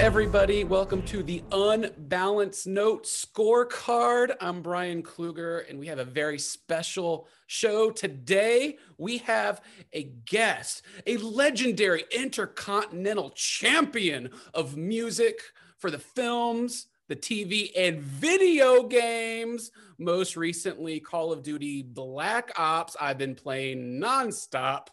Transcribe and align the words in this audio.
Everybody. 0.00 0.64
Welcome 0.64 1.02
to 1.02 1.22
the 1.22 1.42
Unbalanced 1.52 2.66
Note 2.66 3.04
Scorecard. 3.04 4.34
I'm 4.40 4.62
Brian 4.62 5.02
Kluger, 5.02 5.68
and 5.68 5.78
we 5.78 5.88
have 5.88 5.98
a 5.98 6.06
very 6.06 6.38
special 6.38 7.28
show 7.46 7.90
today. 7.90 8.78
We 8.96 9.18
have 9.18 9.60
a 9.92 10.04
guest, 10.24 10.82
a 11.06 11.18
legendary 11.18 12.04
intercontinental 12.12 13.30
champion 13.36 14.30
of 14.54 14.74
music 14.74 15.42
for 15.76 15.90
the 15.90 15.98
films, 15.98 16.86
the 17.08 17.16
TV, 17.16 17.70
and 17.76 18.00
video 18.00 18.84
games. 18.84 19.70
Most 19.98 20.34
recently, 20.34 20.98
Call 20.98 21.30
of 21.30 21.42
Duty 21.42 21.82
Black 21.82 22.52
Ops. 22.58 22.96
I've 22.98 23.18
been 23.18 23.34
playing 23.34 24.00
nonstop. 24.00 24.86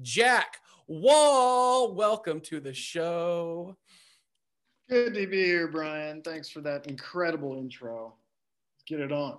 Jack 0.00 0.60
Wall, 0.86 1.94
welcome 1.94 2.40
to 2.42 2.60
the 2.60 2.72
show. 2.72 3.76
Good 4.92 5.14
to 5.14 5.26
be 5.26 5.42
here, 5.42 5.68
Brian. 5.68 6.20
Thanks 6.20 6.50
for 6.50 6.60
that 6.60 6.86
incredible 6.86 7.56
intro. 7.56 8.12
Let's 8.74 8.84
get 8.86 9.00
it 9.00 9.10
on. 9.10 9.38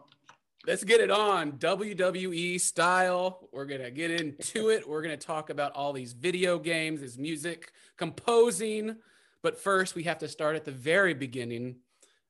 Let's 0.66 0.84
get 0.84 1.00
it 1.00 1.12
on 1.12 1.60
WWE 1.60 2.60
style. 2.60 3.48
We're 3.52 3.68
going 3.68 3.84
to 3.84 3.92
get 3.92 4.10
into 4.10 4.70
it. 4.70 4.90
We're 4.90 5.04
going 5.04 5.16
to 5.16 5.28
talk 5.28 5.52
about 5.52 5.72
all 5.74 5.94
these 5.94 6.14
video 6.14 6.58
games, 6.58 7.02
his 7.02 7.20
music, 7.20 7.72
composing. 7.98 8.96
But 9.44 9.60
first, 9.60 9.94
we 9.94 10.02
have 10.06 10.18
to 10.18 10.28
start 10.28 10.56
at 10.56 10.66
the 10.66 10.72
very 10.72 11.14
beginning. 11.14 11.76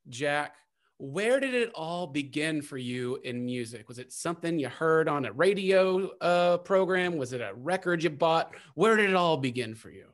Jack, 0.09 0.57
where 0.97 1.39
did 1.39 1.53
it 1.53 1.71
all 1.75 2.07
begin 2.07 2.61
for 2.61 2.77
you 2.77 3.21
in 3.23 3.45
music? 3.45 3.87
Was 3.87 3.99
it 3.99 4.11
something 4.11 4.59
you 4.59 4.67
heard 4.67 5.07
on 5.07 5.23
a 5.23 5.31
radio 5.31 6.09
uh, 6.19 6.57
program? 6.57 7.15
Was 7.15 7.31
it 7.31 7.39
a 7.39 7.53
record 7.55 8.03
you 8.03 8.09
bought? 8.09 8.53
Where 8.75 8.97
did 8.97 9.09
it 9.09 9.15
all 9.15 9.37
begin 9.37 9.75
for 9.75 9.91
you? 9.91 10.12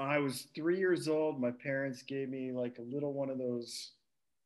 I 0.00 0.18
was 0.18 0.46
three 0.54 0.78
years 0.78 1.08
old. 1.08 1.40
My 1.40 1.50
parents 1.50 2.02
gave 2.02 2.30
me 2.30 2.52
like 2.52 2.78
a 2.78 2.82
little 2.82 3.12
one 3.12 3.28
of 3.28 3.36
those. 3.36 3.92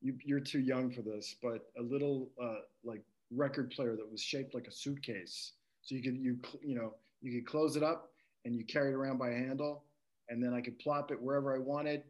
You, 0.03 0.17
you're 0.25 0.41
too 0.41 0.59
young 0.59 0.91
for 0.91 1.03
this, 1.03 1.37
but 1.41 1.71
a 1.79 1.83
little 1.83 2.29
uh, 2.43 2.63
like 2.83 3.03
record 3.31 3.71
player 3.71 3.95
that 3.97 4.11
was 4.11 4.21
shaped 4.21 4.55
like 4.55 4.67
a 4.67 4.73
suitcase. 4.73 5.53
So 5.83 5.95
you 5.95 6.03
could 6.03 6.17
you 6.17 6.39
you 6.63 6.75
know 6.75 6.95
you 7.23 7.33
could 7.33 7.47
close 7.47 7.77
it 7.77 7.83
up 7.83 8.11
and 8.45 8.57
you 8.57 8.65
carry 8.65 8.91
it 8.91 8.95
around 8.95 9.19
by 9.19 9.31
a 9.31 9.37
handle, 9.37 9.85
and 10.29 10.43
then 10.43 10.53
I 10.53 10.61
could 10.61 10.79
plop 10.79 11.13
it 11.13 11.23
wherever 11.23 11.55
I 11.55 11.59
wanted, 11.59 12.03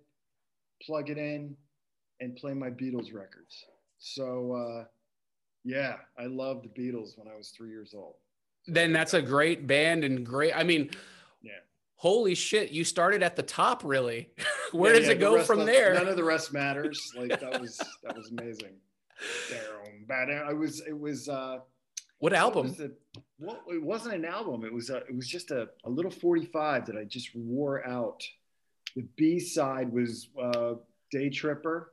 plug 0.82 1.10
it 1.10 1.18
in, 1.18 1.54
and 2.20 2.34
play 2.36 2.54
my 2.54 2.70
Beatles 2.70 3.12
records. 3.12 3.66
So 3.98 4.52
uh, 4.52 4.84
yeah, 5.64 5.96
I 6.18 6.26
loved 6.26 6.64
the 6.64 6.82
Beatles 6.82 7.18
when 7.18 7.28
I 7.28 7.36
was 7.36 7.50
three 7.50 7.70
years 7.70 7.94
old. 7.94 8.14
So 8.64 8.72
then 8.72 8.92
that's 8.92 9.12
a 9.12 9.20
great 9.20 9.66
band 9.66 10.02
and 10.02 10.24
great. 10.24 10.56
I 10.56 10.64
mean, 10.64 10.90
holy 11.96 12.34
shit, 12.34 12.70
you 12.70 12.84
started 12.84 13.22
at 13.22 13.36
the 13.36 13.42
top 13.42 13.82
really. 13.84 14.30
Where 14.72 14.92
yeah, 14.92 14.98
does 14.98 15.08
yeah, 15.08 15.14
it 15.14 15.20
go 15.20 15.42
from 15.42 15.64
there? 15.64 15.94
None 15.94 16.08
of 16.08 16.16
the 16.16 16.24
rest 16.24 16.52
matters. 16.52 17.00
Like 17.16 17.40
that 17.40 17.60
was 17.60 17.78
that 18.02 18.16
was 18.16 18.30
amazing. 18.30 18.74
I 20.10 20.52
was 20.52 20.80
it 20.80 20.98
was 20.98 21.28
uh 21.28 21.58
what 22.18 22.32
album? 22.32 22.68
Was 22.68 22.90
well, 23.38 23.60
it 23.68 23.82
wasn't 23.82 24.14
an 24.14 24.24
album. 24.24 24.64
It 24.64 24.72
was 24.72 24.90
a, 24.90 24.96
it 24.96 25.14
was 25.14 25.28
just 25.28 25.50
a, 25.50 25.68
a 25.84 25.90
little 25.90 26.10
45 26.10 26.86
that 26.86 26.96
I 26.96 27.04
just 27.04 27.34
wore 27.34 27.86
out. 27.86 28.22
The 28.96 29.02
B 29.16 29.38
side 29.38 29.92
was 29.92 30.28
uh, 30.40 30.74
Day 31.10 31.28
Tripper, 31.28 31.92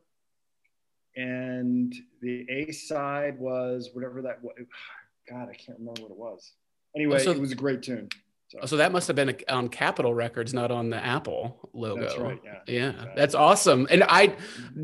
and 1.18 1.94
the 2.22 2.46
A 2.50 2.72
side 2.72 3.40
was 3.40 3.90
whatever 3.94 4.22
that 4.22 4.42
was. 4.42 4.54
God, 5.30 5.50
I 5.50 5.54
can't 5.54 5.78
remember 5.80 6.04
what 6.04 6.12
it 6.12 6.18
was. 6.18 6.54
Anyway, 6.96 7.18
oh, 7.18 7.20
so, 7.20 7.32
it 7.32 7.40
was 7.40 7.52
a 7.52 7.56
great 7.56 7.84
tune. 7.84 8.10
So, 8.52 8.66
so 8.66 8.78
that 8.78 8.92
must 8.92 9.08
have 9.08 9.16
been 9.16 9.34
on 9.48 9.70
Capitol 9.70 10.14
Records, 10.14 10.54
not 10.54 10.72
on 10.72 10.90
the 10.90 10.98
Apple 10.98 11.70
logo. 11.72 12.02
That's 12.02 12.18
right. 12.18 12.42
Yeah. 12.44 12.60
Yeah, 12.68 13.06
that's 13.16 13.34
awesome. 13.34 13.88
And 13.90 14.04
I 14.04 14.36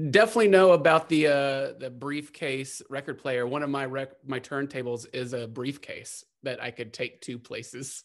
definitely 0.10 0.48
know 0.48 0.72
about 0.72 1.10
the 1.10 1.28
uh, 1.28 1.74
the 1.78 1.90
briefcase 1.90 2.82
record 2.90 3.18
player. 3.18 3.46
One 3.46 3.64
of 3.64 3.70
my 3.70 3.86
rec- 3.86 4.26
my 4.26 4.40
turntables 4.40 5.06
is 5.12 5.34
a 5.34 5.50
briefcase 5.50 6.24
that 6.44 6.64
I 6.64 6.72
could 6.72 6.94
take 6.94 7.20
to 7.22 7.38
places. 7.38 8.04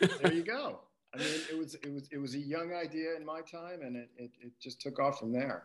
there 0.00 0.32
you 0.32 0.42
go. 0.42 0.80
I 1.14 1.18
mean, 1.18 1.40
it 1.50 1.58
was 1.58 1.74
it 1.74 1.92
was 1.92 2.08
it 2.10 2.16
was 2.16 2.34
a 2.34 2.40
young 2.40 2.72
idea 2.72 3.14
in 3.14 3.26
my 3.26 3.42
time, 3.42 3.82
and 3.82 3.96
it, 3.96 4.08
it, 4.16 4.30
it 4.40 4.52
just 4.62 4.80
took 4.80 4.98
off 4.98 5.18
from 5.18 5.30
there. 5.30 5.64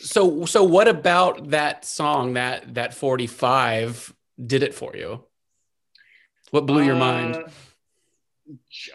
So 0.00 0.44
so 0.44 0.64
what 0.64 0.86
about 0.86 1.48
that 1.48 1.86
song 1.86 2.34
that 2.34 2.74
that 2.74 2.92
forty 2.92 3.26
five 3.26 4.14
did 4.44 4.62
it 4.62 4.74
for 4.74 4.94
you? 4.94 5.24
What 6.50 6.66
blew 6.66 6.82
your 6.82 6.96
uh, 6.96 6.98
mind? 6.98 7.44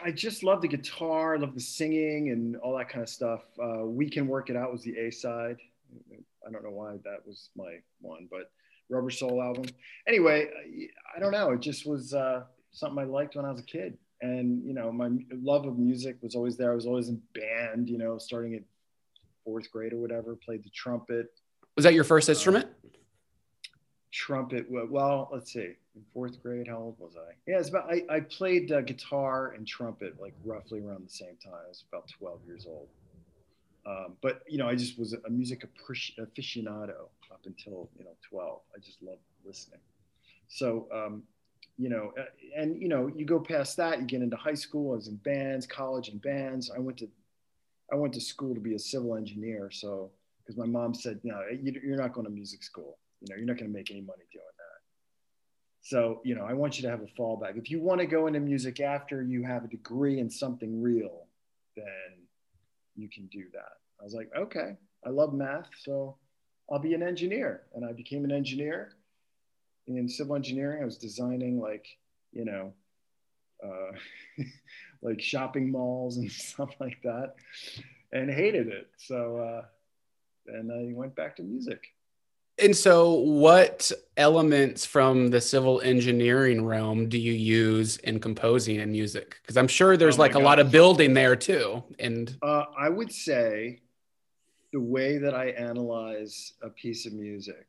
I 0.03 0.11
just 0.11 0.43
love 0.43 0.61
the 0.61 0.67
guitar, 0.67 1.37
love 1.37 1.53
the 1.53 1.59
singing 1.59 2.29
and 2.29 2.55
all 2.57 2.77
that 2.77 2.89
kind 2.89 3.03
of 3.03 3.09
stuff. 3.09 3.41
Uh, 3.61 3.85
we 3.85 4.09
Can 4.09 4.27
Work 4.27 4.49
It 4.49 4.55
Out 4.55 4.71
was 4.71 4.83
the 4.83 4.97
A 4.97 5.11
side. 5.11 5.57
I 6.47 6.51
don't 6.51 6.63
know 6.63 6.71
why 6.71 6.97
that 7.03 7.25
was 7.25 7.49
my 7.55 7.77
one, 7.99 8.27
but 8.31 8.51
Rubber 8.89 9.09
Soul 9.09 9.41
album. 9.41 9.65
Anyway, 10.07 10.49
I 11.15 11.19
don't 11.19 11.31
know. 11.31 11.51
It 11.51 11.59
just 11.59 11.85
was 11.85 12.13
uh, 12.13 12.43
something 12.71 12.99
I 12.99 13.05
liked 13.05 13.35
when 13.35 13.45
I 13.45 13.51
was 13.51 13.59
a 13.59 13.65
kid. 13.65 13.97
And, 14.21 14.63
you 14.65 14.73
know, 14.73 14.91
my 14.91 15.09
love 15.31 15.65
of 15.65 15.77
music 15.77 16.17
was 16.21 16.35
always 16.35 16.55
there. 16.55 16.71
I 16.71 16.75
was 16.75 16.85
always 16.85 17.09
in 17.09 17.21
band, 17.33 17.89
you 17.89 17.97
know, 17.97 18.17
starting 18.17 18.55
at 18.55 18.61
fourth 19.43 19.71
grade 19.71 19.93
or 19.93 19.97
whatever, 19.97 20.35
played 20.35 20.63
the 20.63 20.69
trumpet. 20.69 21.33
Was 21.75 21.83
that 21.83 21.93
your 21.93 22.03
first 22.03 22.29
instrument? 22.29 22.65
Uh, 22.65 22.89
trumpet. 24.11 24.67
Well, 24.69 25.29
let's 25.31 25.51
see 25.51 25.75
in 25.95 26.01
fourth 26.13 26.41
grade. 26.41 26.67
How 26.67 26.77
old 26.77 26.95
was 26.99 27.13
I? 27.15 27.33
Yeah, 27.47 27.59
it's 27.59 27.69
about. 27.69 27.91
I, 27.91 28.03
I 28.09 28.19
played 28.21 28.71
uh, 28.71 28.81
guitar 28.81 29.53
and 29.57 29.67
trumpet 29.67 30.19
like 30.19 30.33
roughly 30.43 30.79
around 30.79 31.05
the 31.05 31.13
same 31.13 31.37
time. 31.43 31.53
I 31.53 31.67
was 31.67 31.83
about 31.91 32.09
12 32.19 32.39
years 32.45 32.65
old. 32.67 32.87
Um, 33.85 34.13
but 34.21 34.43
you 34.47 34.57
know, 34.57 34.67
I 34.67 34.75
just 34.75 34.99
was 34.99 35.13
a 35.13 35.29
music 35.29 35.65
aficionado 36.19 37.07
up 37.31 37.41
until 37.45 37.89
you 37.97 38.05
know 38.05 38.15
12. 38.29 38.59
I 38.75 38.79
just 38.79 39.01
loved 39.01 39.21
listening. 39.45 39.79
So 40.47 40.87
um, 40.93 41.23
you 41.77 41.89
know, 41.89 42.13
uh, 42.19 42.25
and 42.55 42.81
you 42.81 42.87
know, 42.87 43.11
you 43.15 43.25
go 43.25 43.39
past 43.39 43.77
that, 43.77 43.99
you 43.99 44.05
get 44.05 44.21
into 44.21 44.37
high 44.37 44.53
school. 44.53 44.93
I 44.93 44.95
was 44.97 45.07
in 45.07 45.15
bands, 45.17 45.65
college, 45.65 46.09
and 46.09 46.21
bands. 46.21 46.71
I 46.75 46.79
went 46.79 46.97
to 46.99 47.09
I 47.91 47.95
went 47.95 48.13
to 48.13 48.21
school 48.21 48.53
to 48.53 48.61
be 48.61 48.75
a 48.75 48.79
civil 48.79 49.15
engineer. 49.15 49.69
So 49.71 50.11
because 50.39 50.57
my 50.57 50.65
mom 50.65 50.93
said, 50.93 51.19
no, 51.23 51.41
you're 51.61 51.97
not 51.97 52.13
going 52.13 52.25
to 52.25 52.31
music 52.31 52.63
school. 52.63 52.97
You 53.21 53.27
know, 53.29 53.37
you're 53.37 53.45
not 53.45 53.57
going 53.57 53.69
to 53.69 53.77
make 53.77 53.91
any 53.91 54.01
money 54.01 54.23
doing 54.31 54.43
so, 55.81 56.21
you 56.23 56.35
know, 56.35 56.45
I 56.45 56.53
want 56.53 56.77
you 56.77 56.83
to 56.83 56.89
have 56.89 57.01
a 57.01 57.21
fallback. 57.21 57.57
If 57.57 57.71
you 57.71 57.81
want 57.81 58.01
to 58.01 58.05
go 58.05 58.27
into 58.27 58.39
music 58.39 58.79
after 58.79 59.23
you 59.23 59.43
have 59.43 59.65
a 59.65 59.67
degree 59.67 60.19
in 60.19 60.29
something 60.29 60.81
real, 60.81 61.25
then 61.75 61.85
you 62.95 63.09
can 63.09 63.25
do 63.27 63.45
that. 63.53 63.79
I 63.99 64.03
was 64.03 64.13
like, 64.13 64.29
okay, 64.37 64.77
I 65.05 65.09
love 65.09 65.33
math, 65.33 65.69
so 65.83 66.17
I'll 66.71 66.79
be 66.79 66.93
an 66.93 67.03
engineer. 67.03 67.63
And 67.73 67.83
I 67.83 67.93
became 67.93 68.23
an 68.23 68.31
engineer 68.31 68.93
in 69.87 70.07
civil 70.07 70.35
engineering. 70.35 70.83
I 70.83 70.85
was 70.85 70.97
designing 70.97 71.59
like, 71.59 71.87
you 72.31 72.45
know, 72.45 72.73
uh, 73.63 73.91
like 75.01 75.21
shopping 75.21 75.71
malls 75.71 76.17
and 76.17 76.31
stuff 76.31 76.69
like 76.79 77.01
that 77.03 77.35
and 78.11 78.29
hated 78.29 78.67
it. 78.67 78.89
So 78.97 79.37
uh, 79.37 79.65
then 80.45 80.69
I 80.71 80.93
went 80.95 81.15
back 81.15 81.35
to 81.37 81.43
music. 81.43 81.87
And 82.59 82.75
so, 82.75 83.13
what 83.13 83.91
elements 84.17 84.85
from 84.85 85.29
the 85.29 85.41
civil 85.41 85.81
engineering 85.81 86.65
realm 86.65 87.09
do 87.09 87.17
you 87.17 87.33
use 87.33 87.97
in 87.97 88.19
composing 88.19 88.79
and 88.79 88.91
music? 88.91 89.37
Because 89.41 89.57
I'm 89.57 89.67
sure 89.67 89.97
there's 89.97 90.17
oh 90.17 90.21
like 90.21 90.33
God. 90.33 90.41
a 90.41 90.45
lot 90.45 90.59
of 90.59 90.71
building 90.71 91.13
there 91.13 91.35
too. 91.35 91.83
And 91.97 92.35
uh, 92.41 92.65
I 92.77 92.89
would 92.89 93.11
say 93.11 93.81
the 94.73 94.81
way 94.81 95.17
that 95.17 95.33
I 95.33 95.47
analyze 95.49 96.53
a 96.61 96.69
piece 96.69 97.05
of 97.05 97.13
music, 97.13 97.67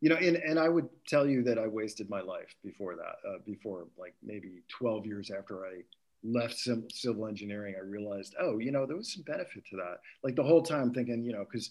you 0.00 0.10
know, 0.10 0.16
and, 0.16 0.36
and 0.36 0.58
I 0.58 0.68
would 0.68 0.88
tell 1.06 1.26
you 1.26 1.42
that 1.44 1.58
I 1.58 1.66
wasted 1.66 2.08
my 2.08 2.20
life 2.20 2.54
before 2.62 2.94
that, 2.96 3.28
uh, 3.28 3.38
before 3.44 3.88
like 3.98 4.14
maybe 4.22 4.62
12 4.68 5.06
years 5.06 5.30
after 5.30 5.66
I 5.66 5.82
left 6.24 6.56
civil 6.90 7.26
engineering, 7.26 7.74
I 7.76 7.84
realized, 7.84 8.34
oh, 8.40 8.58
you 8.58 8.70
know, 8.70 8.86
there 8.86 8.96
was 8.96 9.12
some 9.12 9.22
benefit 9.22 9.64
to 9.70 9.76
that. 9.76 9.98
Like 10.22 10.36
the 10.36 10.42
whole 10.42 10.62
time 10.62 10.92
thinking, 10.92 11.24
you 11.24 11.32
know, 11.32 11.44
because 11.44 11.70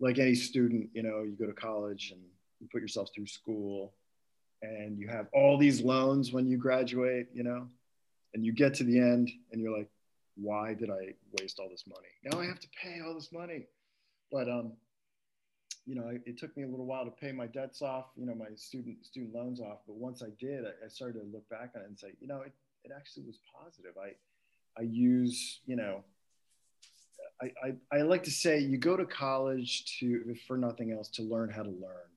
like 0.00 0.18
any 0.18 0.34
student, 0.34 0.90
you 0.92 1.02
know, 1.02 1.22
you 1.22 1.36
go 1.38 1.46
to 1.46 1.52
college 1.52 2.10
and 2.12 2.20
you 2.60 2.68
put 2.70 2.82
yourself 2.82 3.10
through 3.14 3.26
school 3.26 3.92
and 4.62 4.98
you 4.98 5.08
have 5.08 5.26
all 5.32 5.58
these 5.58 5.82
loans 5.82 6.32
when 6.32 6.46
you 6.46 6.56
graduate, 6.56 7.28
you 7.34 7.42
know, 7.42 7.66
and 8.34 8.44
you 8.44 8.52
get 8.52 8.74
to 8.74 8.84
the 8.84 8.98
end 8.98 9.30
and 9.52 9.60
you're 9.60 9.76
like, 9.76 9.88
why 10.36 10.74
did 10.74 10.90
I 10.90 11.14
waste 11.38 11.60
all 11.60 11.68
this 11.68 11.84
money? 11.86 12.08
Now 12.24 12.40
I 12.40 12.46
have 12.46 12.60
to 12.60 12.68
pay 12.82 13.00
all 13.06 13.14
this 13.14 13.30
money. 13.32 13.66
But, 14.32 14.48
um, 14.48 14.72
you 15.86 15.94
know, 15.94 16.10
it, 16.24 16.38
took 16.38 16.56
me 16.56 16.64
a 16.64 16.66
little 16.66 16.86
while 16.86 17.04
to 17.04 17.10
pay 17.10 17.30
my 17.30 17.46
debts 17.46 17.82
off, 17.82 18.06
you 18.16 18.26
know, 18.26 18.34
my 18.34 18.46
student 18.56 19.04
student 19.04 19.34
loans 19.34 19.60
off. 19.60 19.78
But 19.86 19.96
once 19.96 20.22
I 20.22 20.30
did, 20.40 20.64
I, 20.64 20.86
I 20.86 20.88
started 20.88 21.20
to 21.20 21.26
look 21.32 21.48
back 21.50 21.72
on 21.76 21.82
it 21.82 21.88
and 21.88 21.98
say, 21.98 22.08
you 22.20 22.26
know, 22.26 22.40
it, 22.40 22.52
it 22.84 22.90
actually 22.96 23.26
was 23.26 23.38
positive. 23.54 23.92
I, 24.02 24.12
I 24.78 24.82
use, 24.82 25.60
you 25.66 25.76
know, 25.76 26.02
I, 27.42 27.46
I, 27.66 27.98
I 27.98 28.02
like 28.02 28.22
to 28.24 28.30
say 28.30 28.58
you 28.58 28.78
go 28.78 28.96
to 28.96 29.04
college 29.04 29.98
to 29.98 30.34
for 30.46 30.56
nothing 30.56 30.92
else 30.92 31.08
to 31.10 31.22
learn 31.22 31.50
how 31.50 31.62
to 31.62 31.70
learn. 31.70 32.08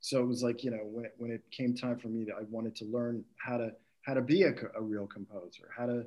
So 0.00 0.20
it 0.20 0.26
was 0.26 0.42
like 0.42 0.64
you 0.64 0.70
know 0.70 0.82
when 0.84 1.04
it, 1.04 1.14
when 1.18 1.30
it 1.30 1.42
came 1.50 1.74
time 1.74 1.98
for 1.98 2.08
me, 2.08 2.24
that 2.24 2.34
I 2.34 2.42
wanted 2.50 2.74
to 2.76 2.84
learn 2.86 3.24
how 3.36 3.58
to 3.58 3.72
how 4.02 4.14
to 4.14 4.22
be 4.22 4.42
a, 4.42 4.54
a 4.76 4.82
real 4.82 5.06
composer, 5.06 5.68
how 5.76 5.86
to 5.86 6.06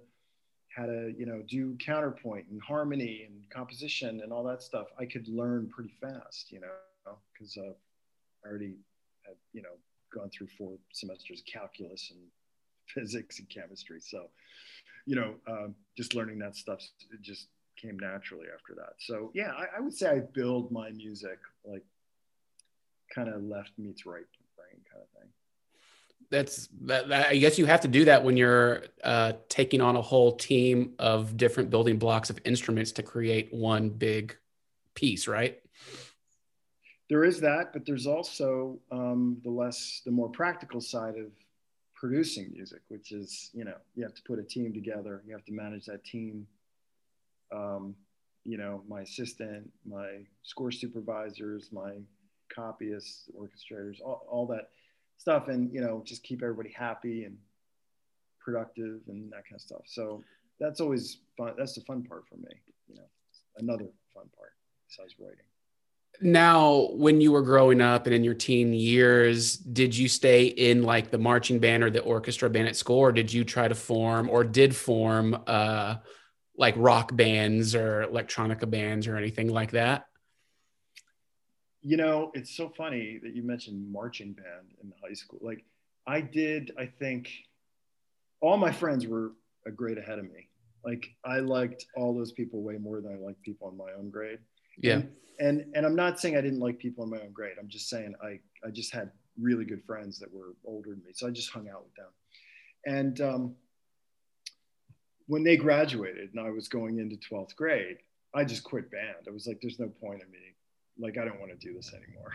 how 0.75 0.85
to 0.85 1.13
you 1.17 1.25
know 1.25 1.41
do 1.47 1.75
counterpoint 1.79 2.45
and 2.51 2.61
harmony 2.61 3.25
and 3.27 3.49
composition 3.49 4.19
and 4.21 4.33
all 4.33 4.43
that 4.43 4.61
stuff 4.61 4.87
i 4.99 5.05
could 5.05 5.27
learn 5.27 5.69
pretty 5.73 5.93
fast 6.01 6.51
you 6.51 6.59
know 6.59 7.15
because 7.31 7.57
uh, 7.57 7.71
i 8.43 8.49
already 8.49 8.75
had 9.25 9.35
you 9.53 9.61
know 9.61 9.69
gone 10.13 10.29
through 10.29 10.47
four 10.57 10.73
semesters 10.91 11.39
of 11.39 11.45
calculus 11.45 12.11
and 12.11 12.19
physics 12.87 13.39
and 13.39 13.49
chemistry 13.49 13.99
so 13.99 14.25
you 15.05 15.15
know 15.15 15.35
um, 15.47 15.73
just 15.97 16.13
learning 16.13 16.37
that 16.37 16.55
stuff 16.55 16.81
just 17.21 17.47
came 17.77 17.97
naturally 17.99 18.47
after 18.53 18.73
that 18.75 18.93
so 18.99 19.31
yeah 19.33 19.51
I, 19.57 19.77
I 19.77 19.79
would 19.79 19.93
say 19.93 20.09
i 20.09 20.19
build 20.19 20.71
my 20.71 20.91
music 20.91 21.39
like 21.65 21.83
kind 23.13 23.29
of 23.29 23.43
left 23.43 23.71
meets 23.77 24.05
right 24.05 24.25
brain 24.55 24.81
kind 24.91 25.03
of 25.03 25.21
thing 25.21 25.29
that's 26.31 26.69
that, 26.81 27.07
that, 27.09 27.27
I 27.29 27.37
guess 27.37 27.57
you 27.57 27.65
have 27.65 27.81
to 27.81 27.87
do 27.87 28.05
that 28.05 28.23
when 28.23 28.37
you're 28.37 28.83
uh, 29.03 29.33
taking 29.49 29.81
on 29.81 29.95
a 29.95 30.01
whole 30.01 30.35
team 30.35 30.93
of 30.99 31.37
different 31.37 31.69
building 31.69 31.97
blocks 31.97 32.29
of 32.29 32.39
instruments 32.45 32.91
to 32.93 33.03
create 33.03 33.53
one 33.53 33.89
big 33.89 34.35
piece, 34.95 35.27
right? 35.27 35.59
There 37.09 37.23
is 37.23 37.39
that, 37.41 37.71
but 37.73 37.85
there's 37.85 38.07
also 38.07 38.79
um, 38.91 39.37
the 39.43 39.51
less, 39.51 40.01
the 40.05 40.11
more 40.11 40.29
practical 40.29 40.81
side 40.81 41.15
of 41.17 41.31
producing 41.93 42.51
music, 42.51 42.81
which 42.87 43.11
is 43.11 43.51
you 43.53 43.63
know 43.63 43.75
you 43.95 44.03
have 44.03 44.15
to 44.15 44.21
put 44.23 44.39
a 44.39 44.43
team 44.43 44.73
together, 44.73 45.21
you 45.27 45.33
have 45.33 45.45
to 45.45 45.53
manage 45.53 45.85
that 45.85 46.03
team. 46.03 46.47
Um, 47.51 47.95
you 48.43 48.57
know, 48.57 48.83
my 48.87 49.01
assistant, 49.01 49.71
my 49.85 50.19
score 50.43 50.71
supervisors, 50.71 51.69
my 51.71 51.93
copyists, 52.53 53.29
orchestrators, 53.37 54.01
all, 54.01 54.25
all 54.29 54.45
that 54.47 54.69
stuff 55.17 55.47
and 55.47 55.73
you 55.73 55.81
know 55.81 56.03
just 56.05 56.23
keep 56.23 56.43
everybody 56.43 56.71
happy 56.71 57.23
and 57.23 57.37
productive 58.39 58.99
and 59.07 59.31
that 59.31 59.43
kind 59.45 59.55
of 59.55 59.61
stuff. 59.61 59.81
So 59.85 60.23
that's 60.59 60.79
always 60.79 61.19
fun 61.37 61.53
that's 61.57 61.73
the 61.73 61.81
fun 61.81 62.03
part 62.03 62.23
for 62.29 62.35
me 62.35 62.55
you 62.87 62.95
know 62.95 63.07
another 63.57 63.87
fun 64.13 64.25
part 64.37 64.51
besides 64.87 65.15
writing. 65.19 65.45
Now 66.21 66.89
when 66.93 67.19
you 67.19 67.33
were 67.33 67.41
growing 67.41 67.81
up 67.81 68.05
and 68.05 68.15
in 68.15 68.23
your 68.23 68.33
teen 68.33 68.73
years 68.73 69.57
did 69.57 69.95
you 69.97 70.07
stay 70.07 70.45
in 70.45 70.83
like 70.83 71.11
the 71.11 71.17
marching 71.17 71.59
band 71.59 71.83
or 71.83 71.89
the 71.89 72.01
orchestra 72.01 72.49
band 72.49 72.67
at 72.67 72.75
school 72.77 72.99
or 72.99 73.11
did 73.11 73.33
you 73.33 73.43
try 73.43 73.67
to 73.67 73.75
form 73.75 74.29
or 74.29 74.43
did 74.43 74.75
form 74.75 75.41
uh 75.47 75.95
like 76.57 76.73
rock 76.77 77.15
bands 77.15 77.75
or 77.75 78.05
electronica 78.07 78.69
bands 78.69 79.07
or 79.07 79.17
anything 79.17 79.49
like 79.49 79.71
that 79.71 80.05
you 81.85 81.97
know, 81.97 82.31
it's 82.33 82.49
so 82.49 82.67
funny 82.67 83.19
that 83.21 83.35
you 83.35 83.43
mentioned 83.43 83.91
marching 83.91 84.33
band 84.33 84.73
in 84.81 84.91
high 85.07 85.13
school. 85.13 85.37
Like, 85.43 85.63
I 86.07 86.19
did, 86.19 86.71
I 86.79 86.87
think, 86.87 87.29
all 88.41 88.57
my 88.57 88.71
friends 88.71 89.05
were 89.05 89.33
a 89.67 89.71
grade 89.71 89.99
ahead 89.99 90.17
of 90.17 90.25
me. 90.25 90.49
Like, 90.83 91.05
I 91.23 91.41
liked 91.41 91.85
all 91.95 92.15
those 92.15 92.31
people 92.31 92.63
way 92.63 92.79
more 92.79 93.01
than 93.01 93.13
I 93.13 93.23
liked 93.23 93.43
people 93.43 93.69
in 93.69 93.77
my 93.77 93.91
own 93.95 94.09
grade. 94.09 94.39
Yeah. 94.79 94.93
And, 94.93 95.09
and 95.39 95.65
and 95.75 95.85
I'm 95.85 95.95
not 95.95 96.19
saying 96.19 96.35
I 96.35 96.41
didn't 96.41 96.59
like 96.59 96.79
people 96.79 97.03
in 97.03 97.11
my 97.11 97.19
own 97.19 97.31
grade. 97.31 97.57
I'm 97.59 97.67
just 97.67 97.87
saying 97.87 98.15
I 98.23 98.39
I 98.65 98.71
just 98.71 98.91
had 98.91 99.11
really 99.39 99.65
good 99.65 99.83
friends 99.85 100.17
that 100.19 100.33
were 100.33 100.55
older 100.65 100.89
than 100.89 101.03
me, 101.03 101.11
so 101.13 101.27
I 101.27 101.29
just 101.29 101.51
hung 101.51 101.69
out 101.69 101.83
with 101.83 101.93
them. 101.95 102.11
And 102.85 103.21
um, 103.21 103.55
when 105.27 105.43
they 105.43 105.57
graduated 105.57 106.33
and 106.33 106.45
I 106.45 106.49
was 106.51 106.67
going 106.67 106.99
into 106.99 107.15
12th 107.15 107.55
grade, 107.55 107.97
I 108.33 108.43
just 108.43 108.63
quit 108.63 108.91
band. 108.91 109.27
I 109.27 109.31
was 109.31 109.47
like, 109.47 109.59
there's 109.61 109.79
no 109.79 109.87
point 109.87 110.21
in 110.21 110.31
me 110.31 110.55
like 110.97 111.17
I 111.17 111.25
don't 111.25 111.39
want 111.39 111.51
to 111.51 111.57
do 111.57 111.73
this 111.73 111.93
anymore. 111.93 112.33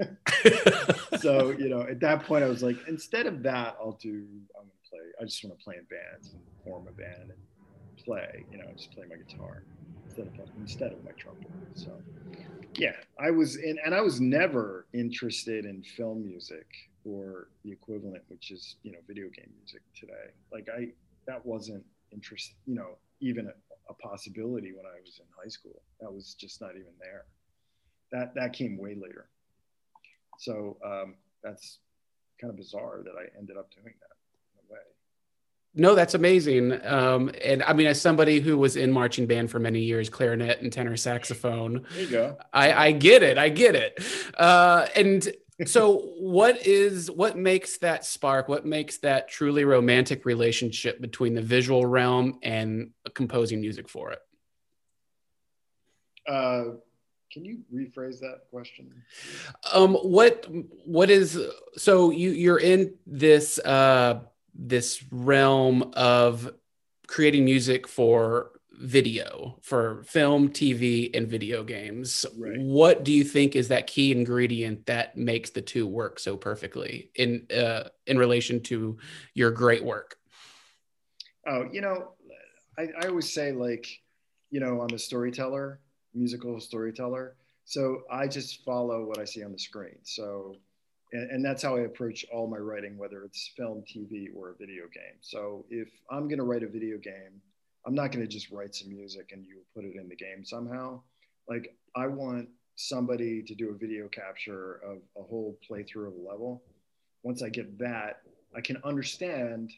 so 1.20 1.50
you 1.50 1.68
know, 1.68 1.82
at 1.82 2.00
that 2.00 2.24
point, 2.24 2.44
I 2.44 2.48
was 2.48 2.62
like, 2.62 2.76
instead 2.86 3.26
of 3.26 3.42
that, 3.42 3.76
I'll 3.80 3.98
do. 4.00 4.26
I'm 4.56 4.62
gonna 4.62 4.88
play. 4.88 4.98
I 5.20 5.24
just 5.24 5.42
want 5.44 5.58
to 5.58 5.64
play 5.64 5.76
in 5.76 5.84
bands 5.84 6.32
and 6.32 6.42
form 6.64 6.86
a 6.88 6.92
band 6.92 7.30
and 7.30 8.04
play. 8.04 8.44
You 8.52 8.58
know, 8.58 8.66
just 8.76 8.92
play 8.92 9.06
my 9.08 9.16
guitar 9.16 9.64
instead 10.06 10.26
of 10.26 10.34
instead 10.60 10.92
of 10.92 11.04
my 11.04 11.12
trumpet. 11.12 11.48
So 11.74 11.90
yeah, 12.76 12.96
I 13.18 13.30
was 13.30 13.56
in, 13.56 13.78
and 13.84 13.94
I 13.94 14.00
was 14.00 14.20
never 14.20 14.86
interested 14.92 15.64
in 15.64 15.82
film 15.82 16.24
music 16.24 16.66
or 17.04 17.48
the 17.64 17.72
equivalent, 17.72 18.22
which 18.28 18.50
is 18.50 18.76
you 18.82 18.92
know 18.92 18.98
video 19.06 19.28
game 19.30 19.50
music 19.58 19.82
today. 19.98 20.30
Like 20.52 20.68
I, 20.72 20.90
that 21.26 21.44
wasn't 21.44 21.84
interest. 22.12 22.54
You 22.66 22.74
know, 22.74 22.98
even 23.20 23.46
a, 23.46 23.52
a 23.90 23.94
possibility 23.94 24.72
when 24.72 24.86
I 24.86 25.00
was 25.00 25.18
in 25.20 25.26
high 25.36 25.48
school. 25.48 25.82
That 26.00 26.12
was 26.12 26.34
just 26.34 26.60
not 26.60 26.70
even 26.70 26.92
there 27.00 27.24
that 28.12 28.34
that 28.34 28.52
came 28.52 28.78
way 28.78 28.94
later. 28.94 29.28
So 30.38 30.76
um, 30.84 31.16
that's 31.42 31.78
kind 32.40 32.50
of 32.50 32.56
bizarre 32.56 33.02
that 33.04 33.14
I 33.18 33.36
ended 33.38 33.56
up 33.56 33.70
doing 33.74 33.94
that 34.00 34.16
in 34.54 34.68
a 34.68 34.72
way. 34.72 34.80
No, 35.74 35.94
that's 35.94 36.14
amazing. 36.14 36.84
Um, 36.86 37.30
and 37.44 37.62
I 37.64 37.72
mean, 37.72 37.86
as 37.86 38.00
somebody 38.00 38.40
who 38.40 38.56
was 38.56 38.76
in 38.76 38.92
marching 38.92 39.26
band 39.26 39.50
for 39.50 39.58
many 39.58 39.80
years, 39.80 40.08
clarinet 40.08 40.60
and 40.60 40.72
tenor 40.72 40.96
saxophone, 40.96 41.84
there 41.92 42.02
you 42.02 42.10
go. 42.10 42.38
I, 42.52 42.72
I 42.72 42.92
get 42.92 43.22
it. 43.22 43.36
I 43.36 43.48
get 43.48 43.74
it. 43.74 44.00
Uh, 44.38 44.86
and 44.94 45.28
so, 45.66 45.98
what 46.18 46.66
is 46.66 47.10
what 47.10 47.36
makes 47.36 47.78
that 47.78 48.04
spark? 48.04 48.48
What 48.48 48.64
makes 48.64 48.98
that 48.98 49.28
truly 49.28 49.64
romantic 49.64 50.24
relationship 50.24 51.00
between 51.00 51.34
the 51.34 51.42
visual 51.42 51.84
realm 51.84 52.38
and 52.42 52.90
composing 53.14 53.60
music 53.60 53.88
for 53.88 54.12
it? 54.12 54.20
Uh, 56.28 56.64
can 57.32 57.44
you 57.44 57.58
rephrase 57.74 58.20
that 58.20 58.42
question? 58.50 58.90
Um, 59.72 59.94
what 59.94 60.46
what 60.84 61.10
is 61.10 61.40
so 61.76 62.10
you 62.10 62.30
you're 62.30 62.60
in 62.60 62.94
this 63.06 63.58
uh, 63.58 64.20
this 64.54 65.02
realm 65.10 65.92
of 65.94 66.52
creating 67.08 67.44
music 67.44 67.88
for 67.88 68.52
video 68.80 69.58
for 69.62 70.02
film 70.04 70.48
tv 70.48 71.14
and 71.16 71.28
video 71.28 71.62
games 71.64 72.24
right. 72.38 72.60
what 72.60 73.04
do 73.04 73.12
you 73.12 73.24
think 73.24 73.56
is 73.56 73.68
that 73.68 73.86
key 73.86 74.12
ingredient 74.12 74.86
that 74.86 75.16
makes 75.16 75.50
the 75.50 75.62
two 75.62 75.86
work 75.86 76.18
so 76.18 76.36
perfectly 76.36 77.10
in 77.16 77.46
uh, 77.56 77.84
in 78.06 78.18
relation 78.18 78.60
to 78.60 78.96
your 79.34 79.50
great 79.50 79.84
work 79.84 80.16
oh 81.46 81.64
you 81.72 81.80
know 81.80 82.12
I, 82.78 82.88
I 83.02 83.08
always 83.08 83.32
say 83.32 83.52
like 83.52 83.88
you 84.50 84.60
know 84.60 84.80
i'm 84.80 84.94
a 84.94 84.98
storyteller 84.98 85.80
musical 86.14 86.60
storyteller. 86.60 87.36
So 87.64 88.02
I 88.10 88.26
just 88.26 88.64
follow 88.64 89.04
what 89.04 89.18
I 89.18 89.24
see 89.24 89.44
on 89.44 89.52
the 89.52 89.58
screen. 89.58 89.98
So, 90.02 90.56
and, 91.12 91.30
and, 91.30 91.44
that's 91.44 91.62
how 91.62 91.76
I 91.76 91.80
approach 91.80 92.24
all 92.32 92.46
my 92.48 92.56
writing, 92.56 92.96
whether 92.96 93.24
it's 93.24 93.52
film, 93.56 93.82
TV, 93.90 94.28
or 94.34 94.50
a 94.50 94.56
video 94.56 94.84
game. 94.84 95.18
So 95.20 95.64
if 95.70 95.88
I'm 96.10 96.28
going 96.28 96.38
to 96.38 96.44
write 96.44 96.62
a 96.62 96.68
video 96.68 96.98
game, 96.98 97.40
I'm 97.88 97.94
not 97.94 98.12
going 98.12 98.22
to 98.22 98.30
just 98.30 98.50
write 98.50 98.74
some 98.74 98.90
music 98.90 99.30
and 99.32 99.46
you 99.46 99.60
put 99.74 99.82
it 99.82 99.96
in 99.96 100.10
the 100.10 100.14
game 100.14 100.44
somehow. 100.44 101.00
Like 101.48 101.74
I 101.96 102.06
want 102.06 102.50
somebody 102.76 103.42
to 103.42 103.54
do 103.54 103.70
a 103.70 103.78
video 103.78 104.08
capture 104.08 104.82
of 104.84 104.98
a 105.16 105.22
whole 105.22 105.58
playthrough 105.68 106.08
of 106.08 106.12
a 106.12 106.30
level. 106.30 106.62
Once 107.22 107.42
I 107.42 107.48
get 107.48 107.78
that, 107.78 108.20
I 108.54 108.60
can 108.60 108.76
understand 108.84 109.72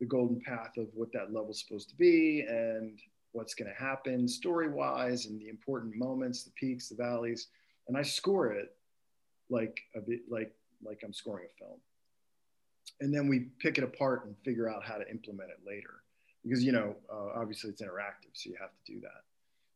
the 0.00 0.04
golden 0.04 0.38
path 0.38 0.76
of 0.76 0.88
what 0.92 1.10
that 1.12 1.32
level's 1.32 1.58
supposed 1.58 1.88
to 1.88 1.96
be 1.96 2.44
and 2.46 3.00
what's 3.32 3.54
going 3.54 3.72
to 3.72 3.82
happen 3.82 4.28
story 4.28 4.68
wise 4.68 5.24
and 5.24 5.40
the 5.40 5.48
important 5.48 5.96
moments, 5.96 6.42
the 6.42 6.50
peaks, 6.50 6.90
the 6.90 6.94
valleys, 6.94 7.48
and 7.88 7.96
I 7.96 8.02
score 8.02 8.52
it 8.52 8.76
like 9.48 9.80
a 9.94 10.00
bit 10.00 10.20
like 10.28 10.52
like 10.84 11.00
I'm 11.02 11.14
scoring 11.14 11.46
a 11.46 11.58
film. 11.64 11.80
And 13.00 13.14
then 13.14 13.28
we 13.28 13.48
pick 13.60 13.78
it 13.78 13.84
apart 13.84 14.26
and 14.26 14.36
figure 14.44 14.68
out 14.68 14.84
how 14.84 14.96
to 14.96 15.10
implement 15.10 15.48
it 15.48 15.66
later, 15.66 16.02
because 16.46 16.62
you 16.62 16.72
know 16.72 16.96
uh, 17.12 17.40
obviously 17.40 17.70
it's 17.70 17.82
interactive, 17.82 18.32
so 18.34 18.50
you 18.50 18.56
have 18.60 18.70
to 18.70 18.92
do 18.92 19.00
that. 19.00 19.24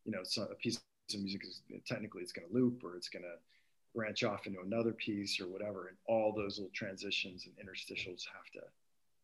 You 0.05 0.13
know, 0.13 0.21
so 0.23 0.43
a 0.45 0.55
piece 0.55 0.81
of 1.13 1.21
music 1.21 1.43
is 1.45 1.63
technically 1.87 2.23
it's 2.23 2.33
going 2.33 2.49
to 2.49 2.55
loop 2.55 2.83
or 2.85 2.97
it's 2.97 3.09
going 3.09 3.25
to 3.25 3.35
branch 3.95 4.23
off 4.23 4.47
into 4.47 4.61
another 4.61 4.93
piece 4.93 5.41
or 5.41 5.49
whatever, 5.49 5.89
and 5.89 5.97
all 6.07 6.33
those 6.33 6.59
little 6.59 6.73
transitions 6.75 7.47
and 7.47 7.55
interstitials 7.57 8.25
have 8.33 8.51
to 8.55 8.61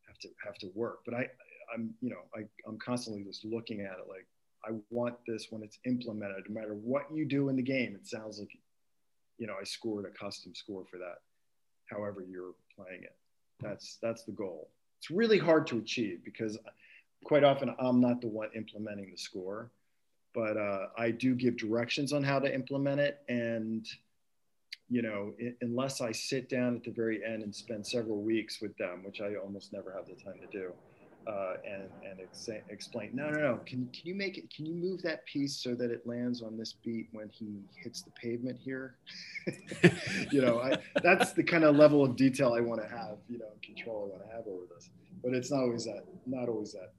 have 0.06 0.18
to 0.18 0.28
have 0.44 0.58
to 0.58 0.70
work. 0.74 1.00
But 1.04 1.14
I 1.14 1.28
I'm, 1.72 1.94
you 2.00 2.10
know, 2.10 2.20
I, 2.34 2.44
I'm 2.66 2.78
constantly 2.78 3.24
just 3.24 3.44
looking 3.44 3.80
at 3.80 3.98
it 3.98 4.08
like, 4.08 4.26
I 4.64 4.76
want 4.90 5.16
this 5.26 5.46
when 5.50 5.62
it's 5.62 5.78
implemented, 5.84 6.44
no 6.48 6.60
matter 6.60 6.74
what 6.74 7.04
you 7.12 7.24
do 7.24 7.48
in 7.48 7.56
the 7.56 7.62
game, 7.62 7.94
it 7.94 8.06
sounds 8.06 8.38
like, 8.38 8.50
you 9.38 9.46
know, 9.46 9.54
I 9.60 9.64
scored 9.64 10.06
a 10.06 10.10
custom 10.10 10.54
score 10.54 10.84
for 10.90 10.98
that, 10.98 11.18
however 11.86 12.24
you're 12.28 12.54
playing 12.74 13.02
it. 13.02 13.16
That's, 13.60 13.98
that's 14.02 14.24
the 14.24 14.32
goal. 14.32 14.70
It's 14.98 15.10
really 15.10 15.38
hard 15.38 15.66
to 15.68 15.78
achieve 15.78 16.20
because 16.24 16.58
quite 17.26 17.42
often 17.42 17.74
I'm 17.80 18.00
not 18.00 18.20
the 18.20 18.28
one 18.28 18.50
implementing 18.54 19.10
the 19.10 19.16
score, 19.16 19.72
but 20.32 20.56
uh, 20.56 20.86
I 20.96 21.10
do 21.10 21.34
give 21.34 21.56
directions 21.56 22.12
on 22.12 22.22
how 22.22 22.38
to 22.38 22.54
implement 22.54 23.00
it. 23.00 23.18
And, 23.28 23.84
you 24.88 25.02
know, 25.02 25.34
it, 25.36 25.56
unless 25.60 26.00
I 26.00 26.12
sit 26.12 26.48
down 26.48 26.76
at 26.76 26.84
the 26.84 26.92
very 26.92 27.24
end 27.24 27.42
and 27.42 27.52
spend 27.52 27.84
several 27.84 28.22
weeks 28.22 28.60
with 28.60 28.76
them, 28.76 29.02
which 29.04 29.20
I 29.20 29.34
almost 29.34 29.72
never 29.72 29.92
have 29.92 30.06
the 30.06 30.14
time 30.14 30.38
to 30.40 30.46
do, 30.56 30.72
uh, 31.26 31.54
and 31.68 31.90
and 32.08 32.20
ex- 32.20 32.48
explain. 32.68 33.10
No, 33.12 33.28
no, 33.28 33.40
no. 33.40 33.60
Can 33.66 33.88
can 33.92 34.02
you 34.04 34.14
make 34.14 34.38
it? 34.38 34.48
Can 34.54 34.64
you 34.64 34.74
move 34.74 35.02
that 35.02 35.26
piece 35.26 35.56
so 35.56 35.74
that 35.74 35.90
it 35.90 36.06
lands 36.06 36.42
on 36.42 36.56
this 36.56 36.74
beat 36.84 37.08
when 37.10 37.28
he 37.28 37.64
hits 37.82 38.02
the 38.02 38.12
pavement 38.12 38.56
here? 38.56 38.94
you 40.30 40.42
know, 40.42 40.60
I, 40.60 40.76
that's 41.02 41.32
the 41.32 41.42
kind 41.42 41.64
of 41.64 41.74
level 41.74 42.04
of 42.04 42.14
detail 42.14 42.54
I 42.54 42.60
want 42.60 42.80
to 42.82 42.88
have. 42.88 43.16
You 43.28 43.38
know, 43.38 43.50
control 43.64 44.04
I 44.04 44.16
want 44.16 44.30
to 44.30 44.36
have 44.36 44.46
over 44.46 44.66
this. 44.72 44.90
But 45.24 45.34
it's 45.34 45.50
not 45.50 45.62
always 45.62 45.86
that. 45.86 46.04
Not 46.26 46.48
always 46.48 46.72
that 46.74 46.92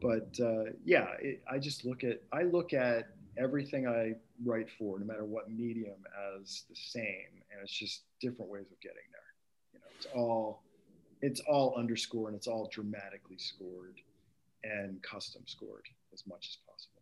But 0.00 0.36
uh, 0.42 0.72
yeah, 0.84 1.08
it, 1.20 1.42
I 1.50 1.58
just 1.58 1.84
look 1.84 2.04
at 2.04 2.22
I 2.32 2.42
look 2.42 2.72
at 2.72 3.08
everything 3.38 3.86
I 3.86 4.14
write 4.44 4.68
for, 4.78 4.98
no 4.98 5.06
matter 5.06 5.24
what 5.24 5.50
medium, 5.50 6.04
as 6.38 6.64
the 6.68 6.76
same, 6.76 7.42
and 7.50 7.60
it's 7.62 7.72
just 7.72 8.02
different 8.20 8.50
ways 8.50 8.66
of 8.70 8.80
getting 8.80 8.96
there. 9.12 9.74
You 9.74 9.78
know, 9.80 9.86
it's 9.96 10.06
all 10.14 10.62
it's 11.22 11.40
all 11.40 11.74
underscore 11.76 12.28
and 12.28 12.36
it's 12.36 12.46
all 12.46 12.68
dramatically 12.72 13.38
scored 13.38 14.00
and 14.64 15.02
custom 15.02 15.42
scored 15.46 15.86
as 16.12 16.26
much 16.26 16.48
as 16.48 16.56
possible. 16.66 17.00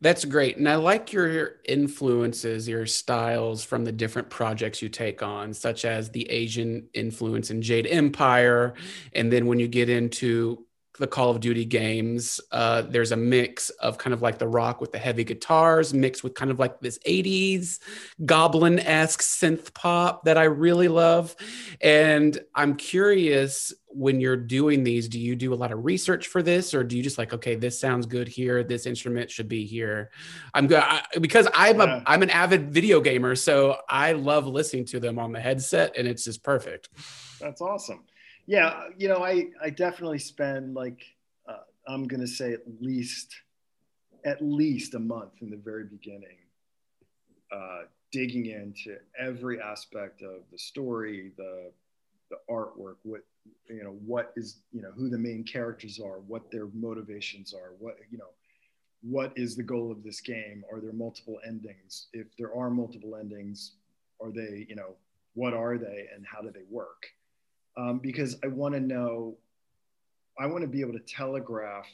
That's 0.00 0.24
great. 0.24 0.58
And 0.58 0.68
I 0.68 0.76
like 0.76 1.12
your 1.12 1.56
influences, 1.66 2.68
your 2.68 2.86
styles 2.86 3.64
from 3.64 3.84
the 3.84 3.92
different 3.92 4.30
projects 4.30 4.82
you 4.82 4.88
take 4.88 5.22
on, 5.22 5.54
such 5.54 5.84
as 5.84 6.10
the 6.10 6.28
Asian 6.30 6.88
influence 6.92 7.50
in 7.50 7.62
Jade 7.62 7.86
Empire. 7.86 8.74
And 9.14 9.32
then 9.32 9.46
when 9.46 9.58
you 9.58 9.68
get 9.68 9.88
into 9.88 10.65
the 10.98 11.06
Call 11.06 11.30
of 11.30 11.40
Duty 11.40 11.64
games, 11.64 12.40
uh, 12.52 12.82
there's 12.82 13.12
a 13.12 13.16
mix 13.16 13.70
of 13.70 13.98
kind 13.98 14.14
of 14.14 14.22
like 14.22 14.38
the 14.38 14.48
rock 14.48 14.80
with 14.80 14.92
the 14.92 14.98
heavy 14.98 15.24
guitars, 15.24 15.92
mixed 15.92 16.24
with 16.24 16.34
kind 16.34 16.50
of 16.50 16.58
like 16.58 16.80
this 16.80 16.98
80s 17.06 17.78
goblin 18.24 18.78
esque 18.78 19.22
synth 19.22 19.74
pop 19.74 20.24
that 20.24 20.38
I 20.38 20.44
really 20.44 20.88
love. 20.88 21.36
And 21.80 22.38
I'm 22.54 22.76
curious 22.76 23.72
when 23.88 24.20
you're 24.20 24.36
doing 24.36 24.84
these, 24.84 25.08
do 25.08 25.18
you 25.18 25.34
do 25.34 25.54
a 25.54 25.56
lot 25.56 25.72
of 25.72 25.84
research 25.84 26.26
for 26.26 26.42
this, 26.42 26.74
or 26.74 26.84
do 26.84 26.96
you 26.96 27.02
just 27.02 27.16
like, 27.16 27.32
okay, 27.32 27.54
this 27.54 27.80
sounds 27.80 28.04
good 28.04 28.28
here, 28.28 28.62
this 28.62 28.84
instrument 28.84 29.30
should 29.30 29.48
be 29.48 29.64
here? 29.64 30.10
I'm 30.52 30.66
good 30.66 30.82
because 31.20 31.48
I'm 31.54 31.78
yeah. 31.78 31.98
a 31.98 32.02
I'm 32.06 32.22
an 32.22 32.30
avid 32.30 32.70
video 32.70 33.00
gamer, 33.00 33.34
so 33.36 33.78
I 33.88 34.12
love 34.12 34.46
listening 34.46 34.84
to 34.86 35.00
them 35.00 35.18
on 35.18 35.32
the 35.32 35.40
headset, 35.40 35.96
and 35.96 36.06
it's 36.06 36.24
just 36.24 36.42
perfect. 36.42 36.90
That's 37.40 37.60
awesome 37.60 38.04
yeah, 38.46 38.88
you 38.96 39.08
know, 39.08 39.24
I 39.24 39.48
I 39.60 39.70
definitely 39.70 40.18
spend 40.18 40.74
like 40.74 41.02
uh, 41.48 41.64
I'm 41.88 42.06
gonna 42.06 42.26
say 42.26 42.52
at 42.52 42.62
least 42.80 43.34
at 44.24 44.42
least 44.42 44.94
a 44.94 44.98
month 44.98 45.40
in 45.40 45.50
the 45.50 45.56
very 45.56 45.84
beginning, 45.84 46.38
uh, 47.52 47.82
digging 48.12 48.46
into 48.46 48.98
every 49.18 49.60
aspect 49.60 50.22
of 50.22 50.42
the 50.52 50.58
story, 50.58 51.32
the 51.36 51.72
the 52.30 52.36
artwork, 52.50 52.96
what 53.02 53.22
you 53.68 53.82
know, 53.82 53.96
what 54.04 54.32
is 54.36 54.58
you 54.72 54.82
know 54.82 54.92
who 54.92 55.08
the 55.08 55.18
main 55.18 55.42
characters 55.42 55.98
are, 55.98 56.20
what 56.20 56.50
their 56.50 56.66
motivations 56.72 57.52
are, 57.52 57.72
what 57.78 57.96
you 58.10 58.18
know, 58.18 58.30
what 59.02 59.32
is 59.36 59.56
the 59.56 59.62
goal 59.62 59.90
of 59.90 60.04
this 60.04 60.20
game? 60.20 60.64
Are 60.72 60.80
there 60.80 60.92
multiple 60.92 61.38
endings? 61.46 62.06
If 62.12 62.28
there 62.38 62.54
are 62.54 62.70
multiple 62.70 63.16
endings, 63.16 63.72
are 64.20 64.30
they 64.30 64.66
you 64.68 64.76
know 64.76 64.94
what 65.34 65.52
are 65.52 65.78
they 65.78 66.08
and 66.14 66.24
how 66.24 66.40
do 66.42 66.50
they 66.50 66.64
work? 66.70 67.06
Um, 67.76 67.98
because 67.98 68.36
I 68.42 68.48
want 68.48 68.74
to 68.74 68.80
know, 68.80 69.36
I 70.38 70.46
want 70.46 70.62
to 70.62 70.68
be 70.68 70.80
able 70.80 70.92
to 70.92 71.00
telegraph. 71.00 71.86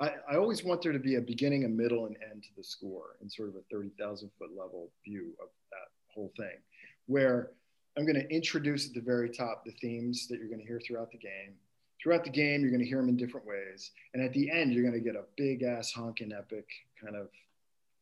I, 0.00 0.14
I 0.30 0.36
always 0.36 0.64
want 0.64 0.82
there 0.82 0.92
to 0.92 0.98
be 0.98 1.16
a 1.16 1.20
beginning, 1.20 1.64
a 1.64 1.68
middle, 1.68 2.06
and 2.06 2.16
end 2.30 2.42
to 2.44 2.48
the 2.56 2.64
score 2.64 3.16
in 3.20 3.28
sort 3.28 3.48
of 3.48 3.56
a 3.56 3.62
30,000 3.70 4.30
foot 4.38 4.50
level 4.56 4.90
view 5.04 5.32
of 5.42 5.48
that 5.70 5.88
whole 6.14 6.32
thing, 6.36 6.58
where 7.06 7.50
I'm 7.96 8.06
going 8.06 8.16
to 8.16 8.28
introduce 8.34 8.86
at 8.86 8.94
the 8.94 9.00
very 9.00 9.28
top 9.28 9.64
the 9.64 9.72
themes 9.72 10.26
that 10.28 10.38
you're 10.38 10.48
going 10.48 10.60
to 10.60 10.66
hear 10.66 10.80
throughout 10.80 11.10
the 11.10 11.18
game. 11.18 11.54
Throughout 12.02 12.24
the 12.24 12.30
game, 12.30 12.62
you're 12.62 12.70
going 12.70 12.82
to 12.82 12.88
hear 12.88 12.98
them 12.98 13.10
in 13.10 13.16
different 13.16 13.46
ways. 13.46 13.90
And 14.14 14.22
at 14.22 14.32
the 14.32 14.50
end, 14.50 14.72
you're 14.72 14.82
going 14.82 14.94
to 14.94 15.00
get 15.00 15.16
a 15.16 15.24
big 15.36 15.62
ass 15.62 15.92
honking 15.92 16.32
epic 16.32 16.66
kind 17.02 17.14
of, 17.14 17.28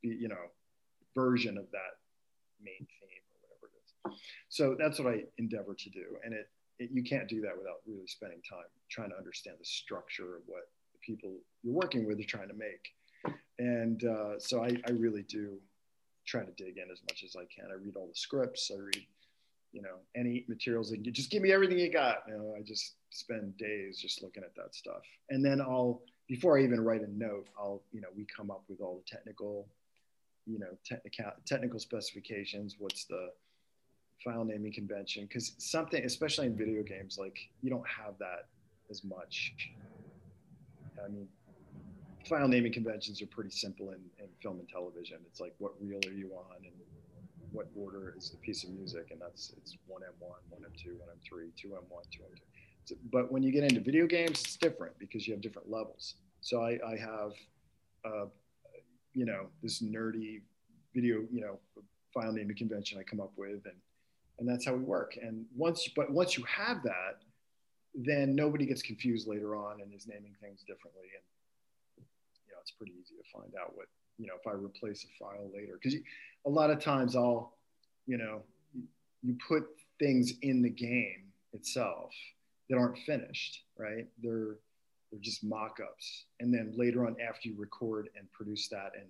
you 0.03 0.29
know, 0.29 0.37
version 1.17 1.59
of 1.59 1.65
that 1.73 1.99
main 2.63 2.79
theme 2.79 3.23
or 3.33 3.41
whatever 3.43 3.73
it 3.75 4.15
is. 4.15 4.21
So 4.51 4.77
that's 4.79 5.01
what 5.01 5.13
I 5.13 5.25
endeavor 5.39 5.75
to 5.75 5.91
do. 5.91 6.05
And 6.25 6.33
it, 6.33 6.49
it, 6.79 6.91
you 6.93 7.03
can't 7.03 7.29
do 7.29 7.41
that 7.43 7.57
without 7.57 7.81
really 7.87 8.07
spending 8.07 8.41
time 8.49 8.65
trying 8.91 9.11
to 9.11 9.17
understand 9.17 9.57
the 9.59 9.65
structure 9.65 10.37
of 10.37 10.43
what 10.47 10.69
the 10.93 10.99
people 11.01 11.31
you're 11.63 11.75
working 11.75 12.07
with 12.07 12.21
are 12.21 12.25
trying 12.25 12.49
to 12.49 12.55
make. 12.55 12.95
And 13.59 14.05
uh, 14.05 14.39
so 14.39 14.63
I, 14.63 14.77
I 14.87 14.93
really 14.93 15.23
do 15.23 15.59
try 16.27 16.45
to 16.45 16.53
dig 16.53 16.79
in 16.79 16.91
as 16.91 17.01
much 17.03 17.25
as 17.25 17.35
I 17.37 17.45
can. 17.45 17.71
I 17.71 17.75
read 17.75 17.97
all 17.97 18.07
the 18.07 18.15
scripts. 18.15 18.71
I 18.73 18.79
read, 18.79 19.07
you 19.73 19.83
know, 19.83 19.97
any 20.15 20.45
materials. 20.49 20.93
You, 20.93 20.99
just 20.99 21.31
give 21.31 21.43
me 21.43 21.53
everything 21.53 21.79
you 21.79 21.91
got. 21.91 22.19
You 22.29 22.35
know, 22.35 22.55
I 22.57 22.63
just 22.63 22.95
spend 23.11 23.57
days 23.57 23.99
just 23.99 24.23
looking 24.23 24.45
at 24.45 24.55
that 24.57 24.75
stuff. 24.75 25.03
And 25.31 25.45
then 25.45 25.61
I'll, 25.61 26.03
before 26.29 26.59
I 26.59 26.63
even 26.63 26.81
write 26.81 27.03
a 27.03 27.11
note, 27.11 27.49
I'll, 27.59 27.83
you 27.93 28.01
know, 28.01 28.09
we 28.17 28.27
come 28.35 28.51
up 28.51 28.63
with 28.69 28.81
all 28.81 29.03
the 29.03 29.17
technical, 29.17 29.67
you 30.47 30.59
know, 30.59 31.01
technical 31.47 31.81
specifications. 31.81 32.77
What's 32.79 33.05
the 33.05 33.31
file 34.23 34.45
naming 34.45 34.73
convention 34.73 35.25
because 35.25 35.53
something 35.59 36.05
especially 36.05 36.47
in 36.47 36.57
video 36.57 36.83
games 36.83 37.19
like 37.19 37.39
you 37.63 37.71
don't 37.71 37.87
have 37.87 38.15
that 38.19 38.47
as 38.91 39.05
much. 39.05 39.55
I 41.05 41.09
mean 41.09 41.29
file 42.29 42.49
naming 42.49 42.73
conventions 42.73 43.23
are 43.23 43.27
pretty 43.27 43.51
simple 43.51 43.91
in, 43.91 44.01
in 44.19 44.29
film 44.43 44.59
and 44.59 44.69
television. 44.69 45.19
It's 45.27 45.41
like 45.41 45.55
what 45.59 45.73
reel 45.81 46.01
are 46.07 46.13
you 46.13 46.33
on 46.33 46.57
and 46.65 46.75
what 47.53 47.69
order 47.75 48.15
is 48.17 48.31
the 48.31 48.37
piece 48.39 48.65
of 48.65 48.71
music? 48.71 49.09
And 49.11 49.21
that's 49.21 49.53
it's 49.57 49.77
1m1 49.91 50.21
1m2 50.21 50.93
1m3 50.93 51.51
2m1 51.57 51.83
2m2 51.91 52.97
but 53.13 53.31
when 53.31 53.43
you 53.43 53.53
get 53.53 53.65
into 53.65 53.81
video 53.81 54.07
games 54.07 54.41
it's 54.41 54.57
different 54.57 54.99
because 54.99 55.27
you 55.27 55.35
have 55.35 55.43
different 55.43 55.71
levels. 55.71 56.15
So 56.41 56.63
i, 56.63 56.79
I 56.87 56.97
have 56.97 57.33
uh, 58.05 58.27
you 59.13 59.27
know 59.27 59.49
this 59.63 59.83
nerdy 59.83 60.43
video 60.95 61.25
you 61.31 61.41
know 61.41 61.59
file 62.15 62.33
naming 62.33 62.57
convention 62.57 62.99
i 62.99 63.03
come 63.03 63.21
up 63.21 63.33
with 63.37 63.67
and 63.67 63.75
and 64.39 64.49
that's 64.49 64.65
how 64.65 64.75
we 64.75 64.83
work. 64.83 65.19
And 65.21 65.45
once, 65.57 65.89
but 65.95 66.11
once 66.11 66.37
you 66.37 66.45
have 66.45 66.83
that, 66.85 67.23
then 67.95 68.35
nobody 68.35 68.67
gets 68.67 68.83
confused 68.83 69.27
later 69.27 69.57
on 69.57 69.81
and 69.81 69.93
is 69.93 70.07
naming 70.07 70.35
things 70.41 70.61
differently. 70.61 71.09
And 71.15 72.05
you 72.47 72.53
know, 72.53 72.59
it's 72.61 72.71
pretty 72.71 72.93
easy 73.01 73.15
to 73.17 73.39
find 73.39 73.53
out 73.61 73.77
what 73.77 73.87
you 74.19 74.27
know 74.27 74.35
if 74.41 74.47
I 74.47 74.53
replace 74.53 75.05
a 75.05 75.25
file 75.25 75.51
later 75.55 75.79
because 75.83 75.99
a 76.47 76.51
lot 76.51 76.71
of 76.71 76.81
times 76.81 77.17
I'll, 77.17 77.57
you 78.07 78.19
know, 78.19 78.43
you 79.23 79.37
put 79.47 79.65
things 79.99 80.33
in 80.43 80.63
the 80.63 80.71
game 80.71 81.33
itself 81.53 82.13
that 82.71 82.77
aren't 82.77 82.99
finished, 82.99 83.65
right? 83.77 84.07
They're 84.23 84.57
they're 85.11 85.21
just 85.21 85.43
mock-ups, 85.43 86.27
and 86.39 86.53
then 86.53 86.75
later 86.77 87.07
on, 87.07 87.17
after 87.27 87.49
you 87.49 87.57
record 87.59 88.11
and 88.17 88.31
produce 88.31 88.69
that 88.69 88.93
and 88.95 89.09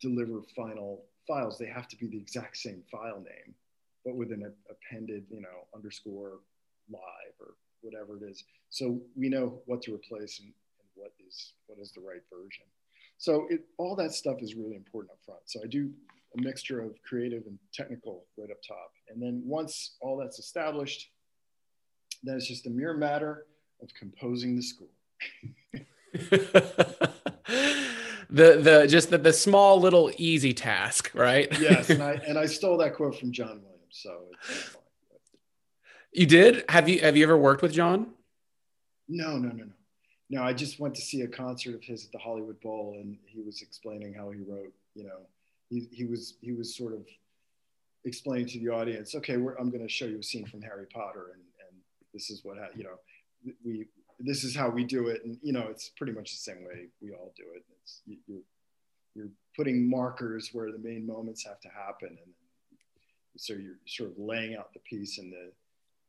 deliver 0.00 0.42
final 0.54 1.04
files, 1.26 1.58
they 1.58 1.66
have 1.66 1.88
to 1.88 1.96
be 1.96 2.06
the 2.06 2.18
exact 2.18 2.56
same 2.56 2.82
file 2.90 3.18
name 3.18 3.54
but 4.06 4.14
with 4.14 4.30
an 4.30 4.50
appended, 4.70 5.24
you 5.28 5.42
know, 5.42 5.66
underscore 5.74 6.38
live 6.88 7.34
or 7.40 7.54
whatever 7.82 8.16
it 8.16 8.30
is. 8.30 8.44
So 8.70 9.00
we 9.16 9.28
know 9.28 9.60
what 9.66 9.82
to 9.82 9.94
replace 9.94 10.38
and, 10.38 10.48
and 10.48 10.88
what 10.94 11.10
is 11.26 11.54
what 11.66 11.78
is 11.80 11.90
the 11.92 12.00
right 12.00 12.22
version. 12.32 12.64
So 13.18 13.46
it, 13.50 13.64
all 13.78 13.96
that 13.96 14.12
stuff 14.12 14.36
is 14.40 14.54
really 14.54 14.76
important 14.76 15.10
up 15.12 15.18
front. 15.26 15.40
So 15.46 15.60
I 15.62 15.66
do 15.66 15.90
a 16.38 16.40
mixture 16.40 16.80
of 16.80 16.92
creative 17.02 17.42
and 17.46 17.58
technical 17.74 18.26
right 18.38 18.50
up 18.50 18.58
top. 18.66 18.92
And 19.08 19.20
then 19.20 19.42
once 19.44 19.96
all 20.00 20.16
that's 20.16 20.38
established, 20.38 21.10
then 22.22 22.36
it's 22.36 22.46
just 22.46 22.66
a 22.66 22.70
mere 22.70 22.94
matter 22.94 23.46
of 23.82 23.92
composing 23.94 24.54
the 24.54 24.62
score. 24.62 24.88
the 28.30 28.58
the 28.60 28.86
just 28.88 29.10
the, 29.10 29.18
the 29.18 29.32
small 29.32 29.80
little 29.80 30.12
easy 30.16 30.52
task, 30.52 31.10
right? 31.14 31.48
yes, 31.58 31.90
and 31.90 32.02
I 32.04 32.20
and 32.26 32.38
I 32.38 32.46
stole 32.46 32.76
that 32.78 32.94
quote 32.94 33.18
from 33.18 33.32
John 33.32 33.60
Williams. 33.62 33.75
So 34.02 34.26
it's 34.48 34.76
You 36.12 36.26
did? 36.26 36.64
Have 36.68 36.88
you 36.88 37.00
have 37.00 37.16
you 37.16 37.24
ever 37.24 37.36
worked 37.36 37.62
with 37.62 37.72
John? 37.72 38.12
No, 39.08 39.36
no, 39.38 39.48
no, 39.48 39.64
no. 39.64 39.72
No, 40.28 40.42
I 40.42 40.52
just 40.52 40.80
went 40.80 40.94
to 40.96 41.00
see 41.00 41.20
a 41.22 41.28
concert 41.28 41.76
of 41.76 41.84
his 41.84 42.04
at 42.04 42.12
the 42.12 42.18
Hollywood 42.18 42.60
Bowl, 42.60 42.96
and 43.00 43.16
he 43.26 43.42
was 43.42 43.62
explaining 43.62 44.12
how 44.12 44.30
he 44.30 44.40
wrote. 44.40 44.72
You 44.94 45.04
know, 45.04 45.20
he 45.70 45.88
he 45.92 46.04
was 46.04 46.34
he 46.40 46.52
was 46.52 46.76
sort 46.76 46.92
of 46.92 47.06
explaining 48.04 48.46
to 48.46 48.58
the 48.60 48.68
audience, 48.68 49.14
okay, 49.16 49.34
I'm 49.34 49.70
going 49.70 49.82
to 49.82 49.88
show 49.88 50.06
you 50.06 50.20
a 50.20 50.22
scene 50.22 50.46
from 50.46 50.62
Harry 50.62 50.86
Potter, 50.92 51.32
and 51.34 51.42
and 51.68 51.80
this 52.12 52.30
is 52.30 52.40
what 52.44 52.56
you 52.76 52.84
know, 52.84 52.98
we 53.64 53.86
this 54.18 54.44
is 54.44 54.54
how 54.54 54.68
we 54.68 54.84
do 54.84 55.08
it, 55.08 55.24
and 55.24 55.38
you 55.42 55.52
know, 55.52 55.66
it's 55.70 55.90
pretty 55.90 56.12
much 56.12 56.30
the 56.32 56.38
same 56.38 56.64
way 56.64 56.88
we 57.00 57.12
all 57.12 57.32
do 57.36 57.44
it. 57.54 57.64
It's 57.82 58.02
you're 58.26 58.42
you're 59.14 59.30
putting 59.56 59.88
markers 59.88 60.50
where 60.52 60.70
the 60.70 60.78
main 60.78 61.06
moments 61.06 61.44
have 61.46 61.60
to 61.60 61.68
happen, 61.68 62.08
and 62.08 62.32
so 63.36 63.54
you're 63.54 63.78
sort 63.86 64.10
of 64.10 64.18
laying 64.18 64.56
out 64.56 64.72
the 64.72 64.80
piece 64.80 65.18
in 65.18 65.30
the 65.30 65.52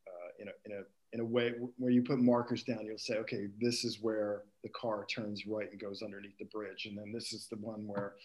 uh, 0.08 0.30
in 0.40 0.48
a 0.48 0.52
in 0.66 0.72
a 0.72 0.84
in 1.14 1.20
a 1.22 1.26
way 1.26 1.54
where 1.78 1.92
you 1.92 2.02
put 2.02 2.20
markers 2.20 2.64
down. 2.64 2.86
You'll 2.86 2.98
say, 2.98 3.18
okay, 3.18 3.48
this 3.60 3.84
is 3.84 4.00
where 4.02 4.44
the 4.64 4.70
car 4.70 5.06
turns 5.06 5.46
right 5.46 5.70
and 5.72 5.80
goes 5.80 6.02
underneath 6.02 6.38
the 6.38 6.46
bridge, 6.46 6.86
and 6.86 6.98
then 6.98 7.12
this 7.12 7.34
is 7.34 7.48
the 7.48 7.58
one 7.58 7.88
where 7.88 8.16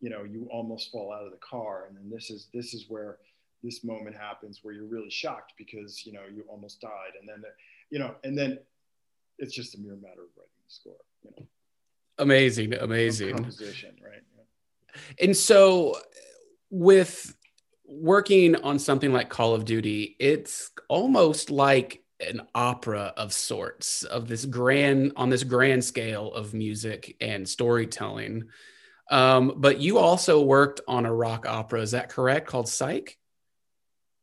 you 0.00 0.10
know 0.10 0.24
you 0.24 0.48
almost 0.50 0.90
fall 0.90 1.12
out 1.12 1.24
of 1.24 1.32
the 1.32 1.38
car, 1.38 1.86
and 1.88 1.96
then 1.96 2.10
this 2.10 2.30
is 2.30 2.48
this 2.54 2.74
is 2.74 2.86
where 2.88 3.18
this 3.62 3.84
moment 3.84 4.16
happens 4.16 4.60
where 4.62 4.72
you're 4.72 4.86
really 4.86 5.10
shocked 5.10 5.52
because 5.58 6.06
you 6.06 6.12
know 6.12 6.22
you 6.34 6.44
almost 6.48 6.80
died, 6.80 7.12
and 7.18 7.28
then 7.28 7.42
you 7.90 7.98
know, 7.98 8.14
and 8.24 8.36
then 8.36 8.58
it's 9.38 9.54
just 9.54 9.74
a 9.74 9.78
mere 9.78 9.96
matter 9.96 10.22
of 10.22 10.28
writing 10.36 10.52
the 10.66 10.72
score. 10.72 10.94
You 11.22 11.30
know. 11.36 11.46
Amazing, 12.18 12.74
amazing. 12.74 13.34
Composition, 13.34 13.96
right? 14.02 14.22
Yeah. 14.36 15.24
And 15.24 15.36
so 15.36 15.96
with 16.70 17.34
working 17.90 18.56
on 18.56 18.78
something 18.78 19.12
like 19.12 19.28
Call 19.28 19.54
of 19.54 19.64
Duty, 19.64 20.16
it's 20.18 20.70
almost 20.88 21.50
like 21.50 22.02
an 22.20 22.42
opera 22.54 23.12
of 23.16 23.32
sorts 23.32 24.04
of 24.04 24.28
this 24.28 24.44
grand 24.44 25.12
on 25.16 25.30
this 25.30 25.42
grand 25.42 25.84
scale 25.84 26.32
of 26.32 26.54
music 26.54 27.16
and 27.20 27.48
storytelling. 27.48 28.44
Um, 29.10 29.54
but 29.56 29.80
you 29.80 29.98
also 29.98 30.40
worked 30.40 30.80
on 30.86 31.04
a 31.04 31.12
rock 31.12 31.46
opera, 31.46 31.80
is 31.80 31.90
that 31.92 32.10
correct? 32.10 32.46
Called 32.46 32.68
Psyche. 32.68 33.16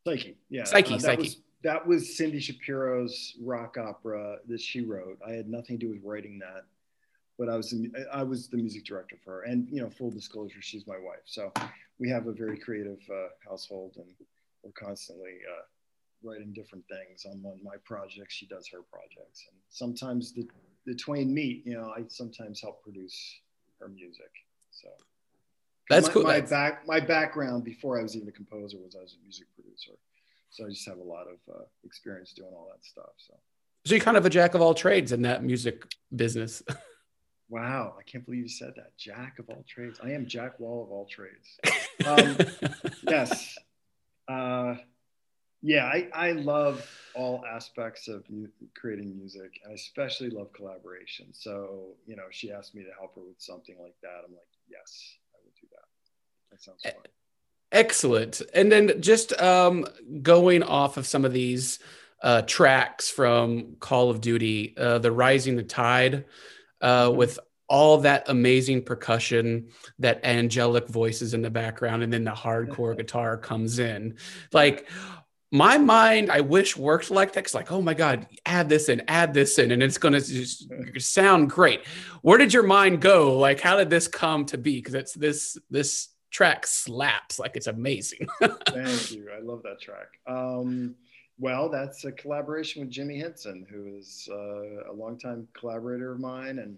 Psyche, 0.06 0.38
yeah. 0.50 0.64
Psyche, 0.64 0.94
uh, 0.94 0.98
that 0.98 1.02
Psyche. 1.02 1.22
Was, 1.24 1.42
that 1.64 1.88
was 1.88 2.16
Cindy 2.16 2.40
Shapiro's 2.40 3.36
rock 3.42 3.78
opera 3.78 4.38
that 4.48 4.62
she 4.62 4.82
wrote. 4.82 5.20
I 5.28 5.32
had 5.32 5.50
nothing 5.50 5.78
to 5.80 5.86
do 5.88 5.92
with 5.92 6.04
writing 6.04 6.40
that, 6.40 6.66
but 7.38 7.50
I 7.50 7.56
was 7.56 7.74
I 8.12 8.24
was 8.24 8.48
the 8.48 8.58
music 8.58 8.86
director 8.86 9.18
for 9.24 9.32
her. 9.32 9.44
And 9.44 9.68
you 9.70 9.82
know, 9.82 9.90
full 9.90 10.12
disclosure, 10.12 10.62
she's 10.62 10.88
my 10.88 10.98
wife. 10.98 11.22
So 11.26 11.52
we 12.00 12.10
have 12.10 12.28
a 12.28 12.34
very 12.34 12.58
creative 12.58 13.00
uh, 13.12 13.28
household, 13.48 13.94
and 13.98 14.08
we're 14.64 14.72
constantly 14.72 15.40
uh, 15.48 15.64
writing 16.24 16.52
different 16.54 16.86
things 16.88 17.26
on 17.26 17.42
one 17.42 17.60
my 17.64 17.76
projects. 17.86 18.34
She 18.34 18.48
does 18.48 18.68
her 18.72 18.80
projects, 18.92 19.46
and 19.50 19.60
sometimes 19.70 20.34
the 20.34 20.48
the 20.86 20.96
twain 20.96 21.34
meet. 21.34 21.66
You 21.66 21.76
know, 21.76 21.94
I 21.96 22.04
sometimes 22.08 22.62
help 22.62 22.82
produce 22.84 23.40
her 23.80 23.88
music. 23.88 24.32
So 24.72 24.88
that's 25.90 26.08
my, 26.08 26.14
cool. 26.14 26.24
My 26.24 26.40
that's... 26.40 26.50
back 26.50 26.88
my 26.88 27.00
background 27.00 27.64
before 27.64 28.00
I 28.00 28.04
was 28.04 28.16
even 28.16 28.28
a 28.28 28.32
composer 28.32 28.78
was 28.78 28.96
I 28.96 29.02
was 29.02 29.16
a 29.20 29.24
music 29.24 29.48
producer. 29.54 29.94
So 30.50 30.66
I 30.66 30.70
just 30.70 30.88
have 30.88 30.98
a 30.98 31.04
lot 31.04 31.28
of 31.28 31.38
uh, 31.54 31.66
experience 31.84 32.34
doing 32.34 32.52
all 32.54 32.72
that 32.74 32.84
stuff. 32.84 33.12
So. 33.18 33.36
So 33.86 33.96
you're 33.96 34.04
kind 34.04 34.18
of 34.18 34.26
a 34.26 34.30
jack 34.30 34.54
of 34.54 34.62
all 34.62 34.74
trades 34.74 35.12
in 35.14 35.22
that 35.22 35.44
music 35.44 35.86
business. 36.14 36.64
Wow, 37.50 37.96
I 37.98 38.04
can't 38.04 38.26
believe 38.26 38.44
you 38.44 38.50
said 38.50 38.74
that. 38.76 38.98
Jack 38.98 39.40
of 39.40 39.50
all 39.50 39.64
trades. 39.68 40.00
I 40.04 40.12
am 40.12 40.26
Jack 40.26 40.60
Wall 40.60 40.84
of 40.84 40.92
all 40.92 41.06
trades. 41.06 41.58
Um, 42.06 42.38
yes. 43.10 43.58
Uh, 44.28 44.76
yeah, 45.62 45.86
I, 45.86 46.10
I 46.14 46.32
love 46.34 46.86
all 47.16 47.44
aspects 47.46 48.08
of 48.08 48.30
mu- 48.30 48.48
creating 48.76 49.18
music, 49.18 49.60
and 49.64 49.72
I 49.72 49.76
especially 49.76 50.30
love 50.30 50.52
collaboration. 50.54 51.28
So, 51.32 51.96
you 52.06 52.16
know, 52.16 52.26
she 52.32 52.52
asked 52.52 52.76
me 52.76 52.84
to 52.84 52.90
help 53.00 53.16
her 53.16 53.22
with 53.22 53.40
something 53.40 53.76
like 53.82 53.96
that. 54.02 54.22
I'm 54.26 54.34
like, 54.34 54.48
yes, 54.70 55.16
I 55.34 55.38
will 55.44 55.54
do 55.60 55.68
that. 55.72 56.52
That 56.52 56.62
sounds 56.62 56.84
fun. 56.84 56.94
Excellent. 57.72 58.42
And 58.54 58.72
then 58.72 59.02
just 59.02 59.40
um, 59.42 59.86
going 60.22 60.64
off 60.64 60.98
of 60.98 61.08
some 61.08 61.26
of 61.26 61.34
these 61.34 61.80
uh, 62.22 62.44
tracks 62.44 63.10
from 63.10 63.76
Call 63.80 64.10
of 64.10 64.22
Duty, 64.22 64.76
uh, 64.78 65.00
the 65.00 65.12
Rising 65.12 65.56
the 65.56 65.64
Tide, 65.64 66.26
uh, 66.82 67.12
with 67.14 67.40
all 67.70 67.98
that 68.00 68.24
amazing 68.28 68.84
percussion, 68.84 69.70
that 70.00 70.24
angelic 70.24 70.88
voices 70.88 71.34
in 71.34 71.42
the 71.42 71.50
background, 71.50 72.04
and 72.04 72.12
then 72.12 72.24
the 72.24 72.32
hardcore 72.32 72.96
guitar 72.98 73.38
comes 73.38 73.80
in. 73.80 74.16
Like 74.54 74.88
my 75.52 75.78
mind, 75.78 76.30
I 76.32 76.42
wish 76.42 76.76
worked 76.76 77.10
like 77.10 77.34
that. 77.34 77.46
Cause 77.46 77.54
like, 77.54 77.72
oh 77.72 77.82
my 77.82 77.94
God, 77.94 78.28
add 78.46 78.68
this 78.70 78.90
in, 78.90 79.02
add 79.08 79.34
this 79.34 79.60
in, 79.60 79.72
and 79.72 79.82
it's 79.82 79.98
gonna 79.98 80.22
just 80.22 80.70
sound 80.98 81.50
great. 81.50 81.86
Where 82.22 82.38
did 82.38 82.54
your 82.54 82.64
mind 82.64 83.02
go? 83.02 83.38
Like, 83.38 83.60
how 83.60 83.78
did 83.78 83.90
this 83.90 84.08
come 84.08 84.46
to 84.48 84.58
be? 84.58 84.78
Because 84.78 84.94
it's 84.94 85.14
this 85.14 85.58
this 85.70 86.10
track 86.32 86.68
slaps. 86.68 87.40
Like 87.40 87.56
it's 87.56 87.68
amazing. 87.68 88.28
Thank 88.40 89.12
you. 89.12 89.30
I 89.36 89.42
love 89.42 89.64
that 89.64 89.80
track. 89.82 90.08
Um, 90.28 90.96
well, 91.40 91.70
that's 91.70 92.04
a 92.06 92.12
collaboration 92.12 92.82
with 92.82 92.90
Jimmy 92.90 93.18
Hinson, 93.18 93.66
who 93.70 93.96
is 93.96 94.28
uh, 94.32 94.92
a 94.92 94.94
longtime 94.94 95.48
collaborator 95.58 96.14
of 96.14 96.20
mine, 96.20 96.60
and 96.60 96.78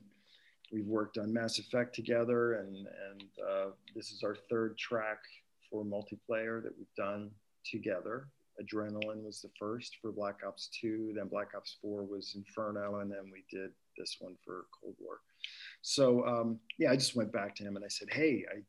we've 0.72 0.88
worked 0.88 1.18
on 1.18 1.34
Mass 1.34 1.60
Effect 1.60 1.96
together. 1.96 2.56
And 2.56 2.75
and 2.78 3.24
uh, 3.50 3.66
this 3.96 4.12
is 4.12 4.24
our 4.24 4.36
third 4.50 4.78
track 4.78 5.20
for 5.70 5.83
multiplayer 5.86 6.62
that 6.64 6.77
we've 6.77 6.94
done 6.98 7.31
together. 7.64 8.27
Adrenaline 8.62 9.24
was 9.24 9.42
the 9.42 9.50
first 9.57 9.98
for 10.01 10.12
Black 10.12 10.40
Ops 10.46 10.70
2, 10.81 11.14
then 11.16 11.27
Black 11.27 11.51
Ops 11.55 11.77
4 11.81 12.03
was 12.03 12.36
Inferno, 12.36 13.00
and 13.00 13.10
then 13.10 13.31
we 13.31 13.46
did 13.50 13.72
this 13.98 14.18
one 14.20 14.36
for 14.44 14.66
Cold 14.77 14.96
War. 15.00 15.20
So 15.81 16.25
um, 16.25 16.60
yeah, 16.77 16.92
I 16.92 16.96
just 16.96 17.16
went 17.16 17.31
back 17.31 17.55
to 17.55 17.64
him 17.64 17.77
and 17.77 17.86
I 17.86 17.88
said, 17.88 18.10
"Hey, 18.12 18.46
I 18.53 18.60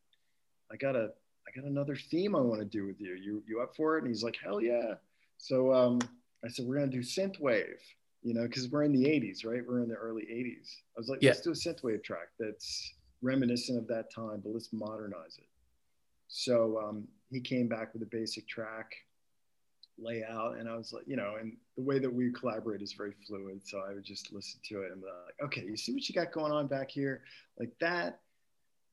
I 0.73 0.77
got 0.77 0.95
a 0.95 1.11
I 1.49 1.61
got 1.61 1.69
another 1.69 1.97
theme 1.97 2.37
I 2.37 2.41
want 2.41 2.61
to 2.61 2.65
do 2.65 2.87
with 2.87 3.01
you. 3.01 3.15
You 3.15 3.43
you 3.49 3.61
up 3.61 3.75
for 3.75 3.97
it?" 3.97 4.05
And 4.05 4.09
he's 4.09 4.23
like, 4.23 4.37
"Hell 4.43 4.61
yeah!" 4.61 4.95
So 5.41 5.73
um, 5.73 5.99
I 6.45 6.49
said, 6.49 6.67
"We're 6.67 6.77
gonna 6.77 6.89
do 6.89 7.01
synthwave." 7.01 7.81
You 8.23 8.35
know, 8.35 8.43
because 8.43 8.69
we're 8.69 8.83
in 8.83 8.93
the 8.93 9.07
'80s, 9.07 9.45
right? 9.47 9.67
We're 9.67 9.83
in 9.83 9.89
the 9.89 9.95
early 9.95 10.25
'80s. 10.25 10.69
I 10.97 11.01
was 11.01 11.09
like, 11.09 11.23
yeah. 11.23 11.31
"Let's 11.31 11.41
do 11.41 11.51
a 11.51 11.55
synthwave 11.55 12.05
track 12.05 12.29
that's 12.39 12.95
reminiscent 13.23 13.79
of 13.79 13.87
that 13.89 14.13
time, 14.15 14.41
but 14.45 14.53
let's 14.53 14.73
modernize 14.73 15.39
it." 15.39 15.49
So 16.29 16.79
um, 16.79 17.09
he 17.31 17.41
came 17.41 17.69
back 17.69 17.95
with 17.95 18.03
a 18.03 18.07
basic 18.07 18.47
track 18.47 18.93
layout, 19.99 20.59
and 20.59 20.69
I 20.69 20.77
was 20.77 20.93
like, 20.93 21.05
you 21.07 21.17
know, 21.17 21.37
and 21.41 21.57
the 21.77 21.83
way 21.83 21.99
that 21.99 22.13
we 22.13 22.31
collaborate 22.33 22.83
is 22.83 22.93
very 22.93 23.15
fluid. 23.27 23.67
So 23.67 23.81
I 23.81 23.95
would 23.95 24.05
just 24.05 24.33
listen 24.33 24.61
to 24.69 24.83
it 24.83 24.93
and 24.93 25.01
be 25.01 25.07
like, 25.07 25.47
"Okay, 25.47 25.63
you 25.63 25.77
see 25.77 25.95
what 25.95 26.07
you 26.07 26.15
got 26.15 26.33
going 26.33 26.53
on 26.53 26.67
back 26.67 26.91
here? 26.91 27.23
Like 27.59 27.73
that, 27.81 28.21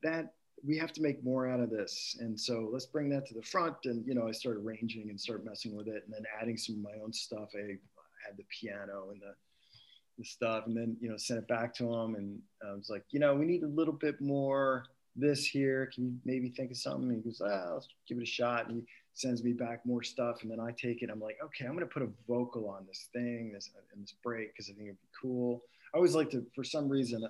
that 0.02 0.32
we 0.66 0.76
have 0.78 0.92
to 0.92 1.02
make 1.02 1.22
more 1.24 1.48
out 1.48 1.60
of 1.60 1.70
this. 1.70 2.16
And 2.20 2.38
so 2.38 2.68
let's 2.72 2.86
bring 2.86 3.08
that 3.10 3.26
to 3.26 3.34
the 3.34 3.42
front. 3.42 3.76
And 3.84 4.06
you 4.06 4.14
know 4.14 4.28
i 4.28 4.32
started 4.32 4.64
arranging 4.64 5.10
and 5.10 5.20
start 5.20 5.44
messing 5.44 5.76
with 5.76 5.88
it 5.88 6.04
and 6.04 6.12
then 6.12 6.24
adding 6.40 6.56
some 6.56 6.76
of 6.76 6.82
my 6.82 7.02
own 7.02 7.12
stuff. 7.12 7.50
I 7.54 7.76
had 8.26 8.36
the 8.36 8.44
piano 8.48 9.08
and 9.10 9.20
the, 9.20 9.34
the 10.18 10.24
stuff 10.24 10.66
and 10.66 10.76
then 10.76 10.96
you 11.00 11.08
know 11.08 11.16
sent 11.16 11.38
it 11.38 11.48
back 11.48 11.74
to 11.74 11.92
him. 11.92 12.14
And 12.14 12.40
i 12.66 12.74
was 12.74 12.90
like 12.90 13.04
you 13.10 13.20
know 13.20 13.34
we 13.34 13.46
need 13.46 13.62
a 13.62 13.68
little 13.68 13.94
bit 13.94 14.20
more 14.20 14.86
this 15.16 15.44
here. 15.44 15.90
Can 15.92 16.04
you 16.04 16.12
maybe 16.24 16.48
think 16.48 16.70
of 16.70 16.76
something? 16.76 17.10
And 17.10 17.22
he 17.22 17.22
goes 17.22 17.42
ah, 17.44 17.74
let's 17.74 17.88
give 18.08 18.18
it 18.18 18.22
a 18.22 18.26
shot. 18.26 18.68
And 18.68 18.76
he 18.76 18.86
sends 19.14 19.42
me 19.42 19.52
back 19.52 19.84
more 19.84 20.02
stuff. 20.02 20.42
And 20.42 20.50
then 20.50 20.60
i 20.60 20.72
take 20.72 21.02
it. 21.02 21.10
I'm 21.10 21.20
like 21.20 21.38
okay 21.44 21.66
i'm 21.66 21.74
going 21.74 21.86
to 21.86 21.92
put 21.92 22.02
a 22.02 22.10
vocal 22.26 22.68
on 22.68 22.86
this 22.86 23.08
thing 23.12 23.52
this 23.52 23.70
in 23.94 24.00
this 24.00 24.14
break 24.22 24.52
because 24.52 24.70
i 24.70 24.72
think 24.74 24.88
it'd 24.88 25.00
be 25.00 25.08
cool. 25.20 25.62
I 25.94 25.96
always 25.96 26.14
like 26.14 26.30
to 26.30 26.44
for 26.54 26.64
some 26.64 26.88
reason 26.88 27.26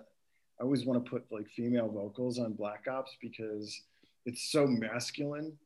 I 0.61 0.65
always 0.65 0.85
want 0.85 1.05
to 1.05 1.11
put 1.11 1.25
like 1.31 1.49
female 1.49 1.89
vocals 1.89 2.39
on 2.39 2.53
Black 2.53 2.87
Ops 2.91 3.17
because 3.21 3.83
it's 4.27 4.51
so 4.51 4.67
masculine 4.67 5.57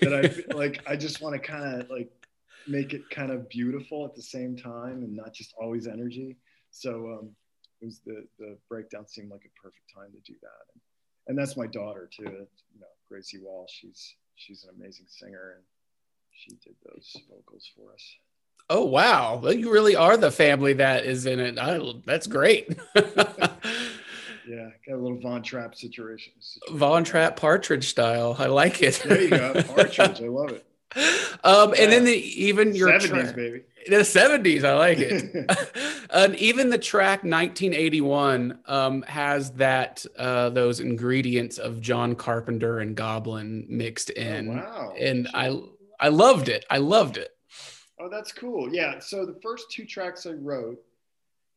that 0.00 0.44
I 0.50 0.54
like. 0.54 0.82
I 0.86 0.96
just 0.96 1.20
want 1.20 1.34
to 1.34 1.38
kind 1.40 1.80
of 1.80 1.88
like 1.88 2.10
make 2.66 2.94
it 2.94 3.08
kind 3.10 3.30
of 3.30 3.48
beautiful 3.48 4.04
at 4.04 4.14
the 4.14 4.22
same 4.22 4.56
time 4.56 5.02
and 5.02 5.14
not 5.14 5.32
just 5.32 5.54
always 5.60 5.86
energy. 5.86 6.36
So 6.70 7.18
um, 7.18 7.30
it 7.80 7.84
was 7.84 8.00
the 8.04 8.26
the 8.38 8.56
breakdown 8.68 9.06
seemed 9.06 9.30
like 9.30 9.44
a 9.44 9.60
perfect 9.60 9.84
time 9.94 10.10
to 10.12 10.32
do 10.32 10.36
that, 10.42 10.72
and, 10.72 10.80
and 11.28 11.38
that's 11.38 11.56
my 11.56 11.66
daughter 11.66 12.10
too. 12.12 12.24
You 12.24 12.80
know, 12.80 12.86
Gracie 13.08 13.38
Wall. 13.38 13.66
She's 13.68 14.16
she's 14.34 14.64
an 14.64 14.70
amazing 14.76 15.06
singer 15.08 15.54
and 15.56 15.64
she 16.32 16.50
did 16.56 16.74
those 16.84 17.16
vocals 17.30 17.70
for 17.76 17.92
us. 17.92 18.14
Oh 18.68 18.84
wow! 18.84 19.38
Well, 19.42 19.52
you 19.52 19.70
really 19.70 19.94
are 19.94 20.16
the 20.16 20.30
family 20.32 20.72
that 20.74 21.04
is 21.04 21.26
in 21.26 21.38
it. 21.38 21.58
I, 21.58 21.80
that's 22.04 22.26
great. 22.26 22.76
Yeah, 24.46 24.70
got 24.86 24.94
a 24.94 25.00
little 25.00 25.18
Von 25.18 25.42
Trapp 25.42 25.74
situation. 25.74 26.32
situation. 26.40 26.78
Von 26.78 27.04
Trapp 27.04 27.36
Partridge 27.36 27.88
style. 27.88 28.36
I 28.38 28.46
like 28.46 28.82
it. 28.82 29.02
There 29.04 29.22
you 29.22 29.30
go, 29.30 29.62
Partridge. 29.62 30.20
I 30.20 30.28
love 30.28 30.50
it. 30.50 30.66
Um, 31.42 31.74
yeah. 31.74 31.82
and 31.82 31.92
then 31.92 32.04
the 32.04 32.12
even 32.12 32.74
your 32.74 32.88
70s, 32.88 33.08
track, 33.08 33.34
baby. 33.34 33.62
The 33.88 33.96
70s, 33.96 34.64
I 34.64 34.74
like 34.74 34.98
it. 34.98 36.06
and 36.10 36.36
even 36.36 36.70
the 36.70 36.78
track 36.78 37.24
1981 37.24 38.60
um, 38.66 39.02
has 39.02 39.50
that 39.52 40.06
uh, 40.16 40.50
those 40.50 40.80
ingredients 40.80 41.58
of 41.58 41.80
John 41.80 42.14
Carpenter 42.14 42.78
and 42.78 42.96
Goblin 42.96 43.66
mixed 43.68 44.12
oh, 44.16 44.20
in. 44.20 44.48
Oh, 44.50 44.52
wow. 44.52 44.94
And 44.98 45.28
I 45.34 45.60
I 46.00 46.08
loved 46.08 46.48
it. 46.48 46.64
I 46.70 46.78
loved 46.78 47.16
it. 47.16 47.36
Oh, 48.00 48.08
that's 48.08 48.32
cool. 48.32 48.72
Yeah. 48.72 48.98
So 49.00 49.26
the 49.26 49.38
first 49.42 49.70
two 49.70 49.84
tracks 49.84 50.26
I 50.26 50.32
wrote, 50.32 50.80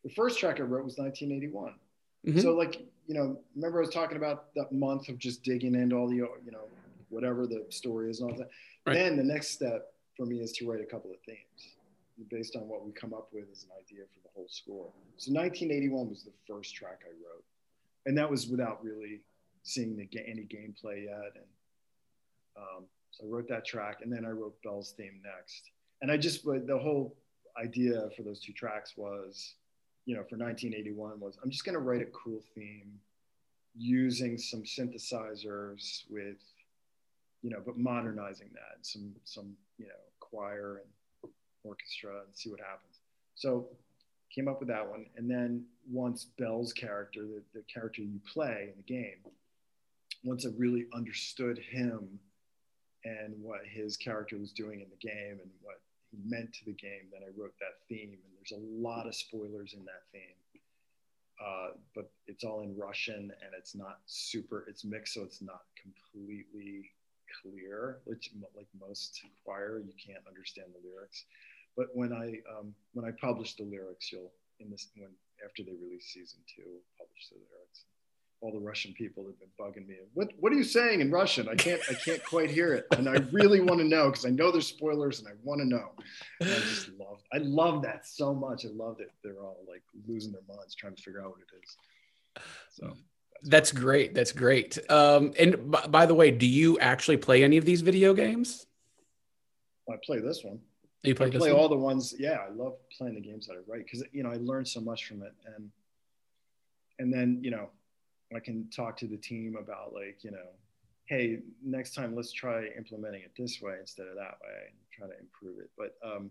the 0.04 0.10
first 0.10 0.40
track 0.40 0.60
I 0.60 0.64
wrote 0.64 0.86
was 0.86 0.98
1981. 0.98 1.74
Mm-hmm. 2.28 2.40
So 2.40 2.54
like, 2.54 2.82
you 3.08 3.14
know, 3.14 3.40
remember 3.56 3.80
I 3.80 3.86
was 3.86 3.94
talking 3.94 4.18
about 4.18 4.54
that 4.56 4.72
month 4.72 5.08
of 5.10 5.18
just 5.18 5.44
digging 5.44 5.76
into 5.76 5.96
all 5.96 6.10
the, 6.10 6.16
you 6.16 6.52
know, 6.52 6.66
whatever 7.10 7.48
the 7.48 7.66
story 7.70 8.10
is 8.10 8.20
and 8.20 8.32
all 8.32 8.38
that. 8.38 8.50
Right. 8.86 8.96
Then 8.96 9.18
the 9.18 9.24
next 9.24 9.50
step 9.52 9.94
for 10.16 10.26
me 10.26 10.40
is 10.40 10.52
to 10.54 10.70
write 10.70 10.82
a 10.82 10.86
couple 10.86 11.12
of 11.12 11.18
themes 11.26 11.76
based 12.30 12.56
on 12.56 12.68
what 12.68 12.86
we 12.86 12.92
come 12.92 13.14
up 13.14 13.30
with 13.32 13.46
as 13.52 13.64
an 13.64 13.70
idea 13.80 14.04
for 14.14 14.22
the 14.24 14.30
whole 14.34 14.48
score. 14.50 14.92
So 15.18 15.32
1981 15.32 16.10
was 16.10 16.24
the 16.24 16.32
first 16.48 16.76
track 16.76 17.02
I 17.06 17.10
wrote, 17.10 17.44
and 18.06 18.18
that 18.18 18.30
was 18.30 18.48
without 18.48 18.84
really 18.84 19.22
seeing 19.64 19.96
the 19.96 20.08
any 20.26 20.44
gameplay 20.44 21.06
yet. 21.06 21.34
And 21.36 21.46
um, 22.58 22.86
so 23.12 23.26
I 23.26 23.28
wrote 23.28 23.48
that 23.50 23.66
track, 23.66 24.00
and 24.02 24.12
then 24.12 24.26
I 24.26 24.30
wrote 24.30 24.56
Bell's 24.64 24.94
theme 24.98 25.22
next. 25.24 25.70
And 26.02 26.12
I 26.12 26.18
just 26.18 26.44
the 26.44 26.80
whole 26.82 27.16
idea 27.62 28.10
for 28.16 28.24
those 28.24 28.40
two 28.40 28.54
tracks 28.54 28.94
was 28.98 29.56
you 30.08 30.16
know, 30.16 30.24
for 30.24 30.38
1981 30.38 31.20
was 31.20 31.38
I'm 31.44 31.52
just 31.52 31.66
going 31.66 31.74
to 31.74 31.82
write 31.82 32.02
a 32.02 32.06
cool 32.06 32.42
theme 32.56 32.94
using 33.76 34.38
some 34.38 34.64
synthesizers 34.64 36.04
with, 36.10 36.38
you 37.44 37.50
know, 37.50 37.62
but 37.64 37.78
modernizing 37.78 38.50
that, 38.54 38.86
some, 38.86 39.14
some, 39.26 39.52
you 39.78 39.86
know, 39.86 39.92
choir 40.22 40.82
and 40.82 41.32
orchestra 41.64 42.22
and 42.26 42.34
see 42.34 42.50
what 42.50 42.62
happens. 42.62 43.02
So 43.36 43.68
came 44.34 44.48
up 44.48 44.60
with 44.60 44.70
that 44.70 44.90
one. 44.90 45.08
And 45.18 45.30
then 45.30 45.66
once 45.92 46.26
Bell's 46.40 46.72
character, 46.72 47.24
the, 47.24 47.44
the 47.54 47.64
character 47.72 48.02
you 48.02 48.22
play 48.34 48.70
in 48.72 48.78
the 48.78 48.94
game, 48.94 49.20
once 50.24 50.46
I 50.46 50.50
really 50.58 50.86
understood 50.94 51.60
him 51.60 52.18
and 53.04 53.36
what 53.42 53.60
his 53.70 53.98
character 53.98 54.38
was 54.38 54.54
doing 54.54 54.80
in 54.80 54.88
the 54.90 55.08
game 55.08 55.40
and 55.42 55.52
what 55.62 55.82
he 56.12 56.18
meant 56.26 56.54
to 56.54 56.66
the 56.66 56.74
game. 56.74 57.12
Then 57.12 57.22
I 57.24 57.32
wrote 57.40 57.54
that 57.60 57.84
theme, 57.90 58.12
and 58.12 58.37
there's 58.50 58.62
a 58.62 58.66
lot 58.66 59.08
of 59.08 59.16
spoilers 59.16 59.74
in 59.74 59.84
that 59.86 60.04
theme. 60.12 60.22
Uh, 61.44 61.78
but 61.94 62.10
it's 62.26 62.44
all 62.44 62.62
in 62.62 62.76
Russian 62.76 63.32
and 63.44 63.52
it's 63.58 63.76
not 63.76 64.00
super. 64.06 64.66
It's 64.68 64.84
mixed, 64.84 65.14
so 65.14 65.22
it's 65.24 65.42
not 65.42 65.62
completely 65.82 66.90
clear. 67.42 68.00
Which, 68.06 68.32
like 68.56 68.68
most 68.80 69.22
choir, 69.46 69.80
you 69.80 69.94
can't 70.04 70.26
understand 70.28 70.70
the 70.74 70.90
lyrics. 70.90 71.26
But 71.76 71.88
when 71.94 72.12
I 72.12 72.42
um, 72.58 72.74
when 72.94 73.06
I 73.06 73.12
publish 73.22 73.56
the 73.56 73.64
lyrics, 73.64 74.12
you'll 74.12 74.32
in 74.60 74.72
this 74.72 74.88
when 74.96 75.12
after 75.46 75.62
they 75.62 75.74
release 75.74 76.10
season 76.12 76.40
two, 76.50 76.82
publish 76.98 77.30
the 77.30 77.36
lyrics 77.36 77.86
all 78.42 78.52
the 78.52 78.60
Russian 78.60 78.94
people 78.94 79.26
have 79.26 79.40
been 79.40 79.50
bugging 79.60 79.88
me. 79.88 79.96
What 80.14 80.30
what 80.40 80.52
are 80.52 80.56
you 80.56 80.64
saying 80.64 81.02
in 81.02 81.12
Russian? 81.12 81.50
I 81.50 81.56
can't 81.56 81.82
I 81.90 81.94
can't 81.94 82.24
quite 82.24 82.50
hear 82.50 82.74
it, 82.74 82.86
and 82.92 83.10
I 83.10 83.18
really 83.32 83.62
want 83.62 83.80
to 83.80 83.88
know 83.88 84.10
because 84.10 84.26
I 84.26 84.30
know 84.30 84.52
there's 84.52 84.68
spoilers, 84.68 85.20
and 85.20 85.28
I 85.28 85.32
want 85.44 85.60
to 85.62 85.68
know. 85.68 85.92
And 86.42 86.50
I 86.50 86.60
just 86.60 86.90
love 87.00 87.22
I 87.34 87.38
love 87.38 87.82
that 87.84 88.06
so 88.06 88.34
much. 88.34 88.66
I 88.66 88.70
love 88.70 88.98
that 89.00 89.10
they're 89.24 89.42
all 89.42 89.66
like 89.68 89.84
losing 90.08 90.32
their 90.32 90.42
minds 90.48 90.76
trying 90.76 90.96
to 90.96 91.02
figure 91.02 91.22
out 91.22 91.32
what 91.32 91.40
it 91.40 91.64
is. 91.64 92.44
So. 92.72 92.88
That's, 93.44 93.50
that's 93.50 93.72
great. 93.72 94.14
That's 94.16 94.32
great. 94.32 94.80
Um, 94.90 95.34
and 95.38 95.72
b- 95.72 95.78
by 95.90 96.08
the 96.08 96.16
way, 96.16 96.32
do 96.32 96.48
you 96.48 96.80
actually 96.80 97.18
play 97.18 97.44
any 97.44 97.58
of 97.58 97.66
these 97.66 97.82
video 97.82 98.16
games? 98.16 98.66
I 99.90 99.96
play 100.04 100.20
this 100.20 100.44
one. 100.44 100.60
You 101.04 101.14
play, 101.16 101.28
I 101.28 101.30
play 101.30 101.52
all 101.52 101.70
the 101.70 101.78
ones. 101.78 102.16
Yeah, 102.18 102.40
I 102.48 102.52
love 102.52 102.74
playing 102.98 103.16
the 103.16 103.22
games 103.22 103.48
that 103.48 103.54
I 103.54 103.72
write 103.72 103.86
because 103.86 104.04
you 104.12 104.24
know 104.24 104.30
I 104.30 104.38
learned 104.38 104.68
so 104.68 104.82
much 104.82 105.06
from 105.06 105.22
it, 105.22 105.34
and 105.56 105.70
and 107.00 107.14
then 107.14 107.40
you 107.42 107.52
know 107.52 107.70
I 108.36 108.40
can 108.40 108.70
talk 108.70 108.98
to 108.98 109.08
the 109.08 109.18
team 109.18 109.58
about 109.60 109.94
like, 109.94 110.24
you 110.24 110.32
know, 110.32 110.50
hey, 111.06 111.40
next 111.64 111.96
time 111.96 112.16
let's 112.16 112.32
try 112.32 112.68
implementing 112.78 113.22
it 113.22 113.32
this 113.38 113.62
way 113.62 113.76
instead 113.80 114.08
of 114.08 114.16
that 114.16 114.38
way 114.44 114.68
and 114.68 114.76
try 114.92 115.08
to 115.08 115.20
improve 115.20 115.60
it. 115.60 115.70
But 115.78 115.96
um, 116.06 116.30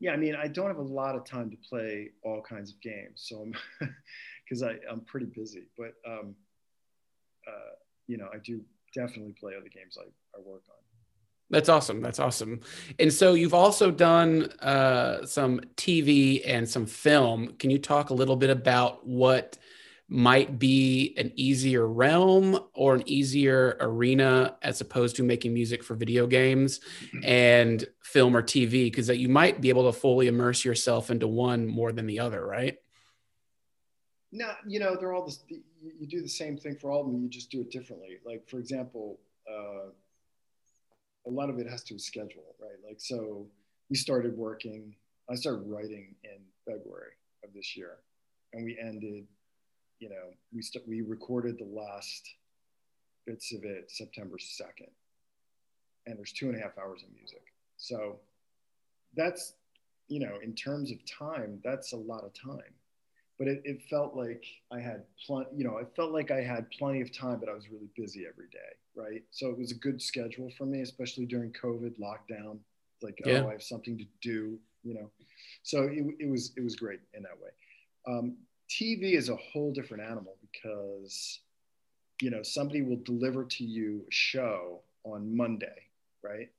yeah, 0.00 0.12
I 0.12 0.16
mean, 0.16 0.34
I 0.34 0.48
don't 0.48 0.68
have 0.68 0.78
a 0.78 0.82
lot 0.82 1.14
of 1.14 1.24
time 1.24 1.50
to 1.50 1.56
play 1.56 2.10
all 2.22 2.42
kinds 2.42 2.72
of 2.72 2.80
games, 2.80 3.24
so 3.28 3.38
I'm 3.38 3.54
because 4.44 4.62
I'm 4.62 5.00
pretty 5.06 5.26
busy. 5.26 5.62
But 5.78 5.94
um, 6.06 6.34
uh, 7.46 7.74
you 8.06 8.18
know, 8.18 8.28
I 8.32 8.38
do 8.38 8.60
definitely 8.94 9.32
play 9.32 9.54
other 9.56 9.68
games 9.68 9.96
I, 9.98 10.04
I 10.36 10.40
work 10.40 10.62
on. 10.68 10.82
That's 11.50 11.68
awesome. 11.68 12.00
That's 12.00 12.18
awesome. 12.18 12.60
And 12.98 13.12
so 13.12 13.34
you've 13.34 13.54
also 13.54 13.90
done 13.90 14.44
uh, 14.60 15.24
some 15.26 15.60
TV 15.76 16.42
and 16.46 16.68
some 16.68 16.86
film. 16.86 17.54
Can 17.58 17.70
you 17.70 17.78
talk 17.78 18.10
a 18.10 18.14
little 18.14 18.36
bit 18.36 18.48
about 18.48 19.06
what 19.06 19.58
might 20.12 20.58
be 20.58 21.14
an 21.16 21.32
easier 21.36 21.86
realm 21.86 22.58
or 22.74 22.94
an 22.94 23.02
easier 23.06 23.78
arena 23.80 24.54
as 24.60 24.82
opposed 24.82 25.16
to 25.16 25.22
making 25.22 25.54
music 25.54 25.82
for 25.82 25.94
video 25.94 26.26
games 26.26 26.80
mm-hmm. 27.06 27.24
and 27.24 27.86
film 28.02 28.36
or 28.36 28.42
TV 28.42 28.84
because 28.84 29.06
that 29.06 29.16
you 29.16 29.30
might 29.30 29.62
be 29.62 29.70
able 29.70 29.90
to 29.90 29.98
fully 29.98 30.26
immerse 30.26 30.66
yourself 30.66 31.10
into 31.10 31.26
one 31.26 31.66
more 31.66 31.92
than 31.92 32.06
the 32.06 32.20
other, 32.20 32.44
right? 32.44 32.76
No, 34.32 34.52
you 34.66 34.80
know, 34.80 34.96
they're 34.96 35.14
all 35.14 35.24
the 35.24 35.34
you 35.98 36.06
do 36.06 36.20
the 36.20 36.28
same 36.28 36.58
thing 36.58 36.76
for 36.76 36.90
all 36.90 37.00
of 37.00 37.06
them. 37.06 37.22
You 37.22 37.30
just 37.30 37.50
do 37.50 37.62
it 37.62 37.70
differently. 37.70 38.18
Like 38.24 38.46
for 38.46 38.58
example, 38.58 39.18
uh, 39.50 39.88
a 41.26 41.30
lot 41.30 41.48
of 41.48 41.58
it 41.58 41.66
has 41.68 41.82
to 41.84 41.98
schedule, 41.98 42.54
right? 42.60 42.76
Like 42.86 43.00
so, 43.00 43.46
we 43.88 43.96
started 43.96 44.36
working. 44.36 44.94
I 45.30 45.36
started 45.36 45.62
writing 45.66 46.14
in 46.24 46.40
February 46.66 47.12
of 47.44 47.54
this 47.54 47.76
year, 47.76 47.96
and 48.52 48.64
we 48.64 48.78
ended 48.78 49.26
you 50.02 50.08
know, 50.08 50.34
we 50.52 50.60
st- 50.60 50.86
we 50.88 51.00
recorded 51.00 51.58
the 51.58 51.64
last 51.64 52.28
bits 53.24 53.54
of 53.54 53.62
it 53.62 53.88
September 53.88 54.36
2nd, 54.36 54.90
and 56.06 56.18
there's 56.18 56.32
two 56.32 56.48
and 56.48 56.58
a 56.58 56.60
half 56.60 56.76
hours 56.76 57.04
of 57.04 57.14
music. 57.14 57.44
So 57.76 58.18
that's, 59.14 59.54
you 60.08 60.18
know, 60.18 60.38
in 60.42 60.56
terms 60.56 60.90
of 60.90 60.98
time, 61.06 61.60
that's 61.62 61.92
a 61.92 61.96
lot 61.96 62.24
of 62.24 62.32
time. 62.34 62.74
But 63.38 63.46
it, 63.46 63.62
it 63.64 63.82
felt 63.88 64.16
like 64.16 64.44
I 64.72 64.80
had 64.80 65.04
plenty, 65.24 65.50
you 65.56 65.62
know, 65.62 65.78
it 65.78 65.92
felt 65.94 66.10
like 66.10 66.32
I 66.32 66.42
had 66.42 66.68
plenty 66.72 67.00
of 67.00 67.16
time, 67.16 67.38
but 67.38 67.48
I 67.48 67.54
was 67.54 67.70
really 67.70 67.88
busy 67.96 68.26
every 68.28 68.48
day, 68.48 68.72
right? 68.96 69.22
So 69.30 69.50
it 69.50 69.58
was 69.58 69.70
a 69.70 69.76
good 69.76 70.02
schedule 70.02 70.50
for 70.58 70.66
me, 70.66 70.80
especially 70.80 71.26
during 71.26 71.52
COVID 71.52 71.94
lockdown. 72.00 72.58
Like, 73.02 73.20
yeah. 73.24 73.42
oh, 73.44 73.50
I 73.50 73.52
have 73.52 73.62
something 73.62 73.96
to 73.98 74.04
do, 74.20 74.58
you 74.82 74.94
know. 74.94 75.10
So 75.62 75.84
it, 75.84 76.04
it 76.18 76.28
was 76.28 76.52
it 76.56 76.64
was 76.64 76.74
great 76.74 77.00
in 77.14 77.22
that 77.22 77.38
way. 77.40 77.50
Um, 78.08 78.36
TV 78.72 79.12
is 79.16 79.28
a 79.28 79.36
whole 79.36 79.70
different 79.70 80.02
animal 80.02 80.36
because, 80.40 81.40
you 82.22 82.30
know, 82.30 82.42
somebody 82.42 82.80
will 82.80 83.00
deliver 83.04 83.44
to 83.44 83.64
you 83.64 84.00
a 84.08 84.10
show 84.10 84.80
on 85.04 85.36
Monday, 85.36 85.88
right? 86.22 86.50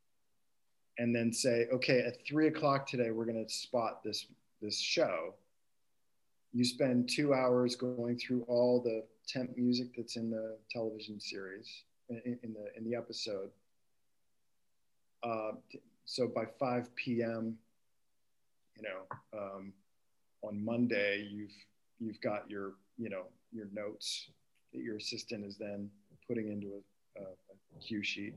And 0.99 1.15
then 1.15 1.34
say, 1.34 1.65
okay, 1.73 2.02
at 2.02 2.23
three 2.28 2.47
o'clock 2.47 2.86
today, 2.86 3.10
we're 3.10 3.26
going 3.26 3.43
to 3.43 3.52
spot 3.52 4.04
this 4.04 4.28
this 4.62 4.80
show. 4.80 5.34
You 6.54 6.63
spend 6.63 7.10
two 7.10 7.34
hours 7.34 7.76
going 7.76 8.17
through 8.19 8.43
all 8.43 8.80
the 8.80 9.04
temp 9.28 9.58
music 9.58 9.88
that's 9.97 10.15
in 10.15 10.30
the 10.30 10.58
television 10.69 11.19
series 11.19 11.84
in, 12.10 12.38
in 12.43 12.54
the 12.54 12.78
in 12.78 12.84
the 12.88 12.95
episode. 12.95 13.49
Uh, 15.23 15.54
so 16.06 16.28
by 16.28 16.43
5 16.60 16.93
p.m., 16.95 17.58
you 18.76 18.84
know, 18.84 19.39
um, 19.39 19.73
on 20.43 20.63
Monday, 20.63 21.28
you've 21.32 21.56
you've 21.99 22.21
got 22.21 22.49
your, 22.49 22.73
you 22.97 23.10
know, 23.10 23.23
your 23.51 23.67
notes 23.73 24.29
that 24.73 24.82
your 24.82 24.97
assistant 24.97 25.45
is 25.45 25.58
then 25.58 25.89
putting 26.27 26.51
into 26.51 26.67
a, 26.67 27.21
a, 27.21 27.25
a 27.25 27.79
cue 27.79 28.03
sheet. 28.03 28.36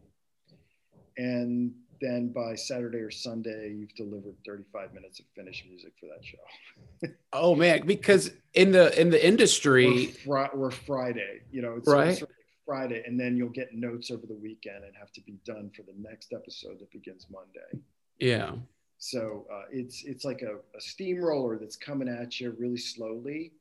And 1.18 1.72
then 2.00 2.28
by 2.28 2.54
Saturday 2.54 2.98
or 2.98 3.10
Sunday, 3.10 3.74
you've 3.74 3.94
delivered 3.94 4.36
35 4.46 4.92
minutes 4.92 5.18
of 5.18 5.26
finished 5.34 5.64
music 5.66 5.92
for 5.98 6.06
that 6.06 6.24
show. 6.24 7.14
oh 7.32 7.54
man, 7.54 7.86
because 7.86 8.32
in 8.52 8.70
the 8.72 8.98
in 9.00 9.08
the 9.08 9.26
industry, 9.26 10.14
or, 10.26 10.48
fr- 10.48 10.56
or 10.56 10.70
Friday, 10.70 11.40
you 11.50 11.62
know, 11.62 11.76
it's 11.78 11.88
right. 11.88 12.18
Sort 12.18 12.30
of 12.30 12.36
Friday, 12.66 13.02
and 13.06 13.18
then 13.18 13.36
you'll 13.36 13.48
get 13.48 13.72
notes 13.72 14.10
over 14.10 14.26
the 14.26 14.34
weekend 14.34 14.84
and 14.84 14.92
have 14.98 15.12
to 15.12 15.20
be 15.22 15.38
done 15.46 15.70
for 15.74 15.82
the 15.82 15.94
next 15.96 16.34
episode 16.34 16.80
that 16.80 16.90
begins 16.90 17.26
Monday. 17.30 17.84
Yeah. 18.18 18.52
So 18.98 19.46
uh, 19.52 19.64
it's 19.70 20.04
it's 20.04 20.24
like 20.24 20.42
a, 20.42 20.56
a 20.76 20.80
steamroller 20.80 21.58
that's 21.58 21.76
coming 21.76 22.08
at 22.08 22.40
you 22.40 22.54
really 22.58 22.78
slowly, 22.78 23.52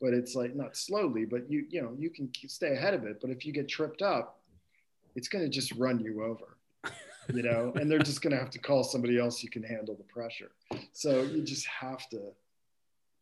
but 0.00 0.12
it's 0.12 0.34
like 0.34 0.54
not 0.54 0.76
slowly, 0.76 1.24
but 1.24 1.50
you 1.50 1.66
you 1.70 1.82
know 1.82 1.94
you 1.98 2.10
can 2.10 2.30
stay 2.48 2.72
ahead 2.72 2.94
of 2.94 3.04
it. 3.04 3.20
But 3.20 3.30
if 3.30 3.46
you 3.46 3.52
get 3.52 3.68
tripped 3.68 4.02
up, 4.02 4.40
it's 5.14 5.28
going 5.28 5.44
to 5.44 5.50
just 5.50 5.72
run 5.72 6.00
you 6.00 6.22
over, 6.22 6.58
you 7.32 7.42
know, 7.42 7.72
and 7.80 7.90
they're 7.90 7.98
just 7.98 8.20
going 8.20 8.32
to 8.32 8.38
have 8.38 8.50
to 8.50 8.58
call 8.58 8.84
somebody 8.84 9.18
else 9.18 9.40
who 9.40 9.48
can 9.48 9.62
handle 9.62 9.94
the 9.94 10.04
pressure. 10.04 10.50
So 10.92 11.22
you 11.22 11.42
just 11.42 11.66
have 11.66 12.08
to, 12.10 12.20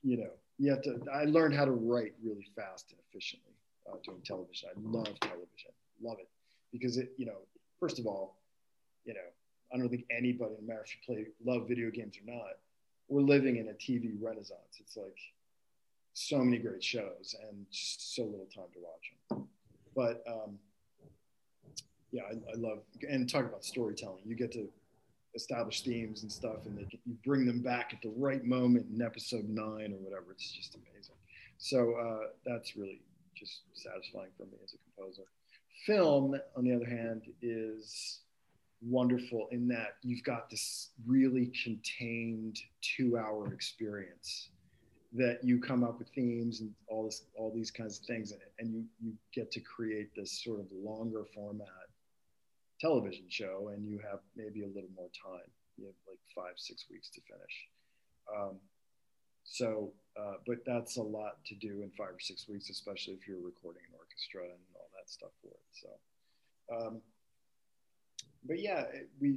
you 0.02 0.16
know, 0.16 0.30
you 0.58 0.70
have 0.70 0.82
to. 0.82 1.00
I 1.12 1.24
learned 1.24 1.54
how 1.54 1.64
to 1.64 1.72
write 1.72 2.14
really 2.22 2.48
fast 2.56 2.90
and 2.90 2.98
efficiently 3.08 3.54
uh, 3.90 3.96
doing 4.04 4.20
television. 4.24 4.68
I 4.70 4.80
love 4.80 5.18
television, 5.20 5.70
love 6.02 6.18
it 6.18 6.28
because 6.72 6.96
it, 6.96 7.12
you 7.16 7.26
know, 7.26 7.38
first 7.78 7.98
of 7.98 8.06
all, 8.06 8.36
you 9.04 9.14
know, 9.14 9.20
I 9.72 9.78
don't 9.78 9.88
think 9.88 10.04
anybody, 10.10 10.54
no 10.60 10.66
matter 10.66 10.84
if 10.84 10.94
you 10.94 11.14
play 11.14 11.26
love 11.44 11.68
video 11.68 11.90
games 11.90 12.16
or 12.16 12.30
not, 12.30 12.58
we're 13.08 13.22
living 13.22 13.56
in 13.56 13.68
a 13.68 13.72
TV 13.72 14.12
renaissance. 14.20 14.78
It's 14.80 14.96
like 14.96 15.18
so 16.14 16.38
many 16.38 16.58
great 16.58 16.84
shows 16.84 17.34
and 17.48 17.66
so 17.70 18.22
little 18.22 18.48
time 18.54 18.66
to 18.74 18.80
watch 18.80 19.12
them. 19.30 19.48
But 19.94 20.22
um, 20.28 20.58
yeah, 22.10 22.22
I, 22.24 22.52
I, 22.52 22.56
love 22.56 22.78
and 23.08 23.28
talk 23.28 23.44
about 23.44 23.64
storytelling. 23.64 24.20
You 24.24 24.34
get 24.34 24.52
to 24.52 24.68
establish 25.34 25.82
themes 25.82 26.22
and 26.22 26.30
stuff, 26.30 26.66
and 26.66 26.78
you 26.78 27.14
bring 27.24 27.46
them 27.46 27.60
back 27.60 27.92
at 27.94 28.02
the 28.02 28.12
right 28.16 28.44
moment 28.44 28.86
in 28.94 29.02
episode 29.02 29.48
nine 29.48 29.92
or 29.92 29.98
whatever. 29.98 30.32
It's 30.32 30.50
just 30.52 30.74
amazing. 30.74 31.14
So 31.58 31.94
uh, 31.94 32.28
that's 32.44 32.76
really 32.76 33.00
just 33.34 33.62
satisfying 33.74 34.30
for 34.36 34.44
me 34.44 34.58
as 34.62 34.74
a 34.74 34.78
composer. 34.96 35.22
Film, 35.86 36.36
on 36.56 36.64
the 36.64 36.74
other 36.74 36.86
hand, 36.86 37.22
is 37.40 38.20
wonderful 38.82 39.48
in 39.52 39.68
that 39.68 39.96
you've 40.02 40.24
got 40.24 40.50
this 40.50 40.90
really 41.06 41.52
contained 41.62 42.58
two 42.80 43.16
hour 43.16 43.52
experience 43.52 44.48
that 45.14 45.38
you 45.44 45.60
come 45.60 45.84
up 45.84 45.98
with 45.98 46.08
themes 46.14 46.60
and 46.60 46.70
all 46.88 47.04
this 47.04 47.24
all 47.36 47.52
these 47.54 47.70
kinds 47.70 47.98
of 47.98 48.04
things 48.06 48.32
and 48.58 48.72
you 48.72 48.84
you 49.00 49.12
get 49.34 49.50
to 49.52 49.60
create 49.60 50.08
this 50.16 50.42
sort 50.42 50.58
of 50.58 50.66
longer 50.72 51.24
format 51.34 51.68
television 52.82 53.24
show 53.28 53.70
and 53.72 53.86
you 53.86 53.98
have 53.98 54.18
maybe 54.34 54.62
a 54.64 54.66
little 54.66 54.90
more 54.96 55.10
time. 55.14 55.48
You 55.78 55.86
have 55.86 55.94
like 56.06 56.18
five 56.34 56.54
six 56.56 56.86
weeks 56.90 57.08
to 57.10 57.20
finish. 57.22 57.56
Um, 58.36 58.56
so 59.44 59.92
uh, 60.18 60.34
but 60.46 60.58
that's 60.66 60.96
a 60.96 61.02
lot 61.02 61.44
to 61.46 61.54
do 61.54 61.82
in 61.82 61.90
five 61.96 62.14
or 62.14 62.20
six 62.20 62.48
weeks 62.48 62.70
especially 62.70 63.14
if 63.14 63.26
you're 63.26 63.42
recording 63.42 63.82
an 63.88 63.98
orchestra 63.98 64.42
and 64.42 64.62
all 64.76 64.88
that 64.94 65.10
stuff 65.10 65.30
for 65.42 65.48
it 65.48 65.70
so 65.72 65.88
um, 66.76 67.00
but 68.46 68.60
yeah, 68.60 68.84
we 69.20 69.36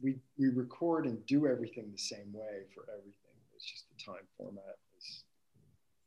we 0.00 0.16
we 0.38 0.48
record 0.48 1.06
and 1.06 1.24
do 1.26 1.46
everything 1.46 1.90
the 1.92 1.98
same 1.98 2.32
way 2.32 2.64
for 2.74 2.84
everything. 2.90 3.12
It's 3.54 3.64
just 3.64 3.84
the 3.96 4.04
time 4.04 4.22
format 4.36 4.76
is 4.98 5.24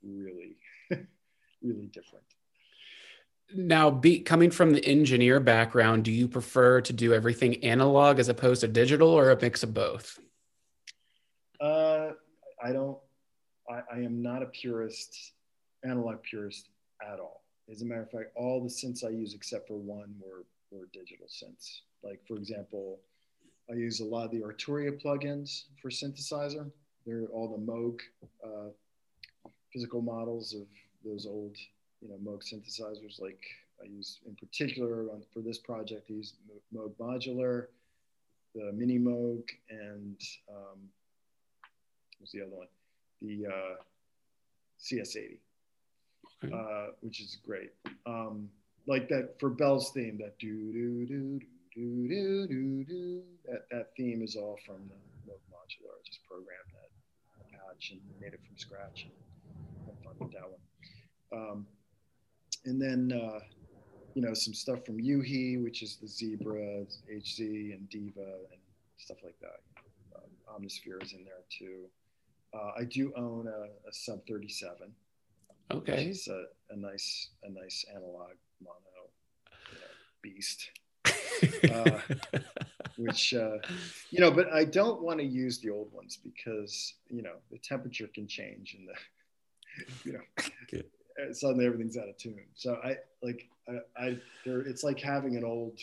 really 0.04 0.58
really 1.62 1.88
different. 1.88 2.26
Now, 3.56 3.90
be 3.90 4.20
coming 4.20 4.52
from 4.52 4.74
the 4.74 4.86
engineer 4.86 5.40
background, 5.40 6.04
do 6.04 6.12
you 6.12 6.28
prefer 6.28 6.82
to 6.82 6.94
do 6.94 7.16
everything 7.16 7.64
analog 7.64 8.20
as 8.20 8.30
opposed 8.30 8.62
to 8.62 8.68
digital, 8.68 9.10
or 9.10 9.32
a 9.32 9.42
mix 9.42 9.64
of 9.64 9.74
both? 9.74 10.20
Uh, 11.60 12.10
I 12.64 12.72
don't. 12.72 12.98
I, 13.70 13.82
I 13.92 13.98
am 14.00 14.22
not 14.22 14.44
a 14.44 14.48
purist, 14.48 15.34
analog 15.84 16.22
purist 16.22 16.70
at 17.02 17.20
all. 17.20 17.44
As 17.72 17.82
a 17.82 17.86
matter 17.86 18.02
of 18.02 18.12
fact, 18.12 18.32
all 18.36 18.62
the 18.62 18.70
synths 18.70 19.04
I 19.04 19.10
use 19.10 19.34
except 19.34 19.68
for 19.68 19.78
one 19.78 20.14
were 20.20 20.46
were 20.72 20.88
digital 20.94 21.26
synths. 21.26 21.82
Like 22.04 22.22
for 22.28 22.36
example, 22.38 23.00
I 23.70 23.76
use 23.76 24.00
a 24.00 24.06
lot 24.06 24.26
of 24.26 24.32
the 24.32 24.42
Arturia 24.42 25.02
plugins 25.02 25.64
for 25.82 25.90
synthesizer. 25.90 26.72
They're 27.06 27.28
all 27.32 27.48
the 27.48 27.72
Moog 27.72 28.00
uh, 28.44 28.70
physical 29.72 30.02
models 30.02 30.54
of 30.54 30.68
those 31.06 31.26
old, 31.26 31.56
you 32.02 32.10
know, 32.10 32.16
Moog 32.24 32.42
synthesizers. 32.42 33.22
Like 33.22 33.42
I 33.82 33.86
use 33.86 34.20
in 34.28 34.36
particular 34.36 35.10
on, 35.12 35.24
for 35.34 35.42
this 35.42 35.60
project, 35.60 36.08
I 36.10 36.14
use 36.14 36.34
Moog 36.76 36.94
Modular, 37.00 37.68
the 38.56 38.72
Mini 38.74 38.98
Moog, 38.98 39.44
and 39.70 40.20
um, 40.50 40.80
what's 42.18 42.32
the 42.32 42.42
other 42.42 42.56
one? 42.56 42.68
The 43.22 43.48
uh, 43.48 43.76
CS80, 44.82 45.38
okay. 46.44 46.54
uh, 46.54 46.92
which 47.02 47.22
is 47.22 47.38
great. 47.46 47.72
Um, 48.06 48.50
like 48.88 49.08
that 49.10 49.40
for 49.40 49.50
Bell's 49.50 49.92
theme, 49.92 50.18
that 50.18 50.40
do 50.40 50.72
do 50.72 51.06
do 51.06 51.40
do 51.40 51.46
do 51.76 52.48
do 52.48 52.84
do. 52.84 53.24
That 53.46 53.70
that 53.72 53.92
theme 53.96 54.22
is 54.22 54.36
all 54.36 54.58
from 54.66 54.90
the 54.90 55.32
Moog 55.32 55.42
Modular. 55.52 55.96
I 55.98 56.02
just 56.06 56.20
programmed 56.28 56.72
that 56.74 57.52
patch 57.52 57.92
and 57.92 58.02
made 58.20 58.34
it 58.34 58.40
from 58.46 58.58
scratch. 58.58 59.08
And 59.08 59.12
had 59.86 60.04
fun 60.04 60.16
with 60.20 60.32
that 60.34 60.50
one. 60.50 60.62
Um, 61.32 61.68
and 62.66 62.82
then 62.82 63.12
uh, 63.12 63.40
you 64.14 64.22
know 64.22 64.34
some 64.34 64.54
stuff 64.54 64.86
from 64.86 65.00
u-he, 65.00 65.58
which 65.58 65.84
is 65.84 65.98
the 65.98 66.08
Zebra, 66.08 66.86
HZ, 67.12 67.40
and 67.74 67.90
Diva, 67.90 68.22
and 68.52 68.62
stuff 68.98 69.18
like 69.24 69.40
that. 69.42 69.62
Um, 70.16 70.62
Omnisphere 70.62 71.04
is 71.04 71.14
in 71.14 71.24
there 71.24 71.44
too. 71.50 71.86
Uh, 72.54 72.72
I 72.80 72.84
do 72.84 73.14
own 73.16 73.48
a, 73.48 73.88
a 73.88 73.92
Sub 73.92 74.26
37. 74.28 74.92
Okay. 75.72 76.06
It's 76.06 76.28
a, 76.28 76.46
a 76.72 76.76
nice 76.76 77.30
a 77.44 77.50
nice 77.50 77.86
analog 77.94 78.34
mono 78.62 79.12
you 79.72 79.80
know, 79.80 79.88
beast. 80.22 80.72
uh, 81.74 82.00
which 82.98 83.34
uh, 83.34 83.58
you 84.12 84.20
know, 84.20 84.32
but 84.32 84.52
I 84.52 84.66
don't 84.66 85.02
want 85.02 85.20
to 85.20 85.26
use 85.26 85.60
the 85.60 85.70
old 85.70 85.92
ones 85.94 86.18
because 86.24 86.94
you 87.10 87.22
know 87.22 87.36
the 87.52 87.58
temperature 87.58 88.10
can 88.14 88.28
change 88.28 88.76
and 88.78 88.88
the 88.88 88.94
you 90.04 90.14
know 90.14 90.44
Good. 90.70 90.86
suddenly 91.36 91.66
everything's 91.66 91.98
out 91.98 92.10
of 92.10 92.18
tune. 92.18 92.46
So 92.56 92.80
I 92.84 92.98
like 93.22 93.48
I, 93.68 94.06
I 94.06 94.18
there 94.46 94.62
it's 94.62 94.84
like 94.84 95.00
having 95.00 95.38
an 95.38 95.44
old 95.44 95.80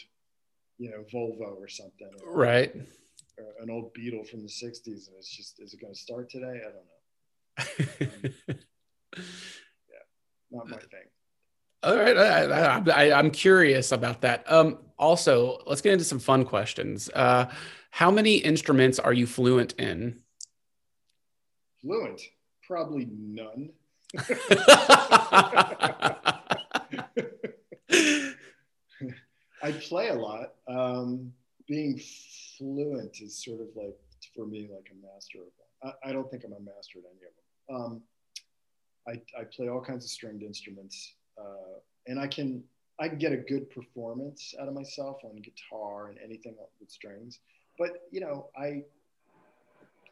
you 0.78 0.90
know 0.90 1.04
Volvo 1.12 1.56
or 1.58 1.68
something, 1.68 2.10
or, 2.24 2.36
right? 2.36 2.74
Or 3.38 3.62
an 3.62 3.70
old 3.70 3.92
Beetle 3.94 4.24
from 4.24 4.42
the 4.42 4.48
'60s, 4.48 5.08
and 5.08 5.16
it's 5.18 5.34
just 5.34 5.60
is 5.60 5.74
it 5.74 5.80
going 5.80 5.94
to 5.94 5.98
start 5.98 6.30
today? 6.30 6.60
I 6.60 6.70
don't 6.70 6.74
know. 6.74 6.96
um, 8.06 9.24
yeah, 9.88 10.04
not 10.50 10.68
my 10.68 10.78
thing. 10.78 11.08
All 11.82 11.96
right, 11.96 12.16
I, 12.18 13.18
am 13.18 13.30
curious 13.30 13.92
about 13.92 14.22
that. 14.22 14.50
Um, 14.50 14.78
also, 14.98 15.62
let's 15.66 15.80
get 15.80 15.92
into 15.92 16.04
some 16.04 16.18
fun 16.18 16.44
questions. 16.44 17.10
Uh, 17.14 17.46
how 17.90 18.10
many 18.10 18.36
instruments 18.36 18.98
are 18.98 19.12
you 19.12 19.26
fluent 19.26 19.72
in? 19.74 20.22
Fluent, 21.80 22.20
probably 22.66 23.08
none. 23.10 23.70
I 29.62 29.72
play 29.80 30.08
a 30.08 30.14
lot. 30.14 30.54
Um, 30.68 31.32
being 31.66 32.00
fluent 32.56 33.20
is 33.20 33.42
sort 33.42 33.60
of 33.60 33.68
like 33.74 33.96
for 34.34 34.46
me 34.46 34.68
like 34.72 34.90
a 34.92 35.06
master 35.06 35.38
of 35.38 35.44
them. 35.44 35.92
I, 36.04 36.10
I 36.10 36.12
don't 36.12 36.30
think 36.30 36.44
I'm 36.44 36.52
a 36.52 36.60
master 36.60 36.98
at 37.00 37.04
any 37.10 37.20
of 37.26 37.32
them. 37.36 37.76
Um, 37.76 38.02
I, 39.08 39.40
I 39.40 39.44
play 39.44 39.68
all 39.68 39.80
kinds 39.80 40.04
of 40.04 40.10
stringed 40.10 40.42
instruments, 40.42 41.14
uh, 41.38 41.80
and 42.06 42.18
I 42.18 42.26
can 42.26 42.62
I 42.98 43.08
can 43.08 43.18
get 43.18 43.32
a 43.32 43.36
good 43.36 43.70
performance 43.70 44.54
out 44.60 44.68
of 44.68 44.74
myself 44.74 45.18
on 45.24 45.36
guitar 45.36 46.08
and 46.08 46.18
anything 46.24 46.54
with 46.80 46.90
strings. 46.90 47.40
But 47.78 47.90
you 48.10 48.20
know, 48.20 48.48
I 48.56 48.82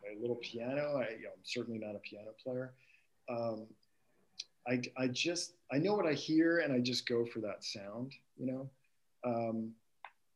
play 0.01 0.17
a 0.17 0.21
little 0.21 0.37
piano. 0.37 0.99
I, 0.99 1.13
you 1.13 1.23
know, 1.23 1.31
I'm 1.35 1.45
certainly 1.45 1.79
not 1.79 1.95
a 1.95 1.99
piano 1.99 2.31
player. 2.43 2.73
Um, 3.29 3.67
I, 4.67 4.83
I 4.97 5.09
just 5.09 5.55
I 5.73 5.79
know 5.79 5.95
what 5.95 6.07
I 6.07 6.13
hear 6.13 6.59
and 6.59 6.73
I 6.73 6.81
just 6.81 7.07
go 7.09 7.25
for 7.27 7.41
that 7.41 7.65
sound. 7.65 8.13
You 8.37 8.47
know, 8.47 8.71
um, 9.25 9.71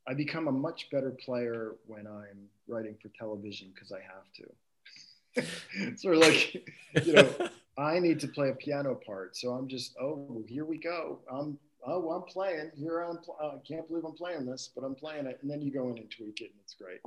I 0.07 0.15
become 0.15 0.49
a 0.49 0.53
much 0.53 0.89
better 0.91 1.11
player 1.11 1.77
when 1.87 2.07
I'm 2.07 2.49
writing 2.67 2.97
for 3.01 3.09
television 3.09 3.73
because 3.75 3.93
I 3.93 4.01
have 4.01 4.33
to. 4.37 5.97
sort 5.97 6.17
of 6.17 6.23
like, 6.23 6.67
you 7.05 7.13
know, 7.13 7.31
I 7.79 7.99
need 7.99 8.19
to 8.21 8.29
play 8.29 8.51
a 8.51 8.55
piano 8.55 8.99
part, 9.07 9.37
so 9.37 9.51
I'm 9.51 9.69
just 9.69 9.95
oh 10.01 10.43
here 10.49 10.65
we 10.65 10.79
go. 10.79 11.21
I'm 11.31 11.59
oh 11.89 12.11
I'm 12.11 12.23
playing 12.23 12.71
here. 12.77 13.01
I'm 13.01 13.19
uh, 13.43 13.57
I 13.57 13.59
can't 13.67 13.87
believe 13.89 14.05
I'm 14.05 14.15
playing 14.15 14.47
this, 14.47 14.71
but 14.75 14.85
I'm 14.85 14.95
playing 14.95 15.27
it, 15.27 15.39
and 15.43 15.51
then 15.51 15.63
you 15.63 15.73
go 15.73 15.89
in 15.91 15.99
and 15.99 16.11
tweak 16.11 16.41
it, 16.41 16.51
and 16.53 16.61
it's 16.63 16.75
great. 16.75 17.01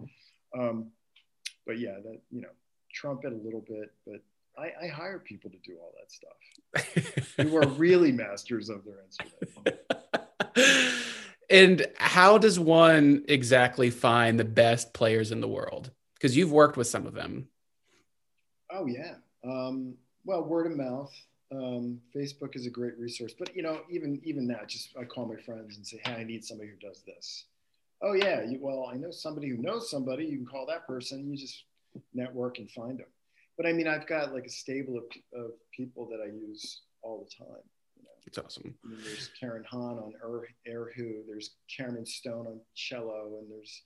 Um, 0.57 0.87
but 1.65 1.79
yeah, 1.79 1.95
that 2.03 2.19
you 2.29 2.41
know, 2.41 2.49
trumpet 2.93 3.33
a 3.33 3.35
little 3.35 3.61
bit, 3.67 3.91
but 4.05 4.21
I, 4.57 4.85
I 4.85 4.87
hire 4.87 5.19
people 5.19 5.49
to 5.49 5.57
do 5.57 5.77
all 5.77 5.93
that 5.99 6.11
stuff 6.11 7.35
who 7.37 7.55
are 7.55 7.67
really 7.67 8.11
masters 8.11 8.69
of 8.69 8.83
their 8.83 9.01
instrument. 9.03 9.79
and 11.49 11.85
how 11.95 12.37
does 12.37 12.59
one 12.59 13.23
exactly 13.27 13.89
find 13.89 14.39
the 14.39 14.45
best 14.45 14.93
players 14.93 15.31
in 15.31 15.41
the 15.41 15.47
world? 15.47 15.91
Because 16.15 16.35
you've 16.35 16.51
worked 16.51 16.77
with 16.77 16.87
some 16.87 17.07
of 17.07 17.13
them. 17.13 17.47
Oh 18.71 18.85
yeah. 18.85 19.15
Um, 19.43 19.95
well, 20.25 20.43
word 20.43 20.71
of 20.71 20.77
mouth. 20.77 21.11
Um, 21.51 21.99
Facebook 22.15 22.55
is 22.55 22.65
a 22.65 22.69
great 22.69 22.97
resource, 22.97 23.33
but 23.37 23.55
you 23.55 23.61
know, 23.61 23.81
even 23.89 24.21
even 24.23 24.47
that, 24.47 24.69
just 24.69 24.95
I 24.97 25.03
call 25.03 25.25
my 25.25 25.35
friends 25.41 25.75
and 25.75 25.85
say, 25.85 25.99
"Hey, 26.05 26.13
I 26.13 26.23
need 26.23 26.45
somebody 26.45 26.69
who 26.69 26.87
does 26.87 27.03
this." 27.05 27.45
Oh 28.01 28.13
yeah, 28.13 28.43
you, 28.43 28.59
well, 28.61 28.89
I 28.91 28.95
know 28.95 29.11
somebody 29.11 29.49
who 29.49 29.57
knows 29.57 29.89
somebody. 29.89 30.25
You 30.25 30.37
can 30.37 30.45
call 30.45 30.65
that 30.67 30.87
person. 30.87 31.29
You 31.29 31.37
just 31.37 31.65
network 32.13 32.57
and 32.57 32.71
find 32.71 32.97
them 32.99 33.07
but 33.61 33.69
I 33.69 33.73
mean, 33.73 33.87
I've 33.87 34.07
got 34.07 34.33
like 34.33 34.45
a 34.45 34.49
stable 34.49 34.97
of, 34.97 35.03
of 35.39 35.51
people 35.71 36.07
that 36.09 36.19
I 36.19 36.25
use 36.25 36.81
all 37.03 37.19
the 37.23 37.45
time. 37.45 37.61
You 37.95 38.03
know? 38.03 38.09
It's 38.25 38.39
awesome. 38.39 38.73
I 38.83 38.87
mean, 38.87 38.99
there's 39.03 39.29
Karen 39.39 39.63
Han 39.69 39.99
on 39.99 40.13
er, 40.23 40.47
Erhu, 40.67 41.21
there's 41.27 41.51
Cameron 41.75 42.07
Stone 42.07 42.47
on 42.47 42.59
cello, 42.75 43.37
and 43.39 43.51
there's, 43.51 43.83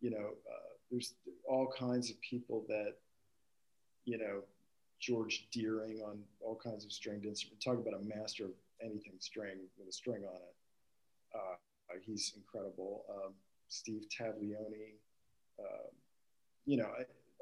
you 0.00 0.10
know, 0.10 0.30
uh, 0.50 0.72
there's 0.90 1.14
all 1.46 1.70
kinds 1.78 2.10
of 2.10 2.16
people 2.22 2.64
that, 2.68 2.94
you 4.06 4.16
know, 4.16 4.44
George 5.02 5.48
Doering 5.52 6.00
on 6.06 6.20
all 6.40 6.56
kinds 6.62 6.84
of 6.84 6.92
stringed 6.92 7.26
instruments. 7.26 7.64
Talk 7.64 7.78
about 7.78 8.00
a 8.00 8.04
master 8.04 8.44
of 8.46 8.52
anything 8.80 9.14
string 9.18 9.58
with 9.78 9.88
a 9.88 9.92
string 9.92 10.22
on 10.24 10.36
it. 10.36 10.54
Uh, 11.34 11.56
he's 12.06 12.32
incredible. 12.36 13.04
Um, 13.10 13.32
Steve 13.68 14.04
Tavaglione. 14.08 14.94
Uh, 15.58 15.88
you 16.64 16.76
know, 16.76 16.88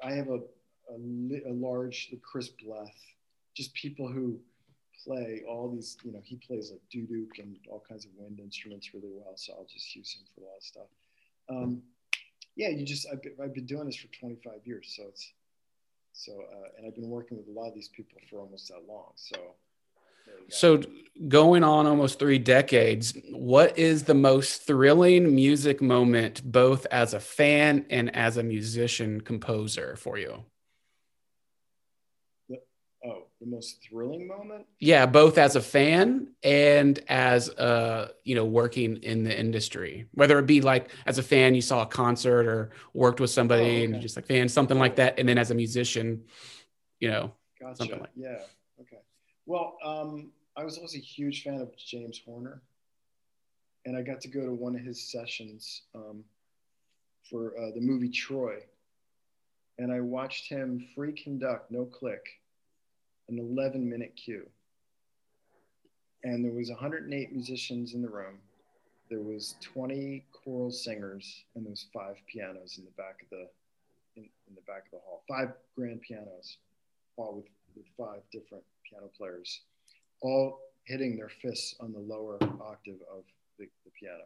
I, 0.03 0.09
I 0.09 0.14
have 0.14 0.29
a 0.29 0.40
a, 0.90 1.51
a 1.51 1.53
large, 1.53 2.12
Chris 2.23 2.49
Bleth, 2.49 2.94
just 3.55 3.73
people 3.75 4.09
who 4.09 4.38
play 5.05 5.42
all 5.49 5.70
these, 5.70 5.96
you 6.05 6.12
know, 6.12 6.20
he 6.23 6.37
plays 6.37 6.70
like 6.70 6.81
duduk 6.94 7.38
and 7.38 7.57
all 7.68 7.83
kinds 7.88 8.05
of 8.05 8.11
wind 8.16 8.38
instruments 8.40 8.92
really 8.94 9.11
well. 9.12 9.33
So 9.37 9.55
I'll 9.55 9.66
just 9.70 9.94
use 9.94 10.14
him 10.14 10.23
for 10.35 10.42
a 10.42 10.44
lot 10.44 10.57
of 10.57 10.62
stuff. 10.62 10.87
Um, 11.49 11.83
yeah, 12.57 12.68
you 12.68 12.85
just, 12.85 13.07
I've 13.11 13.23
been, 13.23 13.35
I've 13.42 13.55
been 13.55 13.66
doing 13.66 13.87
this 13.87 13.96
for 13.96 14.09
25 14.09 14.53
years. 14.64 14.94
So 14.96 15.05
it's, 15.09 15.33
so, 16.21 16.33
uh, 16.33 16.69
and 16.77 16.87
I've 16.87 16.95
been 16.95 17.09
working 17.09 17.39
with 17.39 17.49
a 17.49 17.59
lot 17.59 17.69
of 17.69 17.75
these 17.75 17.89
people 17.89 18.21
for 18.29 18.41
almost 18.41 18.69
that 18.69 18.83
long. 18.87 19.13
So, 19.15 19.37
so 20.49 20.83
going 21.29 21.65
on 21.65 21.87
almost 21.87 22.19
three 22.19 22.39
decades, 22.39 23.15
what 23.33 23.79
is 23.79 24.05
the 24.05 24.15
most 24.15 24.63
thrilling 24.63 25.35
music 25.35 25.81
moment, 25.81 26.43
both 26.45 26.87
as 26.91 27.15
a 27.15 27.21
fan 27.21 27.87
and 27.89 28.15
as 28.15 28.37
a 28.37 28.43
musician 28.43 29.23
composer 29.23 29.97
for 29.97 30.19
you? 30.19 30.45
The 33.40 33.46
most 33.46 33.83
thrilling 33.83 34.26
moment? 34.26 34.66
Yeah, 34.81 35.07
both 35.07 35.38
as 35.38 35.57
a 35.57 35.62
fan 35.62 36.29
and 36.42 37.03
as 37.09 37.48
uh, 37.48 38.09
you 38.22 38.35
know, 38.35 38.44
working 38.44 38.98
in 38.98 39.24
the 39.24 39.38
industry. 39.38 40.07
Whether 40.12 40.38
it 40.38 40.46
be 40.46 40.61
like 40.61 40.90
as 41.07 41.16
a 41.16 41.22
fan, 41.22 41.55
you 41.55 41.62
saw 41.62 41.83
a 41.83 41.87
concert 41.87 42.46
or 42.46 42.70
worked 42.92 43.18
with 43.18 43.31
somebody 43.31 43.62
oh, 43.62 43.66
okay. 43.66 43.85
and 43.85 44.00
just 44.03 44.16
like 44.16 44.26
fan 44.26 44.46
something 44.46 44.79
like 44.79 44.96
that, 44.96 45.18
and 45.18 45.26
then 45.26 45.38
as 45.38 45.50
a 45.50 45.55
musician, 45.55 46.22
you 46.98 47.09
know, 47.09 47.33
gotcha. 47.59 47.76
something 47.76 48.00
like 48.00 48.11
yeah, 48.14 48.40
okay. 48.79 48.98
Well, 49.46 49.79
um, 49.83 50.33
I 50.55 50.62
was 50.62 50.76
always 50.76 50.94
a 50.94 50.98
huge 50.98 51.42
fan 51.42 51.62
of 51.62 51.74
James 51.79 52.20
Horner, 52.22 52.61
and 53.87 53.96
I 53.96 54.03
got 54.03 54.20
to 54.20 54.29
go 54.29 54.44
to 54.44 54.53
one 54.53 54.76
of 54.76 54.83
his 54.83 55.11
sessions 55.11 55.85
um, 55.94 56.24
for 57.31 57.59
uh, 57.59 57.70
the 57.74 57.81
movie 57.81 58.11
Troy, 58.11 58.57
and 59.79 59.90
I 59.90 60.00
watched 60.00 60.46
him 60.46 60.87
free 60.94 61.14
conduct, 61.14 61.70
no 61.70 61.87
click 61.87 62.22
an 63.31 63.38
11 63.38 63.88
minute 63.88 64.14
cue. 64.16 64.47
And 66.23 66.45
there 66.45 66.53
was 66.53 66.69
108 66.69 67.33
musicians 67.33 67.95
in 67.95 68.03
the 68.03 68.09
room. 68.09 68.38
There 69.09 69.21
was 69.21 69.55
20 69.62 70.25
choral 70.33 70.71
singers 70.71 71.45
and 71.55 71.64
there 71.64 71.71
was 71.71 71.87
five 71.93 72.16
pianos 72.31 72.77
in 72.79 72.85
the 72.85 72.90
back 72.93 73.23
of 73.23 73.31
the 73.31 73.49
in, 74.16 74.29
in 74.49 74.55
the 74.55 74.61
back 74.62 74.85
of 74.87 74.90
the 74.93 74.99
hall. 74.99 75.23
Five 75.29 75.53
grand 75.77 76.03
pianos. 76.03 76.59
all 77.16 77.37
with, 77.37 77.47
with 77.77 77.87
five 77.97 78.21
different 78.33 78.64
piano 78.88 79.11
players, 79.16 79.62
all 80.21 80.61
hitting 80.85 81.16
their 81.16 81.31
fists 81.43 81.75
on 81.81 81.93
the 81.93 81.99
lower 81.99 82.38
octave 82.61 82.99
of 83.12 83.25
the, 83.59 83.66
the 83.85 83.90
piano. 83.99 84.25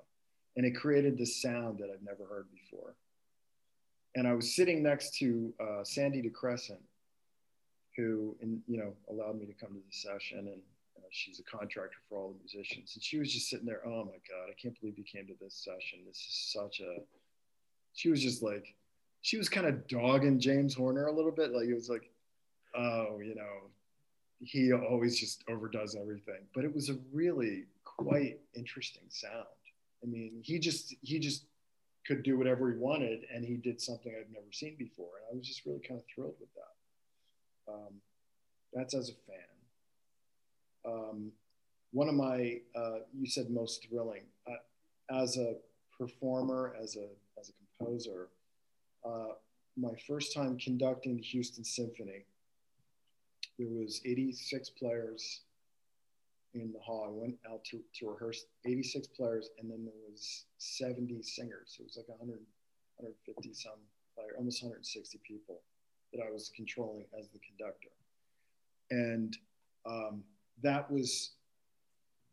And 0.56 0.64
it 0.64 0.72
created 0.76 1.18
this 1.18 1.40
sound 1.42 1.78
that 1.78 1.90
I've 1.92 2.02
never 2.02 2.24
heard 2.28 2.46
before. 2.52 2.94
And 4.14 4.28
I 4.28 4.32
was 4.32 4.54
sitting 4.54 4.82
next 4.82 5.16
to 5.18 5.52
uh, 5.60 5.84
Sandy 5.84 6.22
DeCrescent, 6.22 6.78
who, 7.96 8.36
in, 8.40 8.62
you 8.66 8.78
know, 8.78 8.92
allowed 9.10 9.38
me 9.38 9.46
to 9.46 9.52
come 9.52 9.70
to 9.70 9.80
the 9.80 9.96
session 9.96 10.38
and 10.38 10.60
uh, 10.96 11.06
she's 11.10 11.40
a 11.40 11.42
contractor 11.44 11.96
for 12.08 12.18
all 12.18 12.28
the 12.32 12.38
musicians. 12.38 12.92
And 12.94 13.02
she 13.02 13.18
was 13.18 13.32
just 13.32 13.48
sitting 13.48 13.66
there, 13.66 13.86
oh 13.86 14.04
my 14.04 14.18
God, 14.28 14.50
I 14.50 14.54
can't 14.60 14.78
believe 14.80 14.98
you 14.98 15.04
came 15.04 15.26
to 15.26 15.34
this 15.40 15.54
session. 15.54 16.00
This 16.06 16.18
is 16.18 16.52
such 16.52 16.80
a, 16.80 17.02
she 17.94 18.10
was 18.10 18.22
just 18.22 18.42
like, 18.42 18.74
she 19.22 19.38
was 19.38 19.48
kind 19.48 19.66
of 19.66 19.86
dogging 19.88 20.38
James 20.38 20.74
Horner 20.74 21.06
a 21.06 21.12
little 21.12 21.32
bit. 21.32 21.52
Like 21.52 21.66
it 21.66 21.74
was 21.74 21.88
like, 21.88 22.10
oh, 22.76 23.20
you 23.24 23.34
know, 23.34 23.70
he 24.40 24.72
always 24.72 25.18
just 25.18 25.44
overdoes 25.48 25.96
everything. 25.98 26.42
But 26.54 26.64
it 26.64 26.74
was 26.74 26.90
a 26.90 26.96
really 27.12 27.64
quite 27.84 28.40
interesting 28.54 29.04
sound. 29.08 29.46
I 30.02 30.06
mean, 30.06 30.40
he 30.42 30.58
just 30.58 30.94
he 31.02 31.18
just 31.18 31.46
could 32.06 32.22
do 32.22 32.36
whatever 32.36 32.70
he 32.70 32.78
wanted, 32.78 33.24
and 33.32 33.44
he 33.44 33.56
did 33.56 33.80
something 33.80 34.12
I've 34.14 34.30
never 34.30 34.52
seen 34.52 34.76
before, 34.78 35.08
and 35.16 35.32
I 35.32 35.38
was 35.38 35.46
just 35.46 35.64
really 35.64 35.80
kind 35.80 35.98
of 35.98 36.04
thrilled 36.14 36.34
with 36.38 36.52
that. 36.54 36.73
Um, 37.68 38.00
that's 38.72 38.94
as 38.94 39.10
a 39.10 39.14
fan. 39.30 39.44
Um, 40.86 41.32
one 41.92 42.08
of 42.08 42.14
my, 42.14 42.60
uh, 42.76 42.98
you 43.16 43.26
said 43.26 43.50
most 43.50 43.86
thrilling, 43.88 44.24
uh, 44.48 44.56
as 45.22 45.36
a 45.36 45.54
performer, 45.96 46.74
as 46.80 46.96
a 46.96 47.08
as 47.38 47.50
a 47.50 47.52
composer. 47.84 48.28
Uh, 49.04 49.34
my 49.76 49.94
first 50.06 50.34
time 50.34 50.58
conducting 50.58 51.16
the 51.16 51.22
Houston 51.22 51.64
Symphony, 51.64 52.24
there 53.58 53.68
was 53.68 54.00
86 54.04 54.70
players 54.70 55.42
in 56.54 56.72
the 56.72 56.78
hall. 56.78 57.06
I 57.06 57.10
went 57.10 57.36
out 57.50 57.64
to, 57.66 57.80
to 58.00 58.10
rehearse 58.10 58.44
86 58.64 59.08
players, 59.08 59.50
and 59.58 59.70
then 59.70 59.84
there 59.84 59.94
was 60.10 60.44
70 60.58 61.22
singers. 61.22 61.76
It 61.78 61.84
was 61.84 61.96
like 61.96 62.08
100, 62.08 62.38
150 62.96 63.54
some 63.54 63.72
player, 64.14 64.34
almost 64.36 64.62
160 64.62 65.20
people 65.26 65.60
that 66.14 66.22
I 66.22 66.30
was 66.30 66.50
controlling 66.54 67.04
as 67.18 67.28
the 67.28 67.38
conductor. 67.40 67.90
And 68.90 69.36
um, 69.86 70.22
that 70.62 70.90
was 70.90 71.32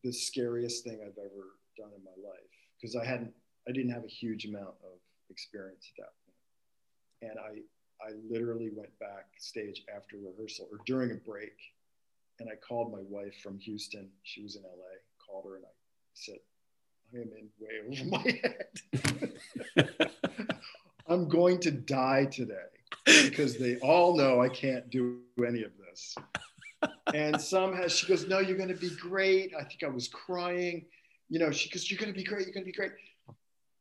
the 0.03 0.11
scariest 0.11 0.83
thing 0.83 0.99
I've 1.01 1.17
ever 1.17 1.57
done 1.77 1.91
in 1.95 2.03
my 2.03 2.29
life 2.29 2.39
because 2.79 2.95
I 2.95 3.05
hadn't, 3.05 3.33
I 3.67 3.71
didn't 3.71 3.91
have 3.91 4.03
a 4.03 4.07
huge 4.07 4.45
amount 4.45 4.75
of 4.83 4.99
experience 5.29 5.91
at 5.97 6.03
that 6.03 6.13
point. 6.25 7.31
And 7.31 7.39
I, 7.39 8.05
I 8.05 8.13
literally 8.29 8.69
went 8.73 8.89
backstage 8.99 9.83
after 9.95 10.17
rehearsal 10.17 10.67
or 10.71 10.79
during 10.85 11.11
a 11.11 11.15
break 11.15 11.57
and 12.39 12.49
I 12.49 12.55
called 12.55 12.91
my 12.91 13.01
wife 13.07 13.39
from 13.41 13.59
Houston. 13.59 14.09
She 14.23 14.41
was 14.41 14.55
in 14.55 14.63
LA, 14.63 14.97
called 15.25 15.45
her 15.45 15.57
and 15.57 15.65
I 15.65 15.69
said, 16.13 16.37
I 17.13 17.17
am 17.17 17.29
in 17.37 17.49
way 17.59 17.81
over 17.87 18.05
my 18.09 18.25
head. 19.13 20.11
I'm 21.07 21.27
going 21.27 21.59
to 21.59 21.71
die 21.71 22.25
today 22.25 22.70
because 23.05 23.57
they 23.57 23.77
all 23.77 24.15
know 24.15 24.41
I 24.41 24.49
can't 24.49 24.89
do 24.89 25.19
any 25.45 25.63
of 25.63 25.71
this. 25.77 26.15
And 27.13 27.39
somehow 27.39 27.87
she 27.87 28.07
goes, 28.07 28.27
No, 28.27 28.39
you're 28.39 28.57
going 28.57 28.69
to 28.69 28.75
be 28.75 28.95
great. 28.95 29.53
I 29.57 29.63
think 29.63 29.83
I 29.83 29.89
was 29.89 30.07
crying. 30.07 30.85
You 31.29 31.39
know, 31.39 31.51
she 31.51 31.69
goes, 31.69 31.89
You're 31.89 31.99
going 31.99 32.11
to 32.11 32.17
be 32.17 32.23
great. 32.23 32.45
You're 32.45 32.53
going 32.53 32.65
to 32.65 32.71
be 32.71 32.77
great. 32.77 32.91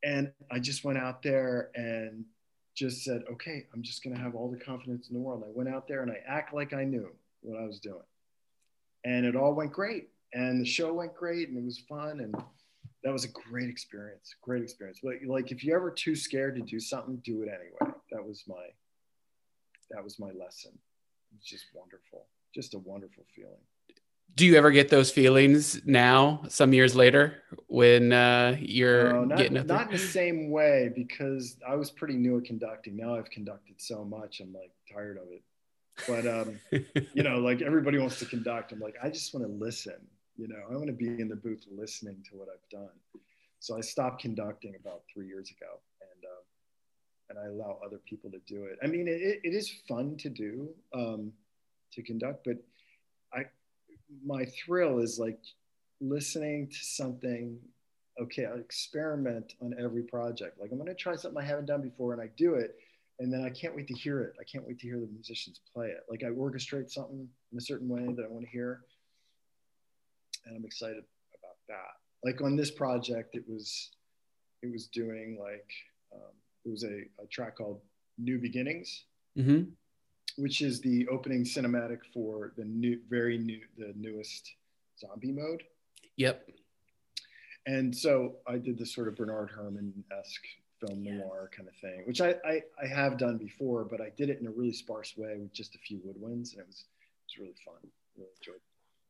And 0.02 0.32
I 0.50 0.58
just 0.58 0.84
went 0.84 0.98
out 0.98 1.22
there 1.22 1.70
and 1.74 2.24
just 2.74 3.04
said, 3.04 3.22
Okay, 3.32 3.66
I'm 3.74 3.82
just 3.82 4.02
going 4.04 4.14
to 4.14 4.22
have 4.22 4.34
all 4.34 4.50
the 4.50 4.58
confidence 4.58 5.08
in 5.08 5.14
the 5.14 5.20
world. 5.20 5.42
I 5.46 5.50
went 5.52 5.68
out 5.68 5.88
there 5.88 6.02
and 6.02 6.10
I 6.10 6.18
act 6.26 6.52
like 6.54 6.72
I 6.72 6.84
knew 6.84 7.10
what 7.42 7.58
I 7.58 7.64
was 7.64 7.80
doing 7.80 8.02
and 9.04 9.24
it 9.24 9.36
all 9.36 9.54
went 9.54 9.72
great 9.72 10.08
and 10.32 10.60
the 10.60 10.66
show 10.66 10.92
went 10.92 11.14
great 11.14 11.48
and 11.48 11.58
it 11.58 11.64
was 11.64 11.78
fun 11.88 12.20
and 12.20 12.34
that 13.02 13.12
was 13.12 13.24
a 13.24 13.28
great 13.28 13.68
experience 13.68 14.34
great 14.42 14.62
experience 14.62 15.00
but 15.02 15.14
like 15.26 15.50
if 15.50 15.64
you're 15.64 15.76
ever 15.76 15.90
too 15.90 16.14
scared 16.14 16.54
to 16.54 16.62
do 16.62 16.78
something 16.78 17.16
do 17.24 17.42
it 17.42 17.48
anyway 17.48 17.94
that 18.10 18.24
was 18.24 18.44
my 18.46 18.66
that 19.90 20.02
was 20.02 20.18
my 20.18 20.30
lesson. 20.30 20.72
It 20.72 21.36
was 21.36 21.44
just 21.44 21.66
wonderful. 21.74 22.26
Just 22.54 22.74
a 22.74 22.78
wonderful 22.78 23.24
feeling. 23.34 23.60
Do 24.36 24.46
you 24.46 24.56
ever 24.56 24.70
get 24.70 24.88
those 24.88 25.10
feelings 25.10 25.84
now 25.84 26.42
some 26.48 26.72
years 26.72 26.94
later 26.94 27.42
when 27.66 28.12
uh, 28.12 28.56
you're 28.60 29.12
no, 29.12 29.24
not, 29.24 29.38
getting 29.38 29.56
up 29.58 29.66
not 29.66 29.86
in 29.86 29.92
the 29.92 29.98
same 29.98 30.50
way 30.50 30.88
because 30.94 31.56
i 31.68 31.74
was 31.74 31.90
pretty 31.90 32.14
new 32.14 32.38
at 32.38 32.44
conducting. 32.44 32.96
Now 32.96 33.16
i've 33.16 33.30
conducted 33.30 33.80
so 33.80 34.04
much 34.04 34.40
i'm 34.40 34.52
like 34.52 34.70
tired 34.92 35.18
of 35.18 35.24
it. 35.32 35.42
But 36.06 36.26
um, 36.26 36.58
you 37.14 37.22
know, 37.22 37.38
like 37.38 37.62
everybody 37.62 37.98
wants 37.98 38.18
to 38.20 38.26
conduct. 38.26 38.72
I'm 38.72 38.80
like, 38.80 38.96
I 39.02 39.08
just 39.08 39.34
want 39.34 39.46
to 39.46 39.52
listen. 39.52 39.96
You 40.36 40.48
know, 40.48 40.56
I 40.70 40.74
want 40.74 40.86
to 40.86 40.92
be 40.92 41.20
in 41.20 41.28
the 41.28 41.36
booth 41.36 41.64
listening 41.70 42.24
to 42.30 42.36
what 42.36 42.48
I've 42.48 42.68
done. 42.70 42.94
So 43.58 43.76
I 43.76 43.82
stopped 43.82 44.22
conducting 44.22 44.74
about 44.80 45.02
three 45.12 45.26
years 45.26 45.50
ago, 45.50 45.80
and 47.30 47.38
I 47.38 47.46
allow 47.46 47.78
other 47.84 47.98
people 47.98 48.30
to 48.30 48.40
do 48.46 48.64
it. 48.64 48.78
I 48.82 48.86
mean, 48.86 49.08
it, 49.08 49.40
it 49.42 49.54
is 49.54 49.70
fun 49.88 50.16
to 50.18 50.28
do 50.28 50.68
um, 50.94 51.32
to 51.92 52.02
conduct, 52.02 52.44
but 52.44 52.56
I 53.32 53.44
my 54.24 54.44
thrill 54.44 54.98
is 54.98 55.18
like 55.18 55.40
listening 56.00 56.68
to 56.68 56.78
something. 56.82 57.58
Okay, 58.20 58.44
I 58.44 58.58
experiment 58.58 59.54
on 59.62 59.74
every 59.80 60.02
project. 60.02 60.60
Like 60.60 60.72
I'm 60.72 60.78
going 60.78 60.88
to 60.88 60.94
try 60.94 61.16
something 61.16 61.40
I 61.40 61.46
haven't 61.46 61.66
done 61.66 61.80
before, 61.80 62.12
and 62.12 62.20
I 62.20 62.28
do 62.36 62.54
it 62.54 62.76
and 63.20 63.30
then 63.32 63.44
I 63.44 63.50
can't 63.50 63.76
wait 63.76 63.86
to 63.88 63.94
hear 63.94 64.22
it. 64.22 64.32
I 64.40 64.44
can't 64.44 64.66
wait 64.66 64.80
to 64.80 64.86
hear 64.86 64.98
the 64.98 65.06
musicians 65.06 65.60
play 65.72 65.88
it. 65.88 66.00
Like 66.08 66.22
I 66.24 66.28
orchestrate 66.28 66.90
something 66.90 67.28
in 67.52 67.58
a 67.58 67.60
certain 67.60 67.88
way 67.88 68.12
that 68.14 68.24
I 68.24 68.28
want 68.28 68.46
to 68.46 68.50
hear, 68.50 68.80
and 70.46 70.56
I'm 70.56 70.64
excited 70.64 71.04
about 71.38 71.56
that. 71.68 72.24
Like 72.24 72.40
on 72.40 72.56
this 72.56 72.70
project, 72.70 73.36
it 73.36 73.44
was 73.46 73.90
it 74.62 74.72
was 74.72 74.86
doing 74.86 75.38
like 75.38 75.68
um, 76.14 76.32
it 76.64 76.70
was 76.70 76.84
a, 76.84 77.04
a, 77.22 77.26
track 77.30 77.56
called 77.56 77.80
New 78.18 78.38
Beginnings, 78.38 79.04
mm-hmm. 79.36 79.70
which 80.36 80.60
is 80.60 80.80
the 80.80 81.06
opening 81.08 81.44
cinematic 81.44 82.00
for 82.12 82.52
the 82.56 82.64
new, 82.64 83.00
very 83.08 83.38
new, 83.38 83.60
the 83.78 83.92
newest 83.96 84.54
zombie 84.98 85.32
mode. 85.32 85.62
Yep. 86.16 86.48
And 87.66 87.94
so 87.94 88.36
I 88.46 88.58
did 88.58 88.78
this 88.78 88.94
sort 88.94 89.08
of 89.08 89.16
Bernard 89.16 89.50
Herrmann 89.54 89.92
esque 90.18 90.46
film 90.80 91.02
noir 91.02 91.50
kind 91.54 91.68
of 91.68 91.74
thing, 91.76 92.02
which 92.06 92.20
I, 92.20 92.34
I, 92.44 92.62
I 92.82 92.86
have 92.86 93.18
done 93.18 93.36
before, 93.36 93.84
but 93.84 94.00
I 94.00 94.10
did 94.16 94.30
it 94.30 94.40
in 94.40 94.46
a 94.46 94.50
really 94.50 94.72
sparse 94.72 95.14
way 95.16 95.36
with 95.38 95.52
just 95.52 95.74
a 95.74 95.78
few 95.78 95.98
woodwinds, 95.98 96.52
and 96.52 96.60
it 96.60 96.66
was 96.66 96.84
it 96.84 97.26
was 97.26 97.38
really 97.38 97.56
fun. 97.64 97.90
Really 98.16 98.30
enjoyed 98.40 98.60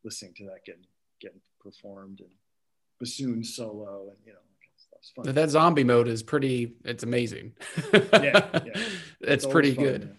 listening 0.05 0.35
to 0.35 0.45
that 0.47 0.65
getting 0.65 0.87
getting 1.21 1.41
performed 1.61 2.21
and 2.21 2.31
bassoon 2.99 3.45
solo 3.45 4.09
and 4.09 4.19
you 4.25 4.33
know 4.33 4.39
fun. 5.15 5.35
That 5.35 5.51
zombie 5.51 5.85
mode 5.85 6.09
is 6.09 6.23
pretty. 6.23 6.75
It's 6.85 7.03
amazing. 7.03 7.53
yeah, 7.93 8.01
yeah. 8.13 8.41
it's, 9.21 9.45
it's 9.45 9.47
pretty 9.47 9.75
fun, 9.75 9.85
good. 9.85 10.17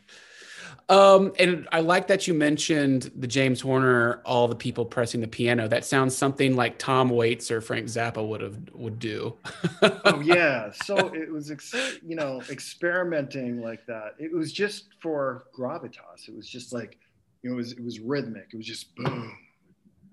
Um, 0.91 1.31
and 1.39 1.69
I 1.71 1.79
like 1.79 2.07
that 2.07 2.27
you 2.27 2.34
mentioned 2.34 3.12
the 3.15 3.27
James 3.27 3.62
Horner, 3.62 4.21
all 4.25 4.49
the 4.49 4.57
people 4.57 4.84
pressing 4.84 5.21
the 5.21 5.27
piano. 5.27 5.69
That 5.69 5.86
sounds 5.86 6.17
something 6.17 6.57
like 6.57 6.79
Tom 6.79 7.10
Waits 7.10 7.49
or 7.49 7.62
Frank 7.62 7.86
Zappa 7.86 8.27
would 8.27 8.41
have 8.41 8.57
would 8.73 8.99
do. 8.99 9.38
oh 9.81 10.19
yeah, 10.25 10.69
so 10.71 10.97
it 11.13 11.31
was 11.31 11.49
ex- 11.49 11.99
you 12.05 12.17
know 12.17 12.41
experimenting 12.49 13.62
like 13.62 13.86
that. 13.86 14.15
It 14.19 14.34
was 14.36 14.51
just 14.51 14.89
for 15.01 15.45
gravitas. 15.57 16.28
It 16.28 16.36
was 16.36 16.49
just 16.49 16.74
like 16.74 16.97
you 17.41 17.49
know 17.49 17.53
it 17.53 17.57
was 17.57 17.72
it 17.72 17.84
was 17.84 17.99
rhythmic. 18.01 18.47
It 18.51 18.57
was 18.57 18.65
just 18.65 18.93
boom, 18.95 19.38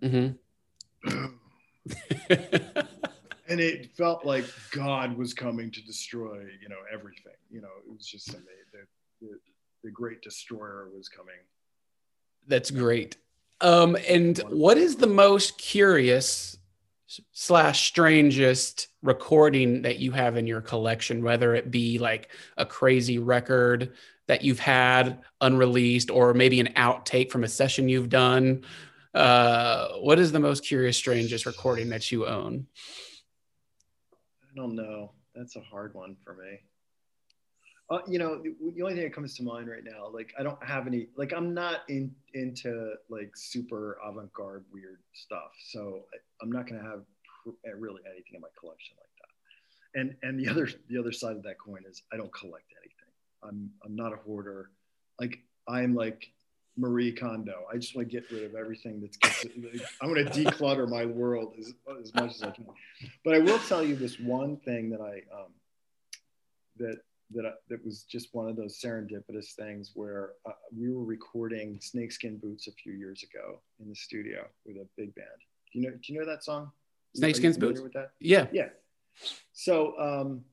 mm-hmm. 0.01 1.11
boom. 1.11 1.41
and 3.49 3.61
it 3.61 3.91
felt 3.97 4.25
like 4.25 4.45
God 4.71 5.17
was 5.17 5.33
coming 5.35 5.71
to 5.71 5.83
destroy, 5.83 6.41
you 6.61 6.69
know, 6.69 6.77
everything. 6.93 7.33
You 7.51 7.63
know, 7.63 7.69
it 7.87 7.91
was 7.91 8.07
just 8.07 8.29
amazing. 8.29 8.47
The, 8.73 9.27
the, 9.27 9.39
the 9.85 9.91
great 9.91 10.23
destroyer 10.23 10.89
was 10.95 11.09
coming. 11.09 11.35
That's 12.47 12.71
great. 12.71 13.17
Um, 13.61 13.97
and 14.09 14.39
what 14.49 14.79
is 14.79 14.97
the 14.97 15.07
most 15.07 15.59
curious 15.59 16.59
slash 17.33 17.89
strangest 17.89 18.89
recording 19.03 19.83
that 19.83 19.99
you 19.99 20.13
have 20.13 20.37
in 20.37 20.47
your 20.47 20.61
collection, 20.61 21.25
whether 21.25 21.55
it 21.55 21.71
be 21.71 21.99
like 21.99 22.29
a 22.57 22.67
crazy 22.67 23.19
record 23.19 23.93
that 24.27 24.45
you've 24.45 24.61
had 24.61 25.21
unreleased 25.41 26.11
or 26.11 26.35
maybe 26.35 26.61
an 26.61 26.69
outtake 26.77 27.31
from 27.31 27.45
a 27.45 27.49
session 27.49 27.89
you've 27.89 28.11
done? 28.11 28.63
Uh, 29.15 29.89
what 30.01 30.19
is 30.19 30.33
the 30.33 30.39
most 30.39 30.65
curious, 30.65 30.97
strangest 30.97 31.47
recording 31.47 31.89
that 31.89 32.13
you 32.13 32.27
own? 32.27 32.67
I 34.59 34.61
don't 34.61 34.75
know. 34.75 35.13
That's 35.37 35.55
a 35.55 35.61
hard 35.61 35.95
one 35.95 36.17
for 36.25 36.35
me. 36.35 36.59
Uh, 37.91 38.01
you 38.09 38.19
know, 38.19 38.43
the 38.43 38.83
only 38.83 38.95
thing 38.95 39.05
that 39.05 39.15
comes 39.15 39.37
to 39.37 39.45
mind 39.45 39.69
right 39.69 39.85
now, 39.85 40.11
like 40.13 40.35
I 40.39 40.43
don't 40.43 40.63
have 40.65 40.89
any, 40.89 41.07
like 41.17 41.33
I'm 41.33 41.55
not 41.55 41.83
in 41.89 42.13
into 42.35 42.95
like 43.09 43.31
super 43.37 43.99
avant-garde 44.05 44.65
weird 44.73 44.99
stuff, 45.15 45.53
so 45.71 46.03
I, 46.13 46.45
am 46.45 46.51
not 46.51 46.69
gonna 46.69 46.83
have 46.83 47.03
pr- 47.45 47.69
eh, 47.69 47.73
really 47.79 48.03
anything 48.05 48.35
in 48.35 48.41
my 48.41 48.49
collection 48.59 48.97
like 48.99 49.11
that. 49.21 50.01
And 50.01 50.17
and 50.23 50.39
the 50.39 50.51
other 50.51 50.69
the 50.89 50.99
other 50.99 51.13
side 51.13 51.37
of 51.37 51.45
that 51.45 51.59
coin 51.59 51.85
is 51.89 52.03
I 52.13 52.17
don't 52.17 52.33
collect 52.35 52.67
anything. 52.83 53.15
I'm 53.45 53.71
I'm 53.85 53.95
not 53.95 54.13
a 54.13 54.17
hoarder. 54.17 54.71
Like 55.21 55.39
I'm 55.69 55.95
like 55.95 56.33
Marie 56.79 57.13
Kondo. 57.13 57.65
I 57.73 57.77
just 57.77 57.95
want 57.97 58.09
to 58.09 58.21
get 58.21 58.31
rid 58.31 58.45
of 58.45 58.55
everything 58.55 59.01
that's. 59.01 59.19
I'm 60.01 60.15
going 60.15 60.25
to 60.25 60.31
declutter 60.31 60.89
my 60.89 61.05
world 61.05 61.55
as, 61.59 61.75
as 62.01 62.15
much 62.15 62.37
as 62.37 62.43
I 62.43 62.51
can. 62.51 62.67
But 63.25 63.35
I 63.35 63.41
will 63.41 63.59
tell 63.59 63.83
you 63.83 63.97
this 63.97 64.19
one 64.19 64.57
thing 64.59 64.89
that 64.91 65.01
I 65.01 65.23
um, 65.35 65.53
that 66.79 66.99
that 67.35 67.45
I, 67.45 67.51
that 67.69 67.85
was 67.85 68.05
just 68.05 68.29
one 68.33 68.49
of 68.49 68.57
those 68.57 68.81
serendipitous 68.81 69.53
things 69.53 69.91
where 69.95 70.31
uh, 70.47 70.53
we 70.75 70.91
were 70.91 71.05
recording 71.05 71.79
Snakeskin 71.83 72.39
Boots 72.39 72.69
a 72.69 72.73
few 72.73 72.93
years 72.93 73.25
ago 73.25 73.61
in 73.81 73.89
the 73.89 73.97
studio 73.97 74.47
with 74.65 74.77
a 74.77 74.87
big 74.97 75.15
band. 75.15 75.27
Do 75.73 75.81
you 75.81 75.91
know? 75.91 75.97
Do 75.97 76.13
you 76.13 76.21
know 76.21 76.27
that 76.27 76.45
song? 76.45 76.71
Snakeskin 77.17 77.59
Boots. 77.59 77.81
With 77.81 77.93
that? 77.95 78.13
Yeah. 78.21 78.47
Yeah. 78.53 78.69
So 79.53 79.99
um, 79.99 80.45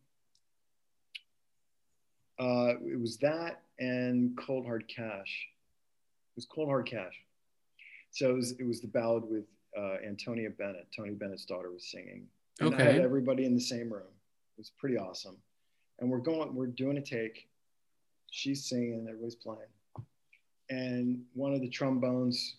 uh, 2.39 2.73
it 2.83 2.99
was 2.99 3.17
that 3.17 3.61
and 3.77 4.37
Cold 4.37 4.65
Hard 4.65 4.87
Cash. 4.87 5.47
It 6.35 6.37
was 6.37 6.45
Cold 6.45 6.67
Hard 6.67 6.85
Cash. 6.85 7.21
So 8.11 8.29
it 8.29 8.33
was, 8.33 8.51
it 8.59 8.65
was 8.65 8.81
the 8.81 8.87
ballad 8.87 9.23
with 9.25 9.45
uh, 9.77 9.95
Antonia 10.05 10.49
Bennett. 10.49 10.87
Tony 10.95 11.11
Bennett's 11.11 11.45
daughter 11.45 11.71
was 11.71 11.85
singing. 11.89 12.27
And 12.59 12.73
Okay. 12.73 12.83
I 12.83 12.91
had 12.93 13.01
everybody 13.01 13.45
in 13.45 13.53
the 13.55 13.61
same 13.61 13.91
room. 13.91 14.03
It 14.03 14.59
was 14.59 14.71
pretty 14.77 14.97
awesome. 14.97 15.37
And 15.99 16.09
we're 16.09 16.19
going, 16.19 16.53
we're 16.53 16.67
doing 16.67 16.97
a 16.97 17.01
take. 17.01 17.47
She's 18.31 18.65
singing, 18.65 19.05
everybody's 19.07 19.35
playing. 19.35 19.59
And 20.69 21.21
one 21.33 21.53
of 21.53 21.61
the 21.61 21.69
trombones, 21.69 22.55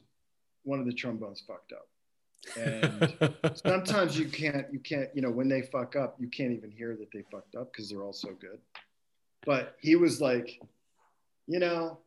one 0.65 0.81
of 0.81 0.87
the 0.87 0.93
trombones 0.93 1.43
fucked 1.47 1.73
up. 1.73 1.89
And 2.57 3.35
sometimes 3.65 4.19
you 4.19 4.29
can't 4.29 4.67
you 4.73 4.79
can't 4.79 5.09
you 5.15 5.21
know 5.23 5.31
when 5.31 5.49
they 5.49 5.63
fuck 5.63 5.97
up 5.97 6.15
you 6.21 6.29
can't 6.29 6.53
even 6.53 6.71
hear 6.71 6.95
that 6.97 7.11
they 7.13 7.23
fucked 7.31 7.57
up 7.57 7.73
because 7.73 7.91
they're 7.91 8.05
all 8.05 8.13
so 8.13 8.29
good 8.41 8.61
but 9.45 9.75
he 9.81 9.97
was 9.97 10.21
like 10.21 10.61
you 11.49 11.59
know 11.59 11.99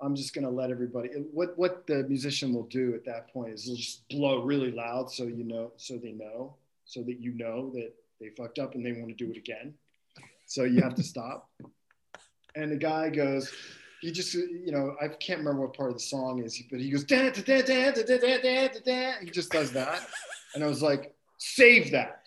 i'm 0.00 0.14
just 0.14 0.34
going 0.34 0.44
to 0.44 0.50
let 0.50 0.70
everybody 0.70 1.08
what 1.32 1.56
what 1.58 1.86
the 1.86 2.04
musician 2.04 2.52
will 2.52 2.64
do 2.64 2.94
at 2.94 3.04
that 3.04 3.32
point 3.32 3.52
is 3.52 3.64
he'll 3.64 3.76
just 3.76 4.08
blow 4.08 4.42
really 4.42 4.70
loud 4.70 5.10
so 5.10 5.24
you 5.24 5.44
know 5.44 5.72
so 5.76 5.96
they 5.96 6.12
know 6.12 6.54
so 6.84 7.02
that 7.02 7.20
you 7.20 7.32
know 7.32 7.70
that 7.70 7.92
they 8.20 8.28
fucked 8.30 8.58
up 8.58 8.74
and 8.74 8.84
they 8.84 8.92
want 8.92 9.08
to 9.08 9.24
do 9.24 9.30
it 9.30 9.36
again 9.36 9.74
so 10.46 10.64
you 10.64 10.80
have 10.80 10.94
to 10.94 11.02
stop 11.14 11.50
and 12.54 12.70
the 12.70 12.76
guy 12.76 13.08
goes 13.08 13.52
he 14.00 14.12
just, 14.12 14.34
you 14.34 14.70
know, 14.70 14.94
I 15.00 15.08
can't 15.08 15.38
remember 15.38 15.62
what 15.62 15.74
part 15.74 15.90
of 15.90 15.96
the 15.96 16.02
song 16.02 16.42
is, 16.42 16.62
but 16.70 16.80
he 16.80 16.90
goes, 16.90 17.04
da, 17.04 17.30
da, 17.30 17.42
da, 17.42 17.62
da, 17.62 17.90
da, 17.90 18.02
da, 18.02 18.18
da, 18.18 18.38
da, 18.38 18.68
da, 18.68 18.80
da. 18.84 19.12
he 19.20 19.30
just 19.30 19.50
does 19.50 19.72
that. 19.72 20.06
And 20.54 20.62
I 20.62 20.66
was 20.66 20.82
like, 20.82 21.14
save 21.38 21.90
that. 21.92 22.22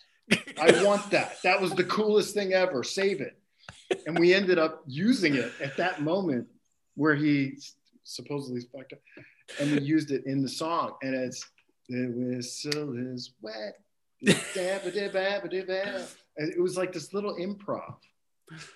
I 0.60 0.84
want 0.84 1.10
that. 1.10 1.38
That 1.42 1.60
was 1.60 1.72
the 1.72 1.84
coolest 1.84 2.34
thing 2.34 2.52
ever. 2.52 2.84
Save 2.84 3.20
it. 3.20 3.38
And 4.06 4.18
we 4.18 4.34
ended 4.34 4.58
up 4.58 4.82
using 4.86 5.34
it 5.34 5.52
at 5.60 5.76
that 5.78 6.02
moment 6.02 6.46
where 7.00 7.14
he 7.14 7.58
supposedly 8.04 8.60
fucked 8.60 8.92
up. 8.92 9.00
And 9.58 9.72
we 9.72 9.80
used 9.80 10.10
it 10.10 10.26
in 10.26 10.42
the 10.42 10.48
song. 10.48 10.94
And 11.02 11.14
it's, 11.14 11.44
the 11.88 12.12
whistle 12.14 12.96
is 12.96 13.32
wet. 13.40 13.78
It 16.36 16.60
was 16.60 16.76
like 16.76 16.92
this 16.92 17.14
little 17.14 17.36
improv 17.36 17.94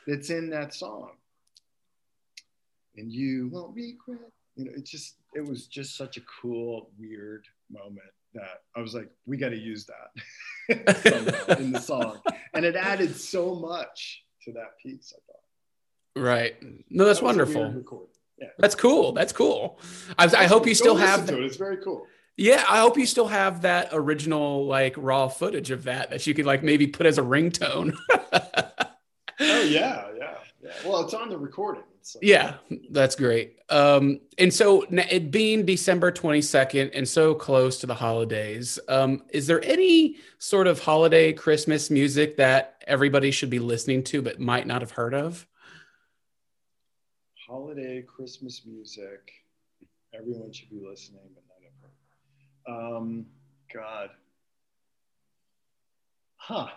that's 0.06 0.30
in 0.30 0.48
that 0.50 0.72
song 0.72 1.10
and 2.96 3.12
you 3.12 3.48
won't 3.52 3.74
regret. 3.74 4.30
You 4.56 4.66
know, 4.66 4.72
it 4.76 4.84
just 4.84 5.16
it 5.34 5.44
was 5.44 5.66
just 5.66 5.96
such 5.96 6.16
a 6.16 6.20
cool, 6.40 6.90
weird 6.98 7.44
moment 7.70 8.06
that 8.34 8.62
I 8.76 8.80
was 8.80 8.94
like, 8.94 9.10
we 9.26 9.36
got 9.36 9.50
to 9.50 9.58
use 9.58 9.86
that 9.86 11.58
in 11.58 11.72
the 11.72 11.80
song, 11.80 12.20
and 12.52 12.64
it 12.64 12.76
added 12.76 13.16
so 13.16 13.54
much 13.54 14.24
to 14.42 14.52
that 14.52 14.78
piece. 14.82 15.12
I 15.16 15.20
thought. 15.26 16.24
right. 16.24 16.56
No, 16.90 17.04
that's 17.04 17.20
That 17.20 17.26
wonderful. 17.26 17.84
Yeah. 18.39 18.49
That's 18.59 18.74
cool. 18.74 19.12
That's 19.12 19.32
cool. 19.32 19.80
I, 20.18 20.24
I 20.24 20.47
hope 20.47 20.66
you 20.66 20.74
still 20.74 20.97
have. 20.97 21.28
it. 21.28 21.39
It's 21.41 21.57
very 21.57 21.78
cool. 21.78 22.07
Yeah, 22.37 22.64
I 22.68 22.80
hope 22.80 22.99
you 22.99 23.07
still 23.07 23.28
have 23.28 23.62
that 23.62 23.91
original 23.93 24.66
like 24.66 24.95
raw 24.97 25.28
footage 25.28 25.70
of 25.70 25.85
that 25.85 26.11
that 26.11 26.26
you 26.26 26.35
could 26.35 26.47
like 26.47 26.62
maybe 26.64 26.87
put 26.89 27.07
as 27.07 27.18
a 27.18 27.22
ringtone. 27.22 27.97
Oh 29.41 29.62
yeah, 29.62 30.07
yeah, 30.16 30.35
yeah. 30.62 30.70
Well, 30.85 31.03
it's 31.03 31.12
on 31.12 31.28
the 31.28 31.37
recording. 31.37 31.82
Like, 32.14 32.22
Yeah, 32.22 32.55
that's 32.91 33.16
great. 33.16 33.57
Um, 33.68 34.20
and 34.39 34.53
so 34.53 34.82
it 34.93 35.30
being 35.32 35.66
December 35.66 36.12
22nd 36.12 36.93
and 36.95 37.09
so 37.09 37.35
close 37.35 37.78
to 37.80 37.87
the 37.87 37.95
holidays, 37.95 38.78
um, 38.89 39.22
is 39.30 39.47
there 39.47 39.64
any 39.64 40.16
sort 40.39 40.66
of 40.66 40.78
holiday 40.78 41.32
Christmas 41.32 41.91
music 41.91 42.37
that 42.37 42.85
everybody 42.87 43.30
should 43.32 43.51
be 43.51 43.59
listening 43.59 44.05
to 44.05 44.22
but 44.22 44.39
might 44.39 44.66
not 44.66 44.82
have 44.82 44.93
heard 44.93 45.14
of? 45.14 45.47
Holiday 47.47 48.01
Christmas 48.01 48.62
music. 48.64 49.30
Everyone 50.14 50.51
should 50.51 50.70
be 50.70 50.80
listening, 50.82 51.28
but 51.34 51.42
not 51.47 52.78
ever. 52.78 52.97
Um, 52.97 53.26
God. 53.72 54.11
Huh. 56.36 56.68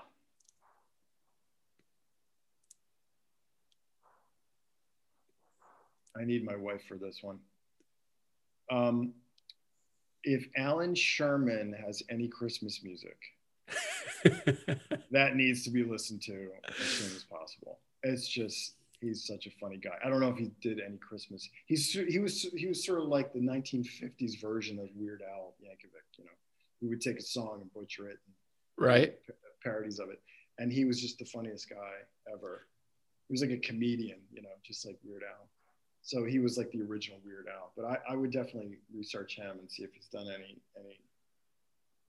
I 6.19 6.25
need 6.25 6.43
my 6.43 6.55
wife 6.55 6.81
for 6.85 6.97
this 6.97 7.19
one. 7.21 7.39
Um, 8.69 9.13
if 10.23 10.47
Allan 10.57 10.95
Sherman 10.95 11.73
has 11.85 12.03
any 12.09 12.27
Christmas 12.27 12.81
music, 12.83 13.17
that 15.11 15.35
needs 15.35 15.63
to 15.63 15.69
be 15.69 15.83
listened 15.83 16.21
to 16.23 16.49
as 16.67 16.75
soon 16.75 17.15
as 17.15 17.23
possible. 17.23 17.79
It's 18.03 18.27
just 18.27 18.73
he's 19.01 19.25
such 19.25 19.47
a 19.47 19.51
funny 19.59 19.77
guy. 19.77 19.97
I 20.03 20.09
don't 20.09 20.19
know 20.19 20.29
if 20.29 20.37
he 20.37 20.51
did 20.61 20.79
any 20.79 20.97
Christmas. 20.97 21.47
He's 21.65 21.91
he 21.91 22.19
was 22.19 22.41
he 22.55 22.67
was 22.67 22.85
sort 22.85 23.01
of 23.01 23.07
like 23.07 23.33
the 23.33 23.39
1950s 23.39 24.41
version 24.41 24.79
of 24.79 24.87
Weird 24.95 25.21
Al 25.21 25.53
Yankovic. 25.63 26.17
You 26.17 26.25
know, 26.25 26.31
he 26.79 26.87
would 26.87 27.01
take 27.01 27.17
a 27.17 27.23
song 27.23 27.59
and 27.61 27.73
butcher 27.73 28.09
it, 28.09 28.19
and 28.25 28.85
right? 28.87 29.15
parodies 29.63 29.99
of 29.99 30.09
it, 30.09 30.21
and 30.59 30.71
he 30.71 30.85
was 30.85 31.01
just 31.01 31.19
the 31.19 31.25
funniest 31.25 31.69
guy 31.69 31.93
ever. 32.31 32.67
He 33.27 33.33
was 33.33 33.41
like 33.41 33.51
a 33.51 33.57
comedian, 33.57 34.19
you 34.31 34.41
know, 34.41 34.49
just 34.63 34.85
like 34.85 34.97
Weird 35.03 35.23
Al. 35.23 35.47
So 36.01 36.23
he 36.23 36.39
was 36.39 36.57
like 36.57 36.71
the 36.71 36.81
original 36.81 37.19
Weird 37.25 37.47
Al. 37.53 37.71
But 37.75 37.85
I, 37.85 37.97
I 38.13 38.15
would 38.15 38.31
definitely 38.31 38.77
research 38.95 39.35
him 39.35 39.57
and 39.59 39.69
see 39.69 39.83
if 39.83 39.93
he's 39.93 40.07
done 40.07 40.27
any 40.33 40.57
any 40.79 40.99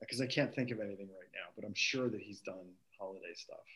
because 0.01 0.20
I 0.20 0.26
can't 0.26 0.55
think 0.55 0.70
of 0.70 0.78
anything 0.80 1.09
right 1.09 1.30
now, 1.34 1.51
but 1.57 1.64
I'm 1.64 1.74
sure 1.74 2.09
that 2.09 2.20
he's 2.20 2.41
done 2.41 2.70
holiday 2.99 3.34
stuff. 3.34 3.66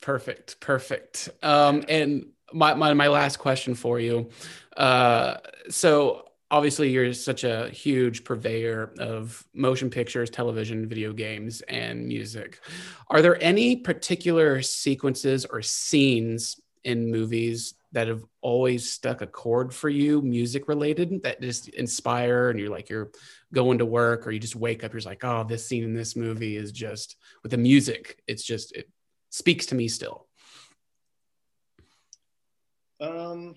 Perfect, 0.00 0.60
perfect. 0.60 1.30
Um, 1.42 1.84
and 1.88 2.26
my, 2.52 2.74
my 2.74 2.92
my 2.94 3.08
last 3.08 3.38
question 3.38 3.74
for 3.74 3.98
you. 3.98 4.28
Uh, 4.76 5.36
so 5.70 6.24
obviously 6.50 6.90
you're 6.90 7.12
such 7.12 7.42
a 7.42 7.68
huge 7.70 8.22
purveyor 8.22 8.92
of 8.98 9.44
motion 9.54 9.90
pictures, 9.90 10.30
television, 10.30 10.86
video 10.86 11.12
games, 11.12 11.62
and 11.62 12.06
music. 12.06 12.60
Are 13.08 13.22
there 13.22 13.42
any 13.42 13.76
particular 13.76 14.62
sequences 14.62 15.44
or 15.46 15.62
scenes 15.62 16.60
in 16.84 17.10
movies 17.10 17.74
that 17.92 18.08
have 18.08 18.24
always 18.40 18.90
stuck 18.90 19.22
a 19.22 19.26
chord 19.26 19.72
for 19.72 19.88
you, 19.88 20.20
music 20.20 20.68
related, 20.68 21.22
that 21.22 21.40
just 21.40 21.68
inspire 21.70 22.50
and 22.50 22.58
you're 22.58 22.70
like 22.70 22.90
you're 22.90 23.10
going 23.52 23.78
to 23.78 23.86
work 23.86 24.26
or 24.26 24.30
you 24.30 24.38
just 24.38 24.56
wake 24.56 24.84
up, 24.84 24.92
you're 24.92 25.00
like, 25.02 25.24
oh, 25.24 25.44
this 25.44 25.66
scene 25.66 25.84
in 25.84 25.94
this 25.94 26.14
movie 26.14 26.56
is 26.56 26.72
just 26.72 27.16
with 27.42 27.50
the 27.50 27.58
music, 27.58 28.20
it's 28.26 28.44
just 28.44 28.72
it 28.72 28.88
speaks 29.34 29.66
to 29.66 29.74
me 29.74 29.88
still. 29.88 30.26
Um, 33.00 33.56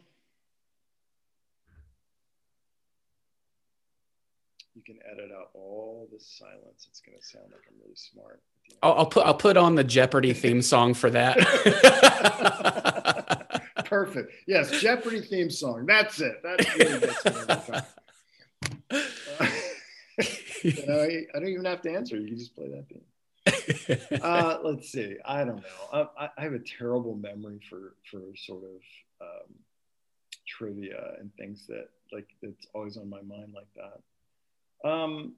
you 4.73 4.81
can 4.83 4.97
edit 5.09 5.29
out 5.31 5.49
all 5.53 6.07
the 6.11 6.19
silence. 6.19 6.87
It's 6.89 6.99
going 7.01 7.15
to 7.19 7.23
sound 7.23 7.45
like 7.51 7.61
I'm 7.69 7.75
really 7.79 7.93
smart. 7.95 8.41
the. 8.67 8.75
I'll, 8.81 8.93
I'll 8.93 9.05
put 9.05 9.25
I'll 9.27 9.35
put 9.35 9.55
on 9.55 9.75
the 9.75 9.83
Jeopardy 9.83 10.33
theme 10.33 10.63
song 10.63 10.95
for 10.95 11.11
that. 11.11 11.37
Perfect. 13.85 14.33
Yes, 14.47 14.71
Jeopardy 14.81 15.21
theme 15.21 15.51
song. 15.51 15.85
That's 15.85 16.19
it. 16.19 16.41
That 16.41 16.59
really 16.59 16.85
every 16.85 17.13
time. 17.73 17.83
You 20.63 20.87
know, 20.87 21.01
I, 21.01 21.25
I 21.35 21.39
don't 21.39 21.49
even 21.49 21.65
have 21.65 21.83
to 21.83 21.93
answer. 21.93 22.17
You 22.17 22.29
can 22.29 22.37
just 22.39 22.55
play 22.55 22.67
that 22.69 22.89
theme. 22.89 23.03
Uh, 24.21 24.59
let's 24.63 24.91
see. 24.91 25.17
I 25.25 25.43
don't 25.43 25.57
know. 25.57 26.09
I, 26.17 26.29
I 26.37 26.43
have 26.43 26.53
a 26.53 26.59
terrible 26.59 27.15
memory 27.15 27.59
for 27.69 27.95
for 28.09 28.21
sort 28.35 28.63
of 28.63 28.81
um, 29.21 29.55
trivia 30.47 31.15
and 31.19 31.31
things 31.35 31.67
that 31.67 31.89
like 32.11 32.27
that's 32.41 32.67
always 32.73 32.97
on 32.97 33.09
my 33.09 33.21
mind 33.21 33.53
like 33.53 33.67
that. 33.75 34.89
Um, 34.89 35.33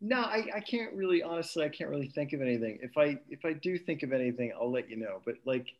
no, 0.00 0.20
I, 0.20 0.46
I 0.56 0.60
can't 0.60 0.92
really 0.94 1.22
honestly. 1.22 1.64
I 1.64 1.68
can't 1.68 1.90
really 1.90 2.08
think 2.08 2.32
of 2.32 2.40
anything. 2.40 2.78
If 2.82 2.96
I 2.96 3.18
if 3.28 3.44
I 3.44 3.52
do 3.52 3.78
think 3.78 4.02
of 4.02 4.12
anything, 4.12 4.52
I'll 4.58 4.72
let 4.72 4.90
you 4.90 4.96
know. 4.96 5.20
But 5.24 5.36
like 5.44 5.74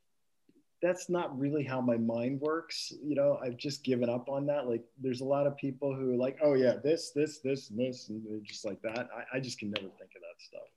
that's 0.80 1.09
not 1.09 1.36
really 1.38 1.64
how 1.64 1.80
my 1.80 1.96
mind 1.96 2.40
works. 2.40 2.92
You 3.03 3.16
know, 3.16 3.38
I've 3.42 3.57
just 3.57 3.82
given 3.82 4.09
up 4.09 4.28
on 4.28 4.46
that. 4.46 4.68
Like, 4.68 4.84
there's 5.01 5.20
a 5.20 5.24
lot 5.24 5.46
of 5.46 5.57
people 5.57 5.94
who 5.94 6.12
are 6.12 6.16
like, 6.16 6.38
oh 6.42 6.55
yeah, 6.55 6.74
this, 6.82 7.11
this, 7.11 7.38
this, 7.38 7.70
and 7.70 7.78
this, 7.78 8.09
and 8.09 8.24
just 8.44 8.64
like 8.64 8.80
that. 8.82 9.09
I, 9.12 9.36
I 9.36 9.40
just 9.40 9.59
can 9.59 9.70
never 9.70 9.88
think 9.88 10.12
of 10.14 10.22
that 10.22 10.38
stuff. 10.38 10.68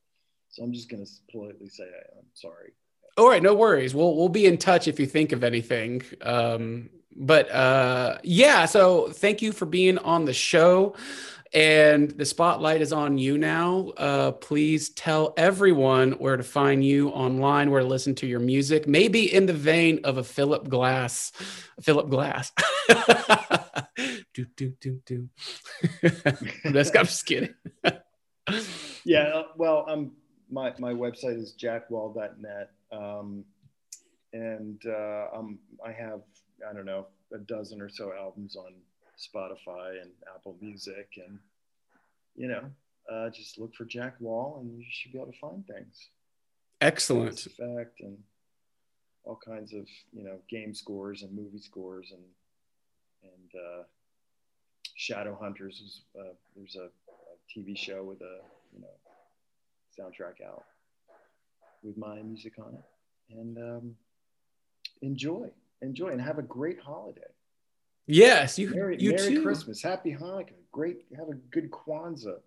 So 0.51 0.63
I'm 0.63 0.73
just 0.73 0.89
gonna 0.89 1.05
politely 1.31 1.69
say 1.69 1.83
I'm 1.85 2.25
sorry. 2.33 2.73
All 3.17 3.27
right, 3.27 3.43
no 3.43 3.53
worries. 3.53 3.95
We'll 3.95 4.15
we'll 4.15 4.29
be 4.29 4.45
in 4.45 4.57
touch 4.57 4.87
if 4.87 4.99
you 4.99 5.05
think 5.05 5.31
of 5.31 5.43
anything. 5.43 6.03
Um, 6.21 6.89
but 7.15 7.51
uh, 7.51 8.17
yeah, 8.23 8.65
so 8.65 9.09
thank 9.09 9.41
you 9.41 9.51
for 9.51 9.65
being 9.65 9.97
on 9.97 10.25
the 10.25 10.33
show. 10.33 10.95
And 11.53 12.11
the 12.11 12.23
spotlight 12.23 12.81
is 12.81 12.93
on 12.93 13.17
you 13.17 13.37
now. 13.37 13.89
Uh, 13.97 14.31
please 14.31 14.89
tell 14.91 15.33
everyone 15.35 16.13
where 16.13 16.37
to 16.37 16.43
find 16.43 16.83
you 16.83 17.09
online, 17.09 17.71
where 17.71 17.81
to 17.81 17.87
listen 17.87 18.15
to 18.15 18.27
your 18.27 18.39
music, 18.39 18.87
maybe 18.87 19.33
in 19.33 19.47
the 19.47 19.53
vein 19.53 19.99
of 20.05 20.17
a 20.17 20.23
Philip 20.23 20.69
Glass. 20.69 21.33
Philip 21.81 22.09
Glass. 22.09 22.53
do, 24.33 24.45
do, 24.55 24.73
do, 24.79 25.01
do. 25.05 25.29
That's, 26.63 26.95
I'm 26.95 27.05
just 27.05 27.25
kidding. 27.25 27.53
yeah, 29.03 29.23
uh, 29.23 29.43
well, 29.57 29.85
um, 29.89 30.13
my, 30.51 30.73
my 30.79 30.93
website 30.93 31.37
is 31.37 31.55
jackwall.net. 31.59 32.71
Um, 32.91 33.45
and 34.33 34.81
uh, 34.85 35.27
um, 35.33 35.59
I 35.85 35.91
have, 35.91 36.21
I 36.69 36.73
don't 36.73 36.85
know, 36.85 37.07
a 37.33 37.37
dozen 37.39 37.81
or 37.81 37.89
so 37.89 38.13
albums 38.13 38.55
on 38.55 38.73
Spotify 39.17 40.01
and 40.01 40.11
Apple 40.35 40.57
Music, 40.61 41.09
and 41.17 41.39
you 42.35 42.47
know, 42.47 42.63
uh, 43.11 43.29
just 43.29 43.59
look 43.59 43.75
for 43.75 43.85
Jack 43.85 44.15
Wall, 44.19 44.59
and 44.61 44.77
you 44.77 44.85
should 44.89 45.11
be 45.11 45.19
able 45.19 45.31
to 45.31 45.37
find 45.39 45.65
things. 45.67 46.09
Excellent. 46.79 47.45
Effect 47.45 47.99
and 47.99 48.17
all 49.23 49.39
kinds 49.45 49.73
of 49.73 49.87
you 50.11 50.23
know 50.23 50.39
game 50.49 50.73
scores 50.73 51.21
and 51.21 51.31
movie 51.31 51.59
scores 51.59 52.11
and 52.11 52.23
and 53.23 53.61
uh, 53.61 53.83
Shadow 54.95 55.37
Hunters 55.39 55.81
is 55.81 56.01
uh, 56.19 56.33
there's 56.55 56.75
a, 56.75 56.85
a, 56.85 56.89
TV 57.55 57.77
show 57.77 58.03
with 58.03 58.21
a 58.21 58.39
you 58.73 58.81
know 58.81 58.87
soundtrack 59.99 60.45
out 60.45 60.63
with 61.83 61.97
my 61.97 62.21
music 62.21 62.53
on 62.59 62.73
it, 62.73 63.35
and 63.37 63.57
um, 63.57 63.95
enjoy, 65.01 65.49
enjoy, 65.81 66.09
and 66.09 66.21
have 66.21 66.37
a 66.37 66.43
great 66.43 66.79
holiday. 66.79 67.21
Yes, 68.07 68.57
you. 68.59 68.69
Merry, 68.73 68.97
you 68.99 69.11
Merry 69.11 69.35
too. 69.35 69.43
Christmas, 69.43 69.81
Happy 69.81 70.15
Hanukkah, 70.19 70.53
great. 70.71 71.05
Have 71.17 71.29
a 71.29 71.35
good 71.35 71.69
Kwanzaa. 71.71 72.39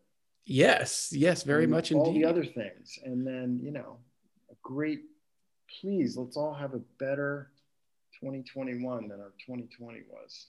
Yes, 0.46 1.10
yes, 1.12 1.42
very 1.42 1.66
much 1.66 1.90
all 1.92 2.06
indeed. 2.06 2.24
All 2.24 2.32
the 2.32 2.40
other 2.40 2.44
things, 2.46 2.98
and 3.04 3.26
then 3.26 3.60
you 3.62 3.70
know, 3.70 3.98
a 4.50 4.54
great. 4.62 5.02
Please, 5.80 6.16
let's 6.16 6.36
all 6.36 6.54
have 6.54 6.74
a 6.74 6.80
better 6.98 7.50
2021 8.20 9.08
than 9.08 9.20
our 9.20 9.32
2020 9.44 10.02
was. 10.10 10.46